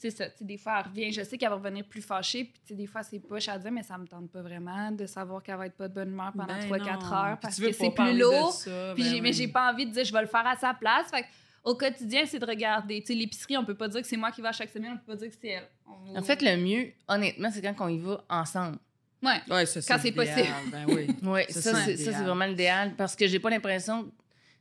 [0.00, 2.44] C'est ça, tu sais, des fois, elle revient, je sais qu'elle va revenir plus fâchée,
[2.44, 5.06] puis tu des fois, c'est poche à dire, mais ça me tente pas vraiment de
[5.06, 7.12] savoir qu'elle va être pas de bonne humeur pendant Ben 3-4 non.
[7.16, 8.52] heures, parce que c'est plus lourd.
[8.52, 10.72] ça, Puis ben mais j'ai pas envie de dire je vais le faire à sa
[10.74, 11.10] place.
[11.10, 11.26] Fait que
[11.64, 13.00] au quotidien, c'est de regarder.
[13.00, 14.92] Tu sais, l'épicerie, on peut pas dire que c'est moi qui vais à chaque semaine,
[14.94, 15.68] on peut pas dire que c'est elle.
[15.84, 18.78] On- En fait, le mieux, honnêtement, c'est quand on y va ensemble.
[19.22, 19.40] Ouais.
[19.50, 20.48] Ouais, ça, Quand c'est possible.
[20.72, 21.06] Ben oui.
[21.22, 24.10] Oui, Ça, ça, c'est vraiment l'idéal parce que j'ai pas l'impression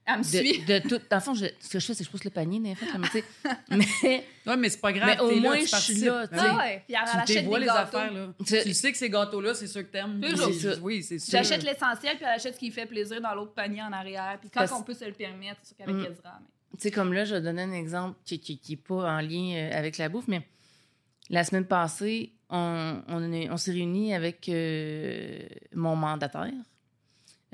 [0.06, 0.60] Elle me suit.
[0.66, 1.00] de, de tout.
[1.10, 2.76] Dans le fond, je- ce que je fais, c'est que je pousse le panier, mais
[2.76, 3.24] tu sais.
[3.70, 5.10] Mais Ouais, mais c'est pas grave.
[5.10, 6.38] Mais au là, moins, tu je suis là, Ben.
[6.40, 6.84] Ah ouais.
[6.88, 7.98] Puis elle, Tu des les gâteaux.
[7.98, 8.28] affaires, là.
[8.46, 10.22] Tu sais que ces gâteaux-là, c'est sûr que t'aimes.
[10.22, 10.78] Toujours.
[10.84, 11.32] Oui, C'est sûr.
[11.32, 14.38] J'achète l'essentiel, puis elle achète ce qui fait plaisir dans l'autre panier en arrière.
[14.40, 16.12] Puis quand Parce- on peut se le permettre, c'est sûr qu'avec Mm.
[16.14, 16.40] Ezra.
[16.40, 16.78] Mais...
[16.78, 18.96] Tu sais, comme là, je vais donner un exemple qui n'est qui, qui est pas
[19.18, 20.42] en lien euh, avec la bouffe, mais
[21.30, 26.52] la semaine passée, on, on, est- on s'est réunis avec euh, mon mandataire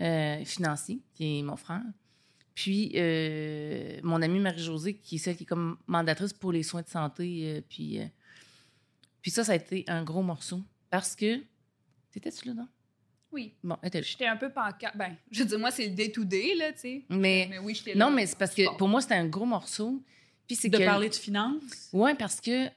[0.02, 1.82] euh, financier, qui est mon frère,
[2.56, 6.82] puis euh, mon amie Marie-Josée, qui est celle qui est comme mandatrice pour les soins
[6.82, 7.42] de santé.
[7.46, 8.06] euh, puis, euh,
[9.22, 10.62] puis ça, ça a été un gros morceau.
[10.90, 11.42] Parce que.
[12.12, 12.68] T'étais-tu là, non?
[13.32, 13.56] Oui.
[13.64, 14.06] Bon, elle était là.
[14.08, 14.96] J'étais un peu pancarte.
[14.96, 17.06] Ben, je veux dire, moi, c'est le day-to-day, là, tu sais.
[17.10, 17.48] Mais.
[17.50, 18.06] Mais oui, j'étais là.
[18.06, 20.04] Non, mais c'est parce que pour moi, c'était un gros morceau.
[20.46, 21.90] Puis c'est De que- parler de finances?
[21.94, 22.68] Oui, parce que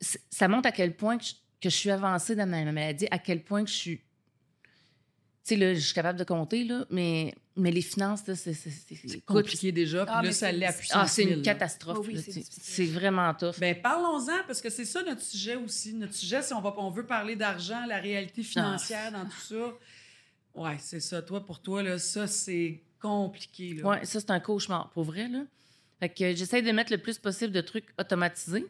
[0.00, 3.06] ça montre à quel point que je, que je suis avancée dans ma, ma maladie,
[3.10, 3.96] à quel point que je suis.
[3.98, 8.52] Tu sais, là, je suis capable de compter, là, mais, mais les finances, là, c'est.
[8.52, 11.36] C'est compliqué déjà, puis Ah, là, ça c'est- l'est à puissance Ah, c'est une 1000,
[11.38, 11.44] là.
[11.44, 11.98] catastrophe.
[12.00, 13.58] Oh oui, là, c'est vraiment tough.
[13.60, 15.94] Ben, parlons-en, parce que c'est ça notre sujet aussi.
[15.94, 19.72] Notre sujet, si on, va, on veut parler d'argent, la réalité financière dans tout ça.
[20.54, 21.22] Ouais, c'est ça.
[21.22, 23.74] Toi, pour toi, là, ça, c'est compliqué.
[23.74, 23.86] Là.
[23.88, 25.44] Ouais, ça, c'est un cauchemar, pour vrai, là.
[26.00, 28.66] Fait que j'essaie de mettre le plus possible de trucs automatisés,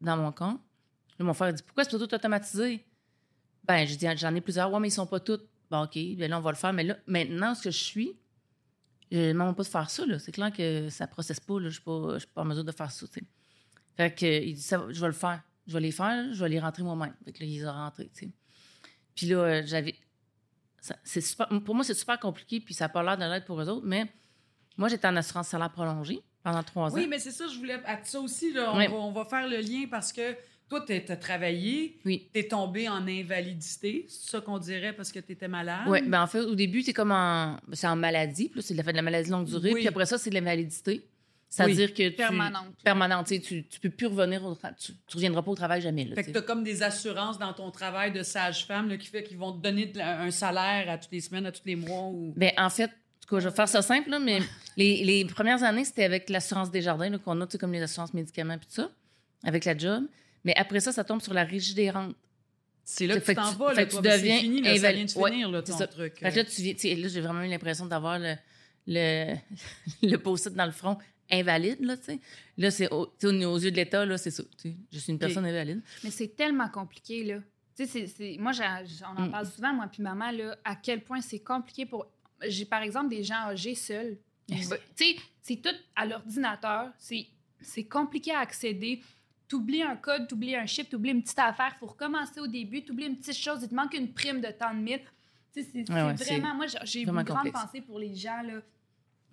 [0.00, 0.60] dans mon compte.
[1.18, 2.84] Là, mon frère dit Pourquoi c'est pas tout automatisé?
[3.64, 4.72] Ben, je dis J'en ai plusieurs.
[4.72, 5.40] Ouais, mais ils sont pas tous.
[5.70, 6.72] Bon, OK, ben là, on va le faire.
[6.72, 8.16] Mais là, maintenant, ce que je suis,
[9.10, 10.04] je ne demande pas de faire ça.
[10.18, 11.60] C'est clair que ça ne processe pas, là.
[11.60, 13.24] Je ne suis, pas- en mesure de faire ça, tu sais.
[13.96, 15.42] Fait que, il dit ça, Je vais le faire.
[15.66, 17.14] Je vais les faire, je vais les rentrer moi-même.
[17.24, 18.32] Fait que là, il les a rentrés, tu sais.
[19.14, 19.94] Puis là, euh, j'avais.
[21.64, 24.12] pour moi, c'est super compliqué, puis ça n'a pas l'air de pour eux autres, mais
[24.76, 26.94] moi, j'étais en assurance salaire prolongée pendant trois ans.
[26.94, 27.78] Oui, mais c'est ça, je voulais.
[27.84, 30.34] À ça aussi, là, on, va, on va faire le lien parce que
[30.68, 32.28] toi, tu as travaillé, Oui.
[32.32, 34.06] tu es tombé en invalidité.
[34.08, 35.84] C'est ça qu'on dirait parce que tu étais malade?
[35.86, 38.48] Oui, ben en fait, au début, c'est comme en, c'est en maladie.
[38.48, 39.72] Puis là, c'est de la, de la maladie longue durée.
[39.72, 39.80] Oui.
[39.80, 41.06] Puis après ça, c'est de l'invalidité.
[41.50, 42.14] C'est-à-dire que tu...
[42.16, 42.74] Permanente.
[42.82, 43.26] Permanente.
[43.26, 44.74] Tu, tu peux plus revenir au travail.
[44.80, 46.06] Tu, tu reviendras pas au travail jamais.
[46.06, 49.08] Là, Fait que tu as comme des assurances dans ton travail de sage-femme là, qui
[49.08, 51.76] fait qu'ils vont te donner de un salaire à toutes les semaines, à tous les
[51.76, 52.08] mois.
[52.08, 52.32] Ou...
[52.34, 52.90] Ben, en fait,
[53.32, 54.40] tout cas, je vais faire ça simple, là, mais
[54.76, 58.14] les, les premières années, c'était avec l'assurance des jardins là, qu'on a, comme les assurances
[58.14, 58.90] médicaments puis tout ça,
[59.44, 60.04] avec la job.
[60.44, 62.16] Mais après ça, ça tombe sur la régie des rentes.
[62.84, 63.74] C'est là que tu t'en vas.
[63.74, 65.06] Là, tu deviens c'est fini, là, ça invalide.
[65.08, 66.18] vient de Ouais, finir, là, ton truc.
[66.18, 68.34] Fait que là, tu viens, tu sais, là, j'ai vraiment eu l'impression d'avoir le,
[68.88, 69.34] le,
[70.02, 70.98] le post-it dans le front
[71.30, 72.20] invalide, là, tu sais.
[72.58, 74.42] Là, c'est au- aux, aux yeux de l'État, là, c'est ça.
[74.64, 75.80] Je suis une personne invalide.
[76.04, 77.36] Mais c'est tellement compliqué, là.
[77.76, 78.64] Tu sais, c'est- c'est- moi, j'ai-
[79.16, 79.30] on en Mm.
[79.30, 82.06] parle souvent, moi puis maman, là, à quel point c'est compliqué pour...
[82.48, 84.18] J'ai, par exemple, des gens âgés seuls.
[84.48, 84.68] Yes.
[84.68, 86.90] Ben, Tu sais, c'est tout à l'ordinateur.
[86.98, 87.26] C'est,
[87.60, 89.00] c'est compliqué à accéder.
[89.48, 91.76] T'oublies un code, t'oublies un chip, t'oublies une petite affaire.
[91.78, 92.82] faut recommencer au début.
[92.84, 93.58] T'oublies une petite chose.
[93.62, 95.00] Il te manque une prime de tant de mille.
[95.54, 96.54] Tu sais, c'est, Ouais, ouais, vraiment...
[96.54, 97.60] Moi, j'ai- une grande complexe.
[97.60, 98.54] pensée pour les gens, là,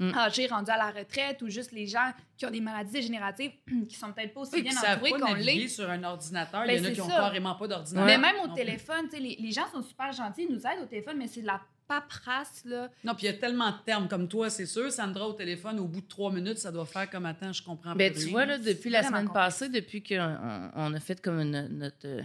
[0.02, 0.14] Mm.
[0.18, 3.52] âgés, rendus à la retraite, ou juste les gens qui ont des maladies dégénératives
[3.90, 5.68] qui sont peut-être pas aussi Oui, bien entourés qu'on l'est.
[5.68, 6.64] sur un ordinateur.
[6.66, 7.16] Ben, Il y en a qui ont ça.
[7.18, 8.06] carrément pas d'ordinateur.
[8.06, 10.84] Mais même au téléphone, tu sais, les, les gens sont super gentils, ils nous aident
[10.84, 12.90] au téléphone, mais c'est de la paperasse, là.
[13.04, 14.92] Non, puis il y a tellement de termes comme toi, c'est sûr.
[14.92, 17.96] Sandra, au téléphone, au bout de trois minutes, ça doit faire comme attends, je comprends
[17.96, 19.34] Ben, plus tu vois, là, depuis la semaine complexe.
[19.60, 20.38] passée, depuis qu'on
[20.76, 22.22] on- a fait comme une- notre, euh,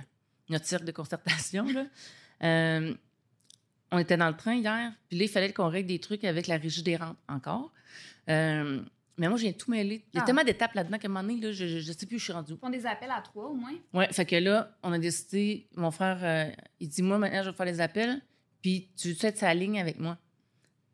[0.50, 1.86] notre cercle de concertation, là,
[2.44, 2.94] euh,
[3.90, 6.46] on était dans le train hier, puis là, il fallait qu'on règle des trucs avec
[6.46, 7.72] la régie des rentes encore.
[8.28, 8.80] Euh,
[9.16, 10.04] mais moi, j'ai tout mêlé.
[10.12, 10.26] Il y a Ah.
[10.26, 12.32] tellement d'étapes là-dedans qu'à un moment donné, là, je ne sais plus où je suis
[12.32, 12.52] rendue.
[12.54, 13.74] Ils font des appels à trois, au moins.
[13.92, 16.50] Ouais, fait que là, on a décidé, mon frère, euh,
[16.80, 18.20] il dit, moi, maintenant, je vais faire les appels,
[18.64, 20.16] puis tu veux être sa ligne avec moi?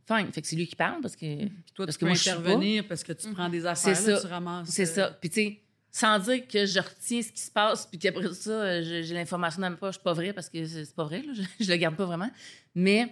[0.09, 0.33] Fine.
[0.33, 2.15] Fait que c'est lui qui parle parce que Puis toi, Parce tu que peux moi,
[2.17, 3.35] je suis intervenir parce que tu Mhm.
[3.35, 4.21] prends des affaires, là, ça.
[4.21, 4.69] tu ramasses.
[4.69, 5.11] C'est euh, ça.
[5.21, 5.61] Puis, tu sais,
[5.93, 9.63] sans dire que je retiens ce qui se passe, puis qu'après ça, euh, j'ai l'information
[9.63, 11.95] dans ma poche, pas vrai, parce que c'est pas vrai, là, je, je le garde
[11.95, 12.31] pas vraiment.
[12.75, 13.07] Mais,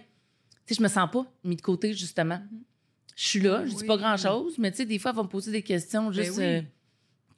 [0.67, 2.41] tu sais, je me sens pas mis de côté, justement.
[3.15, 3.87] Je suis là, je dis Oui.
[3.87, 6.37] pas grand-chose, mais tu sais, des fois, elle va me poser des questions juste...
[6.37, 6.43] oui.
[6.43, 6.61] euh,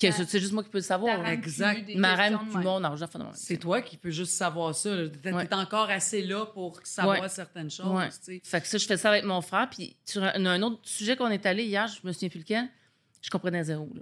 [0.10, 1.26] que c'est juste moi qui peux le savoir.
[1.28, 1.88] Exact.
[1.95, 2.64] Ma reine, questions de puis même.
[2.66, 4.89] mon âge, enfin, non, C'est toi qui peux juste savoir ça.
[5.22, 5.45] T'es Ouais.
[5.47, 7.30] t'es encore assez là pour savoir Ouais.
[7.30, 7.88] certaines choses.
[7.88, 8.10] Ouais.
[8.10, 8.41] tu sais.
[8.43, 9.70] Fait que ça, je fais ça avec mon frère.
[9.70, 12.68] Puis sur un, un autre sujet qu'on est allé hier, je me souviens plus lequel,
[13.22, 13.89] je comprenais zéro.
[13.93, 14.02] Là.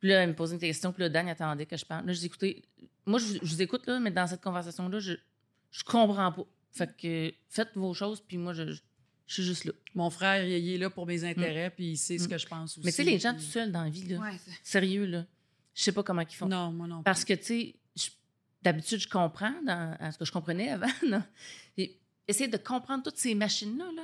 [0.00, 2.06] Puis là, elle me posait une question, puis là, Dan il attendait que je parle.
[2.06, 2.62] Là, je dis, écoutez,
[3.06, 5.14] moi, je, vous- je vous écoute, là, mais dans cette conversation-là, je,
[5.70, 6.44] je comprends pas.
[6.72, 8.80] Fait que faites vos choses, puis moi, je, je,
[9.26, 9.72] je suis juste là.
[9.94, 12.28] Mon frère, il est là pour mes intérêts, puis il sait ce Mm.
[12.28, 12.84] que je pense aussi.
[12.86, 15.26] Mais tu sais, les gens puis- tout seuls dans la vie, là, Ouais, sérieux, là,
[15.74, 16.46] je sais pas comment ils font.
[16.46, 17.02] Non, moi non.
[17.02, 17.74] Parce que, tu sais,
[18.62, 20.86] d'habitude, je comprends dans, à ce que je comprenais avant.
[21.08, 21.22] non?
[21.76, 21.96] Et
[22.28, 24.02] essayer de comprendre toutes ces machines-là, là,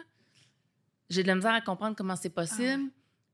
[1.10, 2.90] j'ai de la misère à comprendre comment c'est possible.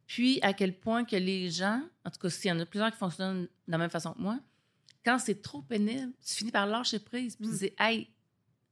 [0.06, 2.90] Puis, à quel point que les gens, en tout cas, s'il y en a plusieurs
[2.90, 4.40] qui fonctionnent de la même façon que moi,
[5.04, 7.36] quand c'est trop pénible, tu finis par lâcher prise.
[7.36, 7.50] Puis, Mm.
[7.52, 8.08] tu dis, hey,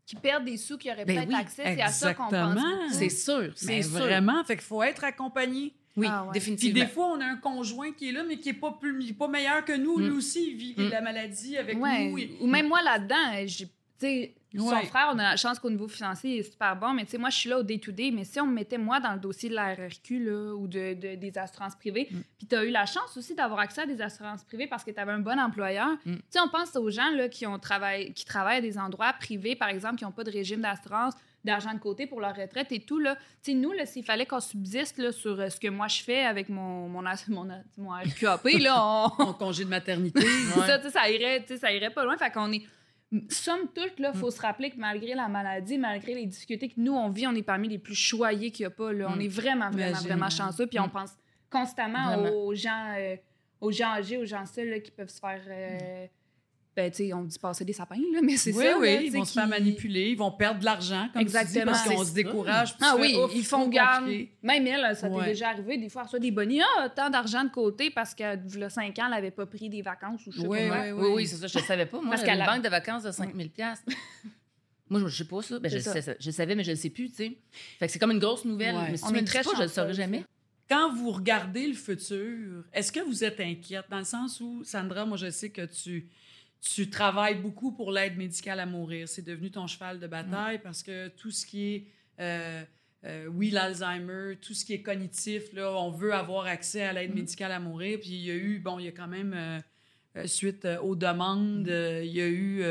[0.06, 2.58] Qui perdent des sous qui auraient Ben peut-être oui, accès, c'est à ça qu'on pense.
[2.92, 3.98] c'est sûr, c'est Mais sûr.
[3.98, 5.74] vraiment, fait qu'il faut être accompagné.
[5.96, 6.30] Oui, Ah ouais.
[6.30, 6.80] Puis définitivement.
[6.84, 9.26] des fois, on a un conjoint qui est là, mais qui est pas plus, pas
[9.28, 9.98] meilleur que nous.
[9.98, 10.16] Lui Mm.
[10.16, 10.88] aussi, il vit Mm.
[10.90, 12.08] la maladie avec Ouais.
[12.08, 12.18] nous.
[12.18, 14.84] et- Ou même moi là-dedans, j'ai- tu sais, son Ouais.
[14.86, 17.18] frère, on a la chance qu'au niveau financier, il est super bon, mais tu sais,
[17.18, 19.48] moi, je suis là au day-to-day, mais si on me mettait moi dans le dossier
[19.48, 22.16] de la RRQ là, ou de, de- des assurances privées, Mm.
[22.38, 24.90] puis tu as eu la chance aussi d'avoir accès à des assurances privées parce que
[24.90, 26.14] tu avais un bon employeur, Mm.
[26.16, 29.56] tu sais, on pense aux gens là, qui, ont qui travaillent à des endroits privés,
[29.56, 32.80] par exemple, qui n'ont pas de régime d'assurance, d'argent de côté pour leur retraite et
[32.80, 32.98] tout.
[32.98, 33.14] Là.
[33.40, 36.02] Tu sais, nous, là, s'il fallait qu'on subsiste là, sur euh, ce que moi je
[36.02, 37.46] fais avec mon, mon, mon,
[37.78, 40.18] mon RQAP, là, on, En congé de maternité.
[40.56, 40.66] Ouais.
[40.66, 42.16] ça, ça irait, tu sais, ça irait pas loin.
[42.16, 42.62] Fait qu'on est.
[43.30, 44.14] Somme toute, là, Mm.
[44.16, 47.34] faut se rappeler que malgré la maladie, malgré les difficultés que nous, on vit, on
[47.34, 48.92] est parmi les plus choyés qu'il n'y a pas.
[48.92, 49.06] Là.
[49.10, 49.20] On Mm.
[49.20, 50.08] est vraiment, vraiment, Imagine.
[50.08, 50.66] vraiment chanceux.
[50.66, 50.90] Puis on Mm.
[50.90, 51.12] pense
[51.50, 52.30] constamment Vraiment.
[52.44, 53.16] aux gens, euh,
[53.60, 55.40] aux gens âgés, aux gens seuls là, qui peuvent se faire.
[55.48, 56.06] euh,
[56.76, 58.78] ben, tu sais, on dit passer des sapins, là, mais c'est oui, ça.
[58.78, 61.52] oui, là, ils vont se faire manipuler, ils vont perdre de l'argent, comme Exactement.
[61.52, 62.12] tu dis, parce qu'on se ça.
[62.14, 62.76] décourage.
[62.76, 64.04] puis Ah oui, fais, Ouf, ils font garde.
[64.42, 65.78] Même elle, ça t'est déjà arrivé.
[65.78, 66.60] Des fois, elle reçoit des bonnets.
[66.78, 69.80] Ah, tant d'argent de côté parce que, le 5 ans, elle n'avait pas pris des
[69.80, 71.96] vacances ou je sais Ouais, pas ouais, Oui, oui, c'est ça, je ne savais pas.
[71.96, 73.48] Moi, Parce Parce qu'elle une a- banque de vacances de 5 000
[74.88, 75.58] Moi, je ne sais pas ça.
[75.58, 75.92] Ben, je, ça.
[75.94, 76.12] sais ça.
[76.20, 77.36] je le savais, mais je ne le sais plus, tu sais.
[77.78, 78.76] Fait que c'est comme une grosse nouvelle.
[78.76, 78.90] Ouais.
[78.92, 80.24] Mais si On tu me le dis pas, je ne le saurais jamais.
[80.68, 83.84] Quand vous regardez le futur, est-ce que vous êtes inquiète?
[83.90, 86.08] Dans le sens où, Sandra, moi, je sais que tu,
[86.74, 89.08] tu travailles beaucoup pour l'aide médicale à mourir.
[89.08, 91.84] C'est devenu ton cheval de bataille parce que tout ce qui est,
[92.20, 92.62] euh,
[93.04, 97.14] euh, oui, l'Alzheimer, tout ce qui est cognitif, là, on veut avoir accès à l'aide
[97.14, 97.98] médicale à mourir.
[98.00, 101.68] Puis il y a eu, bon, il y a quand même, euh, suite aux demandes,
[101.68, 102.62] euh, il y a eu,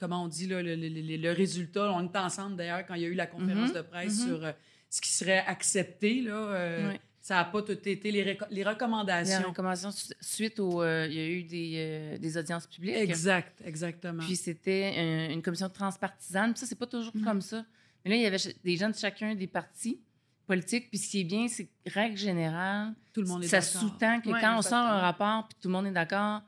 [0.00, 1.92] comment on dit, là, le, le- le- le résultat.
[1.92, 3.74] On était ensemble, d'ailleurs, quand il y a eu la conférence Mhm.
[3.76, 4.26] de presse Mhm.
[4.28, 4.52] sur
[4.88, 6.88] ce qui serait accepté, là.
[6.90, 7.00] Ouais.
[7.22, 9.48] Ça n'a pas tout été les, réco- les Les recommandations.
[9.48, 10.82] recommandations su- suite au.
[10.82, 12.96] euh, il y a eu des, euh, des audiences publiques.
[12.96, 14.22] Exact, exactement.
[14.24, 16.52] Puis c'était un- une commission transpartisane.
[16.52, 17.24] Puis ça, c'est pas toujours Mhm.
[17.24, 17.64] comme ça.
[18.04, 20.00] Mais là, il y avait des gens de chacun des partis
[20.48, 20.90] politiques.
[20.90, 24.20] Puis ce qui est bien, c'est que, règle générale, tout le monde est ça sous-tend
[24.20, 26.42] que Ouais, quand on sort un rapport puis tout le monde est d'accord,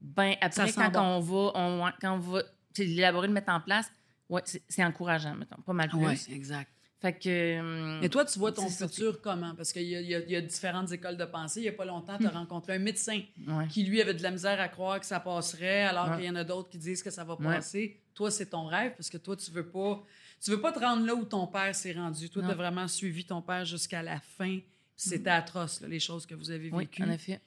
[0.00, 1.00] ben après, Ça quand bon.
[1.00, 2.42] on va, on, quand on va
[2.78, 3.90] l'élaborer, le mettre en place,
[4.30, 5.98] ouais, c'est c'est encourageant, mettons, pas mal plus.
[5.98, 6.70] Oui, exact.
[7.04, 7.60] Fait que.
[7.60, 9.54] hum, Et toi, tu vois ton futur comment?
[9.54, 11.60] Parce qu'il y, y a- il y a différentes écoles de pensée.
[11.60, 13.68] Il n'y a pas longtemps, tu as rencontré un médecin ouais.
[13.68, 16.16] qui, lui, avait de la misère à croire que ça passerait, alors Ouais.
[16.16, 17.44] qu'il y en a d'autres qui disent que ça va Ouais.
[17.56, 18.00] passer.
[18.14, 20.02] Toi, c'est ton rêve, parce que toi, tu veux pas...
[20.42, 22.28] Tu veux pas te rendre là où ton père s'est rendu.
[22.30, 24.58] Toi, tu as vraiment suivi ton père jusqu'à la fin.
[24.96, 27.02] C'était atroce, là, les choses que vous avez Oui, vécues.
[27.02, 27.40] en effet.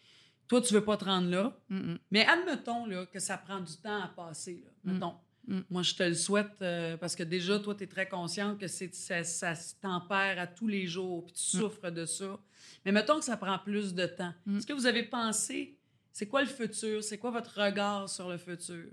[0.47, 1.57] Toi, tu veux pas te rendre là.
[1.71, 1.99] Hum, hum.
[2.11, 4.63] Mais admettons là, que ça prend du temps à passer.
[4.65, 4.71] là.
[4.83, 4.93] Mm.
[4.93, 5.13] Mettons.
[5.47, 5.59] Mm.
[5.69, 8.67] Moi, je te le souhaite euh, parce que déjà, toi, tu es très consciente que
[8.67, 11.59] c'est, ça, ça se tempère à tous les jours, puis tu Mm.
[11.61, 12.37] souffres de ça.
[12.85, 14.33] Mais mettons que ça prend plus de temps.
[14.45, 14.57] Mm.
[14.57, 15.77] Est-ce que vous avez pensé,
[16.11, 17.03] c'est quoi le futur?
[17.03, 18.89] C'est quoi votre regard sur le futur?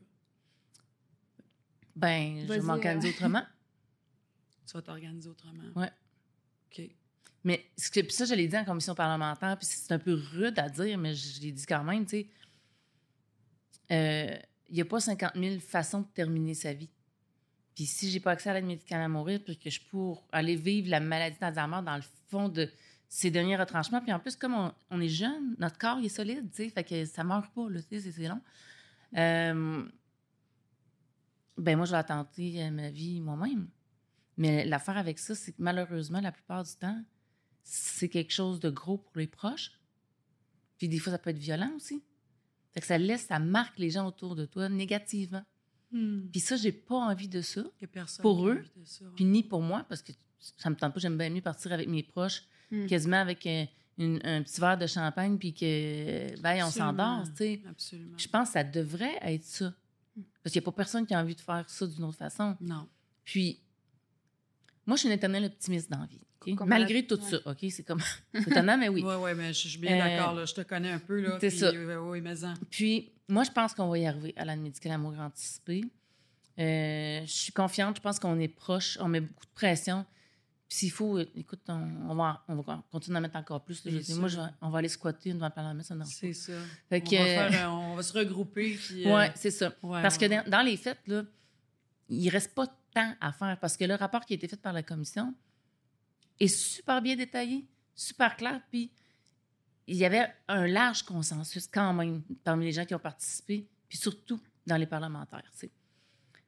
[1.97, 3.11] Ben, je m'organiser euh.
[3.13, 3.43] autrement.
[4.67, 5.63] Tu vas t'organiser autrement.
[5.77, 5.91] Ouais.
[6.73, 6.89] OK.
[7.45, 10.15] Mais ce que- puis ça, je l'ai dit en commission parlementaire, puis c'est un peu
[10.15, 12.29] rude à dire, mais je l'ai dit quand même, tu sais.
[13.93, 14.39] Euh,
[14.71, 16.89] Il n'y a pas 50 000 façons de terminer sa vie.
[17.75, 20.57] Puis si j'ai pas accès à l'aide médicale à mourir, puis que je pour aller
[20.57, 22.71] vivre la maladie d'Alzheimer dans le fond de
[23.09, 26.49] ces derniers retranchements, puis en plus, comme on, est jeune, notre corps il est solide,
[26.51, 28.41] tu sais, fait que ça meurt pas, là, tu sais, c'est- c'est long.
[29.17, 29.89] Euh,
[31.59, 33.69] ben moi, je vais tenter euh, ma vie moi-même.
[34.37, 37.01] Mais l'affaire avec ça, c'est que malheureusement, la plupart du temps,
[37.63, 39.73] c'est quelque chose de gros pour les proches.
[40.79, 42.03] Puis des fois, ça peut être violent aussi.
[42.75, 45.43] Fait que ça laisse, ça marque les gens autour de toi négativement.
[45.93, 47.63] Il Puis ça, j'ai pas envie de ça.
[47.81, 49.05] y a personne Pour eux, envie de ça.
[49.15, 50.99] Puis ni pour moi, parce que ça me tente pas.
[51.01, 52.87] J'aime bien mieux partir avec mes proches, Mm.
[52.87, 53.65] quasiment avec euh,
[53.99, 57.63] une- un petit verre de champagne, puis que, ben, on s'endort, tu sais.
[57.69, 58.19] Absolument.
[58.19, 59.73] Je pense que ça devrait être ça.
[60.43, 62.57] Parce qu'il n'y a pas personne qui a envie de faire ça d'une autre façon.
[62.61, 62.89] Non.
[63.25, 63.61] Puis,
[64.87, 66.21] Moi, je suis une éternelle optimiste dans la vie.
[66.67, 67.31] Malgré tout ouais.
[67.31, 67.59] ça, OK?
[67.71, 68.01] C'est comme...
[68.35, 69.03] c'est étonnant, mais oui.
[69.03, 70.35] Oui, oui, mais je suis bien Euh, d'accord.
[70.35, 70.45] là.
[70.45, 71.21] Je te connais un peu.
[71.23, 71.39] là.
[71.41, 71.67] c'est ça.
[71.69, 72.53] euh, oui, mais en.
[72.71, 75.83] Puis, moi, je pense qu'on va y arriver à l'aide médicale à mourir anticipée.
[76.59, 77.97] Euh, je suis confiante.
[77.97, 78.99] Je pense qu'on est proche.
[79.01, 80.05] On met beaucoup de pression.
[80.69, 83.85] Puis s'il faut, écoute, on, on va, on va continuer à mettre encore plus.
[83.85, 83.93] là.
[83.93, 85.83] Je dis, moi, je vais- on va aller squatter devant le Parlement.
[85.83, 85.95] Ça.
[86.05, 86.53] C'est ça.
[86.89, 88.75] Fait on, que, va faire, un- on va se regrouper.
[88.75, 89.73] Puis, Ouais, c'est ça.
[89.83, 91.23] ouais, Parce que dans, dans les faits, là,
[92.09, 94.73] il reste pas tant à faire parce que le rapport qui a été fait par
[94.73, 95.35] la commission
[96.41, 98.91] est super bien détaillé, super clair, puis
[99.87, 103.99] il y avait un large consensus quand même parmi les gens qui ont participé, puis
[103.99, 105.43] surtout dans les parlementaires.
[105.53, 105.71] tu sais.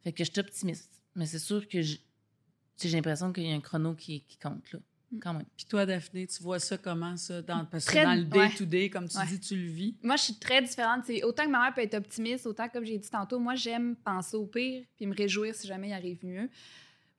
[0.03, 2.01] Fait que je suis optimiste, mais c'est sûr que j'ai
[2.91, 4.79] l'impression qu'il y a un chrono qui, qui compte là,
[5.21, 5.47] quand même.
[5.57, 7.41] Puis toi, Daphné, tu vois ça comment, ça?
[7.43, 8.49] Dans, parce que Très- dans le ouais.
[8.49, 9.27] day-to-day, comme tu Ouais.
[9.27, 9.95] dis, tu le vis?
[10.03, 11.05] Moi, je suis très différente.
[11.07, 13.97] C'est autant que ma mère peut être optimiste, autant comme j'ai dit tantôt, moi, j'aime
[13.97, 16.49] penser au pire puis me réjouir si jamais il arrive mieux.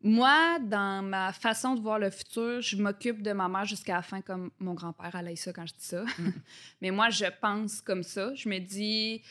[0.02, 4.02] Moi, dans ma façon de voir le futur, je m'occupe de ma mère jusqu'à la
[4.04, 6.06] fin, comme mon grand-père allait ça quand je dis ça.
[6.82, 8.32] Mais moi, je pense comme ça.
[8.36, 9.24] Je me dis,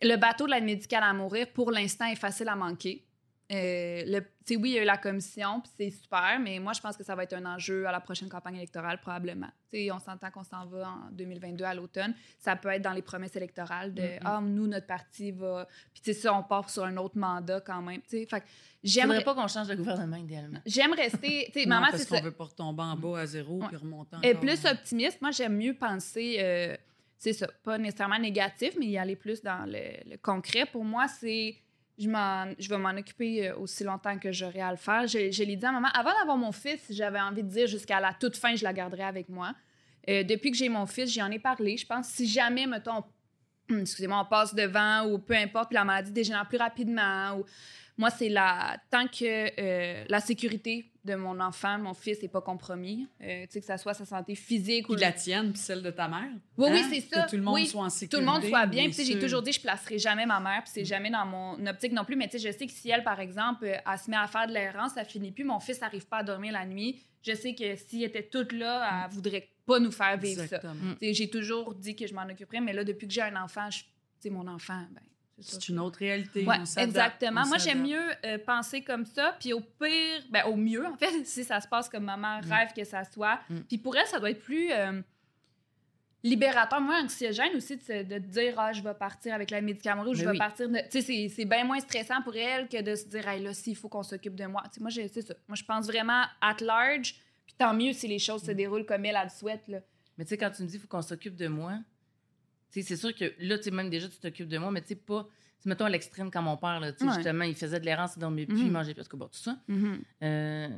[0.00, 3.04] le bateau de l'aide médicale à mourir, pour l'instant, est facile à manquer.
[3.50, 6.80] Euh, le- oui, il y a eu la commission, puis c'est super, mais moi, je
[6.80, 9.48] pense que ça va être un enjeu à la prochaine campagne électorale, probablement.
[9.92, 12.14] On s'entend qu'on s'en va en 2022 à l'automne.
[12.38, 14.02] Ça peut être dans les promesses électorales de.
[14.24, 15.66] Ah, nous, notre parti va.
[15.94, 18.00] Puis, tu sais, ça, on part sur un autre mandat quand même.
[18.02, 18.42] Tu sais,
[18.84, 20.60] J'aimerais pas qu'on change de gouvernement idéalement.
[20.64, 21.46] J'aime rester.
[21.52, 22.20] Tu sais, Non, maman, parce c'est qu'on ça.
[22.22, 23.66] veut pas retomber en bas à zéro Ouais.
[23.68, 26.76] puis remonter Et plus optimiste, moi, j'aime mieux penser, euh,
[27.18, 30.64] c'est ça, pas nécessairement négatif, mais y aller plus dans le, le concret.
[30.66, 31.56] Pour moi, c'est,
[31.98, 35.06] je, je vais m'en occuper euh, aussi longtemps que j'aurai à le faire.
[35.06, 38.14] Je, l'ai dit à maman, avant d'avoir mon fils, j'avais envie de dire jusqu'à la
[38.14, 39.52] toute fin, je la garderai avec moi.
[40.08, 41.76] Euh, depuis que j'ai mon fils, j'y en ai parlé.
[41.76, 43.04] Je pense si jamais, mettons,
[43.70, 47.44] excusez-moi, on passe devant ou peu importe, puis la maladie dégénère plus rapidement ou
[47.98, 52.40] moi, c'est la tant que euh, la sécurité de mon enfant, mon fils, n'est pas
[52.40, 55.82] compromis, euh, tu sais, que ça soit sa santé physique ou la tienne, puis celle
[55.82, 56.28] de ta mère.
[56.56, 56.88] Oui, oui, Hein?
[56.92, 57.22] c'est ça.
[57.24, 58.18] Que tout le monde Oui, soit en tout sécurité.
[58.26, 58.84] le monde soit bien.
[58.84, 61.26] Puis, tu sais, j'ai toujours dit, je placerai jamais ma mère, puis c'est jamais dans
[61.26, 62.14] mon optique non plus.
[62.16, 64.26] Mais tu sais, je sais que si elle, par exemple, euh, elle se met à
[64.26, 65.44] faire de l'errance, ça finit plus.
[65.44, 67.02] Mon fils n'arrive pas à dormir la nuit.
[67.22, 70.44] Je sais que s'il était toute là, elle voudrait pas nous faire vivre ça.
[70.44, 70.94] Exactement.
[71.02, 73.68] Sais, J'ai toujours dit que je m'en occuperais, mais là, depuis que j'ai un enfant,
[73.70, 73.84] je- tu
[74.20, 75.02] sais, mon enfant, ben,
[75.40, 76.44] c'est une autre réalité.
[76.44, 77.42] Ouais, on s'adapte, exactement.
[77.44, 80.96] on Moi, j'aime mieux euh, penser comme ça, puis au pire, ben, au mieux, en
[80.96, 83.40] fait, si ça se passe comme maman rêve que ça soit.
[83.48, 83.58] Mm.
[83.68, 85.00] Puis pour elle, ça doit être plus euh,
[86.24, 90.02] libérateur, moins anxiogène aussi de, de te dire, ah, je vais partir avec la médicament
[90.02, 90.38] ou je vais oui.
[90.38, 90.68] partir.
[90.68, 93.42] de- Tu sais, c'est- c'est bien moins stressant pour elle que de se dire, hey,
[93.42, 94.62] là, s'il faut qu'on s'occupe de moi.
[94.64, 95.34] Tu sais, moi, j'ai- c'est ça.
[95.46, 97.14] Moi, je pense vraiment at large,
[97.46, 99.66] puis tant mieux si les choses se déroulent comme elle, elle le souhaite.
[99.68, 99.78] Là.
[100.16, 101.74] Mais tu sais, quand tu me dis faut qu'on s'occupe de moi,
[102.70, 104.96] c'est sûr que là, tu sais, même déjà, tu t'occupes de moi, mais tu sais,
[104.96, 105.26] pas.
[105.58, 107.14] c'est mettons à l'extrême quand mon père, là, Ouais.
[107.14, 108.66] justement, il faisait de l'errance, il dormait plus, Mhm.
[108.66, 109.58] il mangeait plus, en tout cas, bon, tout ça.
[110.22, 110.68] Euh,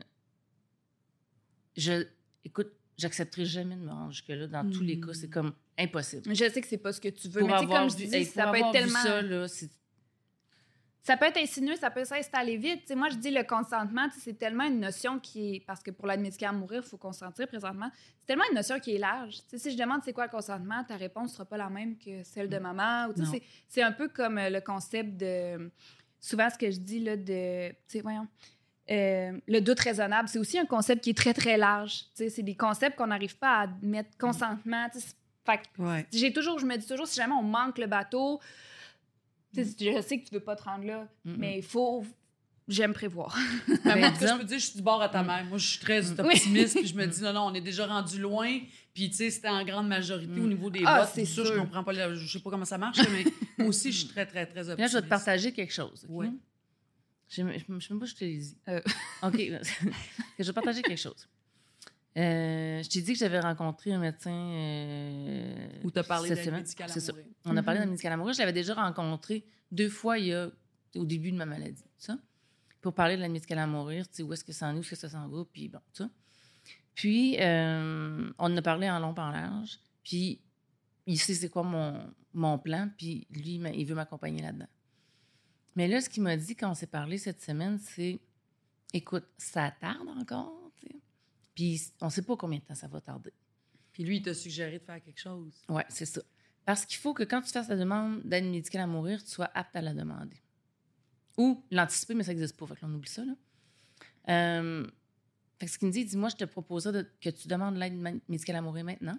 [1.76, 2.06] je,
[2.44, 4.46] écoute, j'accepterai jamais de me rendre jusque-là.
[4.46, 6.22] Dans tous les cas, c'est comme impossible.
[6.34, 8.06] Je sais que c'est pas ce que tu veux, Pour mais avoir comme je vu-
[8.06, 8.98] dis, hey, ça peut être tellement...
[9.02, 9.46] ça, là,
[11.02, 12.94] Ça peut être insinué, ça peut s'installer vite.
[12.94, 15.60] Moi, je dis le consentement, c'est tellement une notion qui est.
[15.66, 17.90] Parce que pour l'aide médicale à mourir, il faut consentir présentement.
[18.20, 19.38] C'est tellement une notion qui est large.
[19.56, 22.22] Si je demande c'est quoi le consentement, ta réponse ne sera pas la même que
[22.24, 23.08] celle de maman.
[23.16, 23.32] Sais, Non.
[23.68, 25.70] c'est- un peu comme euh, le concept de.
[26.20, 27.72] Souvent, ce que je dis, là, de.
[28.02, 28.26] Voyons.
[28.90, 32.02] euh, le doute raisonnable, c'est aussi un concept qui est très, très large.
[32.14, 34.86] C'est des concepts qu'on n'arrive pas à mettre consentement.
[34.92, 35.14] sais, c'est-
[35.46, 36.06] Fait Ouais.
[36.12, 38.40] j'ai toujours, je me dis toujours, si jamais on manque le bateau,
[39.54, 42.04] je sais que tu veux pas te rendre là, mais il faut.
[42.68, 43.36] J'aime prévoir.
[43.66, 45.08] Mais moi, Ben, en tout cas, je peux te dire, je suis du bord à
[45.08, 45.44] ta mère.
[45.46, 48.20] Moi, je suis très optimiste, puis je me dis, non, non, on est déjà rendu
[48.20, 48.60] loin.
[48.94, 51.10] Puis, tu sais, c'était en grande majorité au niveau des Ah, votes.
[51.12, 51.56] c'est ça, je sûr.
[51.58, 53.24] comprends pas, je sais pas comment ça marche, mais
[53.58, 54.78] moi aussi, je suis très, très, très optimiste.
[54.78, 56.06] Là, je vais te partager quelque chose.
[56.08, 56.28] Ouais.
[57.28, 58.56] Je je sais même pas si je te l'ai dit.
[58.68, 58.80] Euh.
[59.24, 59.36] OK.
[60.38, 61.28] je vais partager quelque chose.
[62.16, 64.32] Euh, je t'ai dit que j'avais rencontré un médecin.
[64.34, 66.28] euh, Ou t'as parlé
[66.58, 67.12] médicale à C'est ça.
[67.44, 67.86] On a parlé Mhm.
[67.86, 68.32] d'un médical amoureux.
[68.32, 70.50] Je l'avais déjà rencontré deux fois il y a,
[70.96, 71.84] au début de ma maladie.
[71.98, 72.18] Ça.
[72.80, 73.28] Pour parler de la
[74.10, 75.80] sais, où est-ce que ça en est, où est-ce que ça s'en va, puis bon,
[75.92, 76.08] ça.
[76.94, 79.78] Puis, euh, on en a parlé en long, par large.
[80.02, 80.40] Puis,
[81.06, 84.68] il sait c'est quoi mon, mon plan, puis lui, il veut m'accompagner là-dedans.
[85.76, 88.20] Mais là, ce qu'il m'a dit quand on s'est parlé cette semaine, c'est
[88.92, 90.69] écoute, ça tarde encore.
[91.54, 93.32] Puis, on ne sait pas combien de temps ça va tarder.
[93.92, 95.52] Puis lui, il t'a suggéré de faire quelque chose.
[95.68, 96.22] Oui, c'est ça.
[96.64, 99.50] Parce qu'il faut que quand tu fasses la demande d'aide médicale à mourir, tu sois
[99.54, 100.40] apte à la demander.
[101.36, 102.66] Ou l'anticiper, mais ça n'existe pas.
[102.66, 103.24] Fait que là, on oublie ça.
[103.24, 103.32] Là.
[104.28, 104.86] Euh,
[105.58, 107.48] fait que ce qu'il me dit, il dit Moi, je te proposais de- que tu
[107.48, 107.94] demandes l'aide
[108.28, 109.18] médicale à mourir maintenant.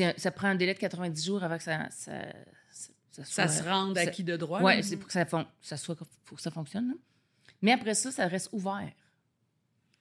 [0.00, 2.22] Un- ça prend un délai de 90 jours avant que ça, ça,
[3.10, 4.62] ça, Ça se rende ça- acquis de droit.
[4.62, 6.88] Oui, c'est pour que ça, fon- ça soit, faut que ça fonctionne.
[6.88, 6.94] là.
[7.60, 8.92] Mais après ça, ça reste ouvert.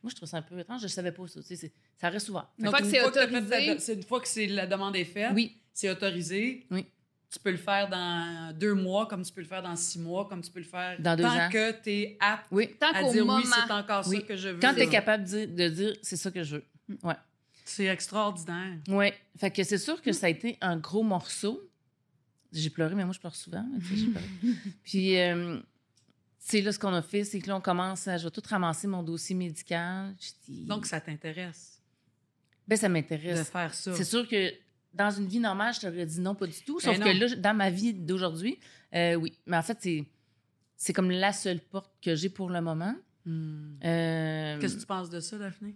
[0.04, 0.80] Moi, je trouve ça un peu étrange.
[0.82, 1.40] Je ne savais pas ça.
[2.00, 2.48] Ça reste ouvert.
[2.58, 5.58] Une fois que c'est autorisé- une fois que c'est- la demande est faite, Oui.
[5.74, 6.66] c'est autorisé.
[6.72, 6.86] Oui.
[7.30, 10.28] Tu peux le faire dans deux mois, comme tu peux le faire dans six mois,
[10.28, 11.50] comme tu peux le faire Dans deux tant ans.
[11.50, 12.70] que tu es apte Oui.
[12.78, 13.38] Tant à qu'au dire moment.
[13.40, 14.18] oui, c'est encore Oui.
[14.18, 14.60] ça que je veux.
[14.60, 16.66] Quand tu es capable de dire, de dire c'est ça que je veux.
[17.04, 17.16] Ouais.
[17.64, 18.80] C'est extraordinaire.
[18.90, 19.12] Oui.
[19.38, 21.62] Fait que c'est sûr que ça a été un gros morceau.
[22.52, 23.66] J'ai pleuré, mais moi, je pleure souvent.
[23.72, 24.26] mais tu sais, j'ai pleuré.
[24.84, 25.58] Puis, euh,
[26.44, 28.18] c'est là, ce qu'on a fait, c'est que là, on commence à.
[28.18, 30.16] Je vais tout ramasser mon dossier médical.
[30.50, 31.80] Donc, ça t'intéresse?
[32.68, 33.48] Ben, ça de m'intéresse.
[33.50, 33.94] faire ça.
[33.96, 34.52] C'est sûr que
[34.92, 36.80] dans une vie normale, je t'aurais dit non, pas du tout.
[36.80, 37.28] Sauf Ben que non.
[37.28, 38.58] là, dans ma vie d'aujourd'hui,
[38.96, 39.38] euh, oui.
[39.46, 40.04] Mais en fait, c'est,
[40.76, 42.96] c'est comme la seule porte que j'ai pour le moment.
[43.24, 43.76] Hmm.
[43.86, 45.76] Euh, Qu'est-ce que tu penses de ça, Daphné?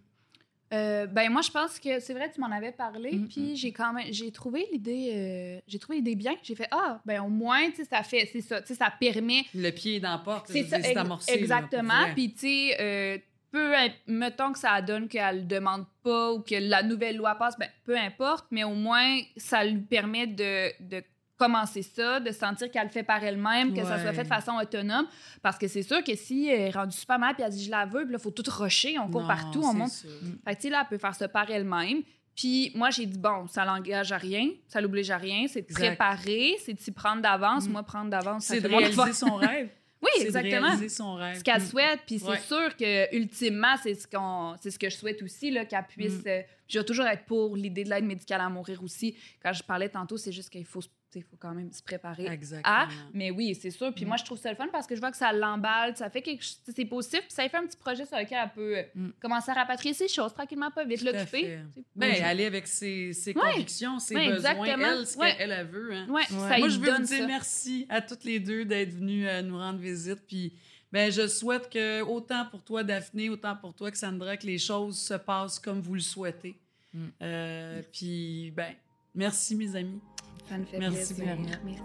[0.74, 3.72] Euh, ben moi je pense que c'est vrai tu m'en avais parlé Mm, puis j'ai
[3.72, 6.34] quand même j'ai trouvé l'idée euh, j'ai trouvé l'idée bien.
[6.42, 8.92] J'ai fait ah ben au moins tu sais ça fait c'est ça tu sais ça
[9.00, 11.34] permet Le pied dans la porte, c'est ça ex- amorcé.
[11.34, 12.12] exactement.
[12.16, 13.18] puis tu sais euh,
[13.52, 13.74] peu
[14.08, 17.70] mettons que ça donne qu'elle le demande pas ou que la nouvelle loi passe ben
[17.86, 21.04] peu importe mais au moins ça lui permet de, de
[21.38, 24.54] commencer ça de sentir qu'elle le fait par elle-même que ça soit fait de façon
[24.54, 25.06] autonome
[25.42, 27.72] parce que c'est sûr que si elle est rendue super mal puis elle dit je
[27.72, 30.10] la veux puis là faut tout rusher on court Non, partout on monte sûr.
[30.48, 32.02] fait que, là, elle peut faire ça par elle-même.
[32.36, 35.74] Puis moi, j'ai dit, bon, ça l'engage à rien, ça l'oblige à rien, c'est de
[35.74, 37.66] préparer, c'est de s'y prendre d'avance.
[37.66, 37.72] Mm.
[37.72, 39.70] Moi, prendre d'avance, ça C'est fait de réaliser son rêve.
[40.02, 40.68] Oui, C'est de exactement.
[40.68, 41.38] réaliser son rêve.
[41.40, 41.66] Ce qu'elle Mm.
[41.66, 45.50] souhaite, puis c'est sûr que ultimement, c'est ce qu'on, c'est ce que je souhaite aussi,
[45.50, 46.24] là, qu'elle puisse.
[46.26, 46.28] Mm.
[46.28, 49.16] euh, je vais toujours être pour l'idée de l'aide médicale à mourir aussi.
[49.42, 50.82] Quand je parlais tantôt, c'est juste qu'il faut,
[51.20, 52.76] il faut quand même se préparer Exactement.
[52.76, 52.88] à.
[53.14, 53.94] Mais oui, c'est sûr.
[53.94, 54.08] Puis Mm.
[54.10, 56.22] moi, je trouve ça le fun parce que je vois que ça l'emballe, ça fait
[56.22, 58.78] quelque chose, c'est positif, puis ça lui fait un petit projet sur lequel elle peut
[58.78, 59.10] euh, Mm.
[59.22, 61.60] commencer à rapatrier ses choses tranquillement, pas vite, l'occuper.
[61.96, 63.42] Ben, je- aller avec ses, ses Ouais.
[63.52, 64.86] convictions, ses Ouais, besoins, exactement.
[64.88, 65.36] elle, ce Ouais.
[65.38, 65.94] qu'elle elle veut.
[65.94, 66.08] Hein.
[66.10, 66.50] Ouais, Ouais.
[66.50, 67.28] ça Moi, je veux vous dire ça.
[67.28, 70.22] merci à toutes les deux d'être venues euh, nous rendre visite.
[70.28, 70.54] Puis,
[70.92, 74.98] ben, je souhaite que, autant pour toi, Daphné, autant pour toi, Cassandra, que les choses
[74.98, 76.56] se passent comme vous le souhaitez.
[76.94, 77.06] Mm.
[77.22, 78.74] Euh, puis, ben,
[79.14, 80.00] merci, mes amis.
[80.48, 81.38] Ça me fait Merci, plaisir.
[81.64, 81.82] Merci.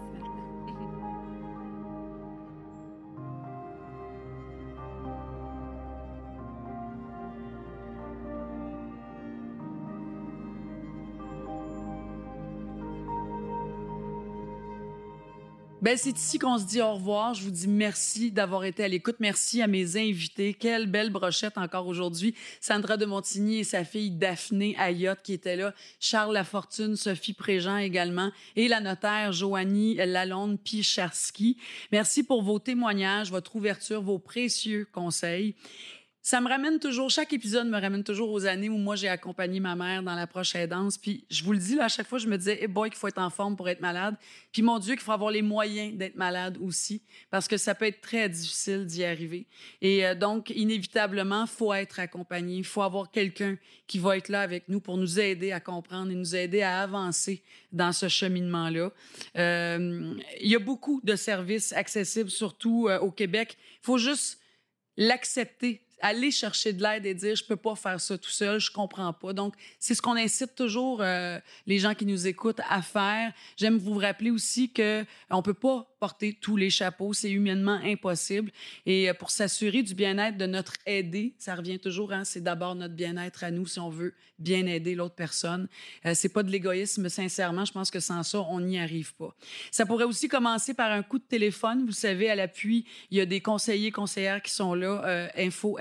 [15.81, 17.33] Ben, c'est ici qu'on se dit au revoir.
[17.33, 19.15] Je vous dis merci d'avoir été à l'écoute.
[19.19, 20.53] Merci à mes invités.
[20.53, 22.35] Quelle belle brochette encore aujourd'hui.
[22.59, 25.73] Sandra de Montigny et sa fille Daphné Ayotte qui étaient là.
[25.99, 31.57] Charles Lafortune, Sophie Préjean également et la notaire Joanie Lalonde Picharski.
[31.91, 35.55] Merci pour vos témoignages, votre ouverture, vos précieux conseils.
[36.23, 39.59] Ça me ramène toujours, chaque épisode me ramène toujours aux années où moi j'ai accompagné
[39.59, 40.95] ma mère dans l'approche aidance.
[40.95, 43.07] Puis je vous le dis, à chaque fois, je me disais, hey boy, qu'il faut
[43.07, 44.15] être en forme pour être malade.
[44.51, 47.85] Puis mon Dieu, qu'il faut avoir les moyens d'être malade aussi, parce que ça peut
[47.85, 49.47] être très difficile d'y arriver.
[49.81, 52.57] Et euh, donc, inévitablement, faut être accompagné.
[52.57, 53.57] Il faut avoir quelqu'un
[53.87, 56.81] qui va être là avec nous pour nous aider à comprendre et nous aider à
[56.81, 57.41] avancer
[57.71, 58.91] dans ce cheminement-là.
[59.37, 63.57] Euh, il y a beaucoup de services accessibles, surtout euh, au Québec.
[63.81, 64.37] Il faut juste
[64.97, 68.71] l'accepter, aller chercher de l'aide et dire je peux pas faire ça tout seul, je
[68.71, 69.33] comprends pas.
[69.33, 73.31] Donc c'est ce qu'on incite toujours euh, les gens qui nous écoutent à faire.
[73.57, 78.51] J'aime vous rappeler aussi que on peut pas porter tous les chapeaux, c'est humainement impossible
[78.87, 82.73] et euh, pour s'assurer du bien-être de notre aidé, ça revient toujours hein, c'est d'abord
[82.73, 85.67] notre bien-être à nous si on veut bien aider l'autre personne.
[86.07, 89.35] Euh, c'est pas de l'égoïsme sincèrement, je pense que sans ça on n'y arrive pas.
[89.69, 93.21] Ça pourrait aussi commencer par un coup de téléphone, vous savez à l'appui, il y
[93.21, 95.77] a des conseillers conseillères qui sont là euh, info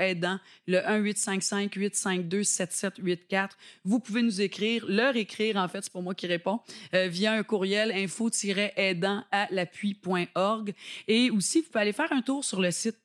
[0.66, 3.56] le 1 855 852 7784.
[3.84, 6.60] Vous pouvez nous écrire, leur écrire en fait, c'est pas moi qui réponds,
[6.94, 10.74] euh, via un courriel info-aidant à l'appui.org
[11.08, 12.96] et aussi vous pouvez aller faire un tour sur le site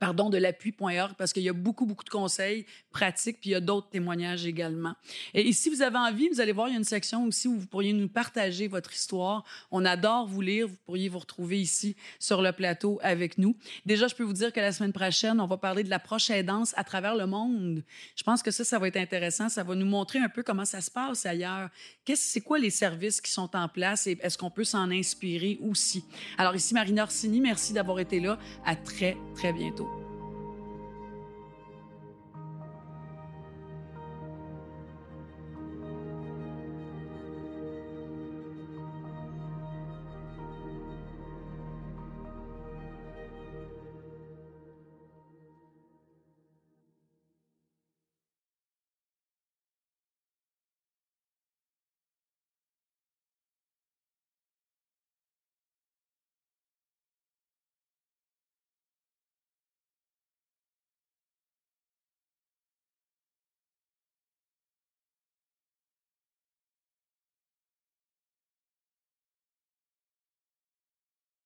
[0.00, 3.56] pardon, de l'appui.org parce qu'il y a beaucoup, beaucoup de conseils pratiques, puis il y
[3.56, 4.94] a d'autres témoignages également.
[5.34, 7.48] Et, et si vous avez envie, vous allez voir, il y a une section aussi
[7.48, 9.44] où vous pourriez nous partager votre histoire.
[9.70, 10.68] On adore vous lire.
[10.68, 13.56] Vous pourriez vous retrouver ici sur le plateau avec nous.
[13.86, 16.46] Déjà, je peux vous dire que la semaine prochaine, on va parler de la prochaine
[16.46, 17.82] danse à travers le monde.
[18.16, 19.48] Je pense que ça, ça va être intéressant.
[19.48, 21.68] Ça va nous montrer un peu comment ça se passe ailleurs.
[22.04, 25.58] Qu'est-ce, c'est quoi les services qui sont en place et est-ce qu'on peut s'en inspirer
[25.60, 26.04] aussi?
[26.38, 28.38] Alors ici, Marina Orsini, merci d'avoir été là.
[28.64, 30.11] À très, très bientôt bientôt.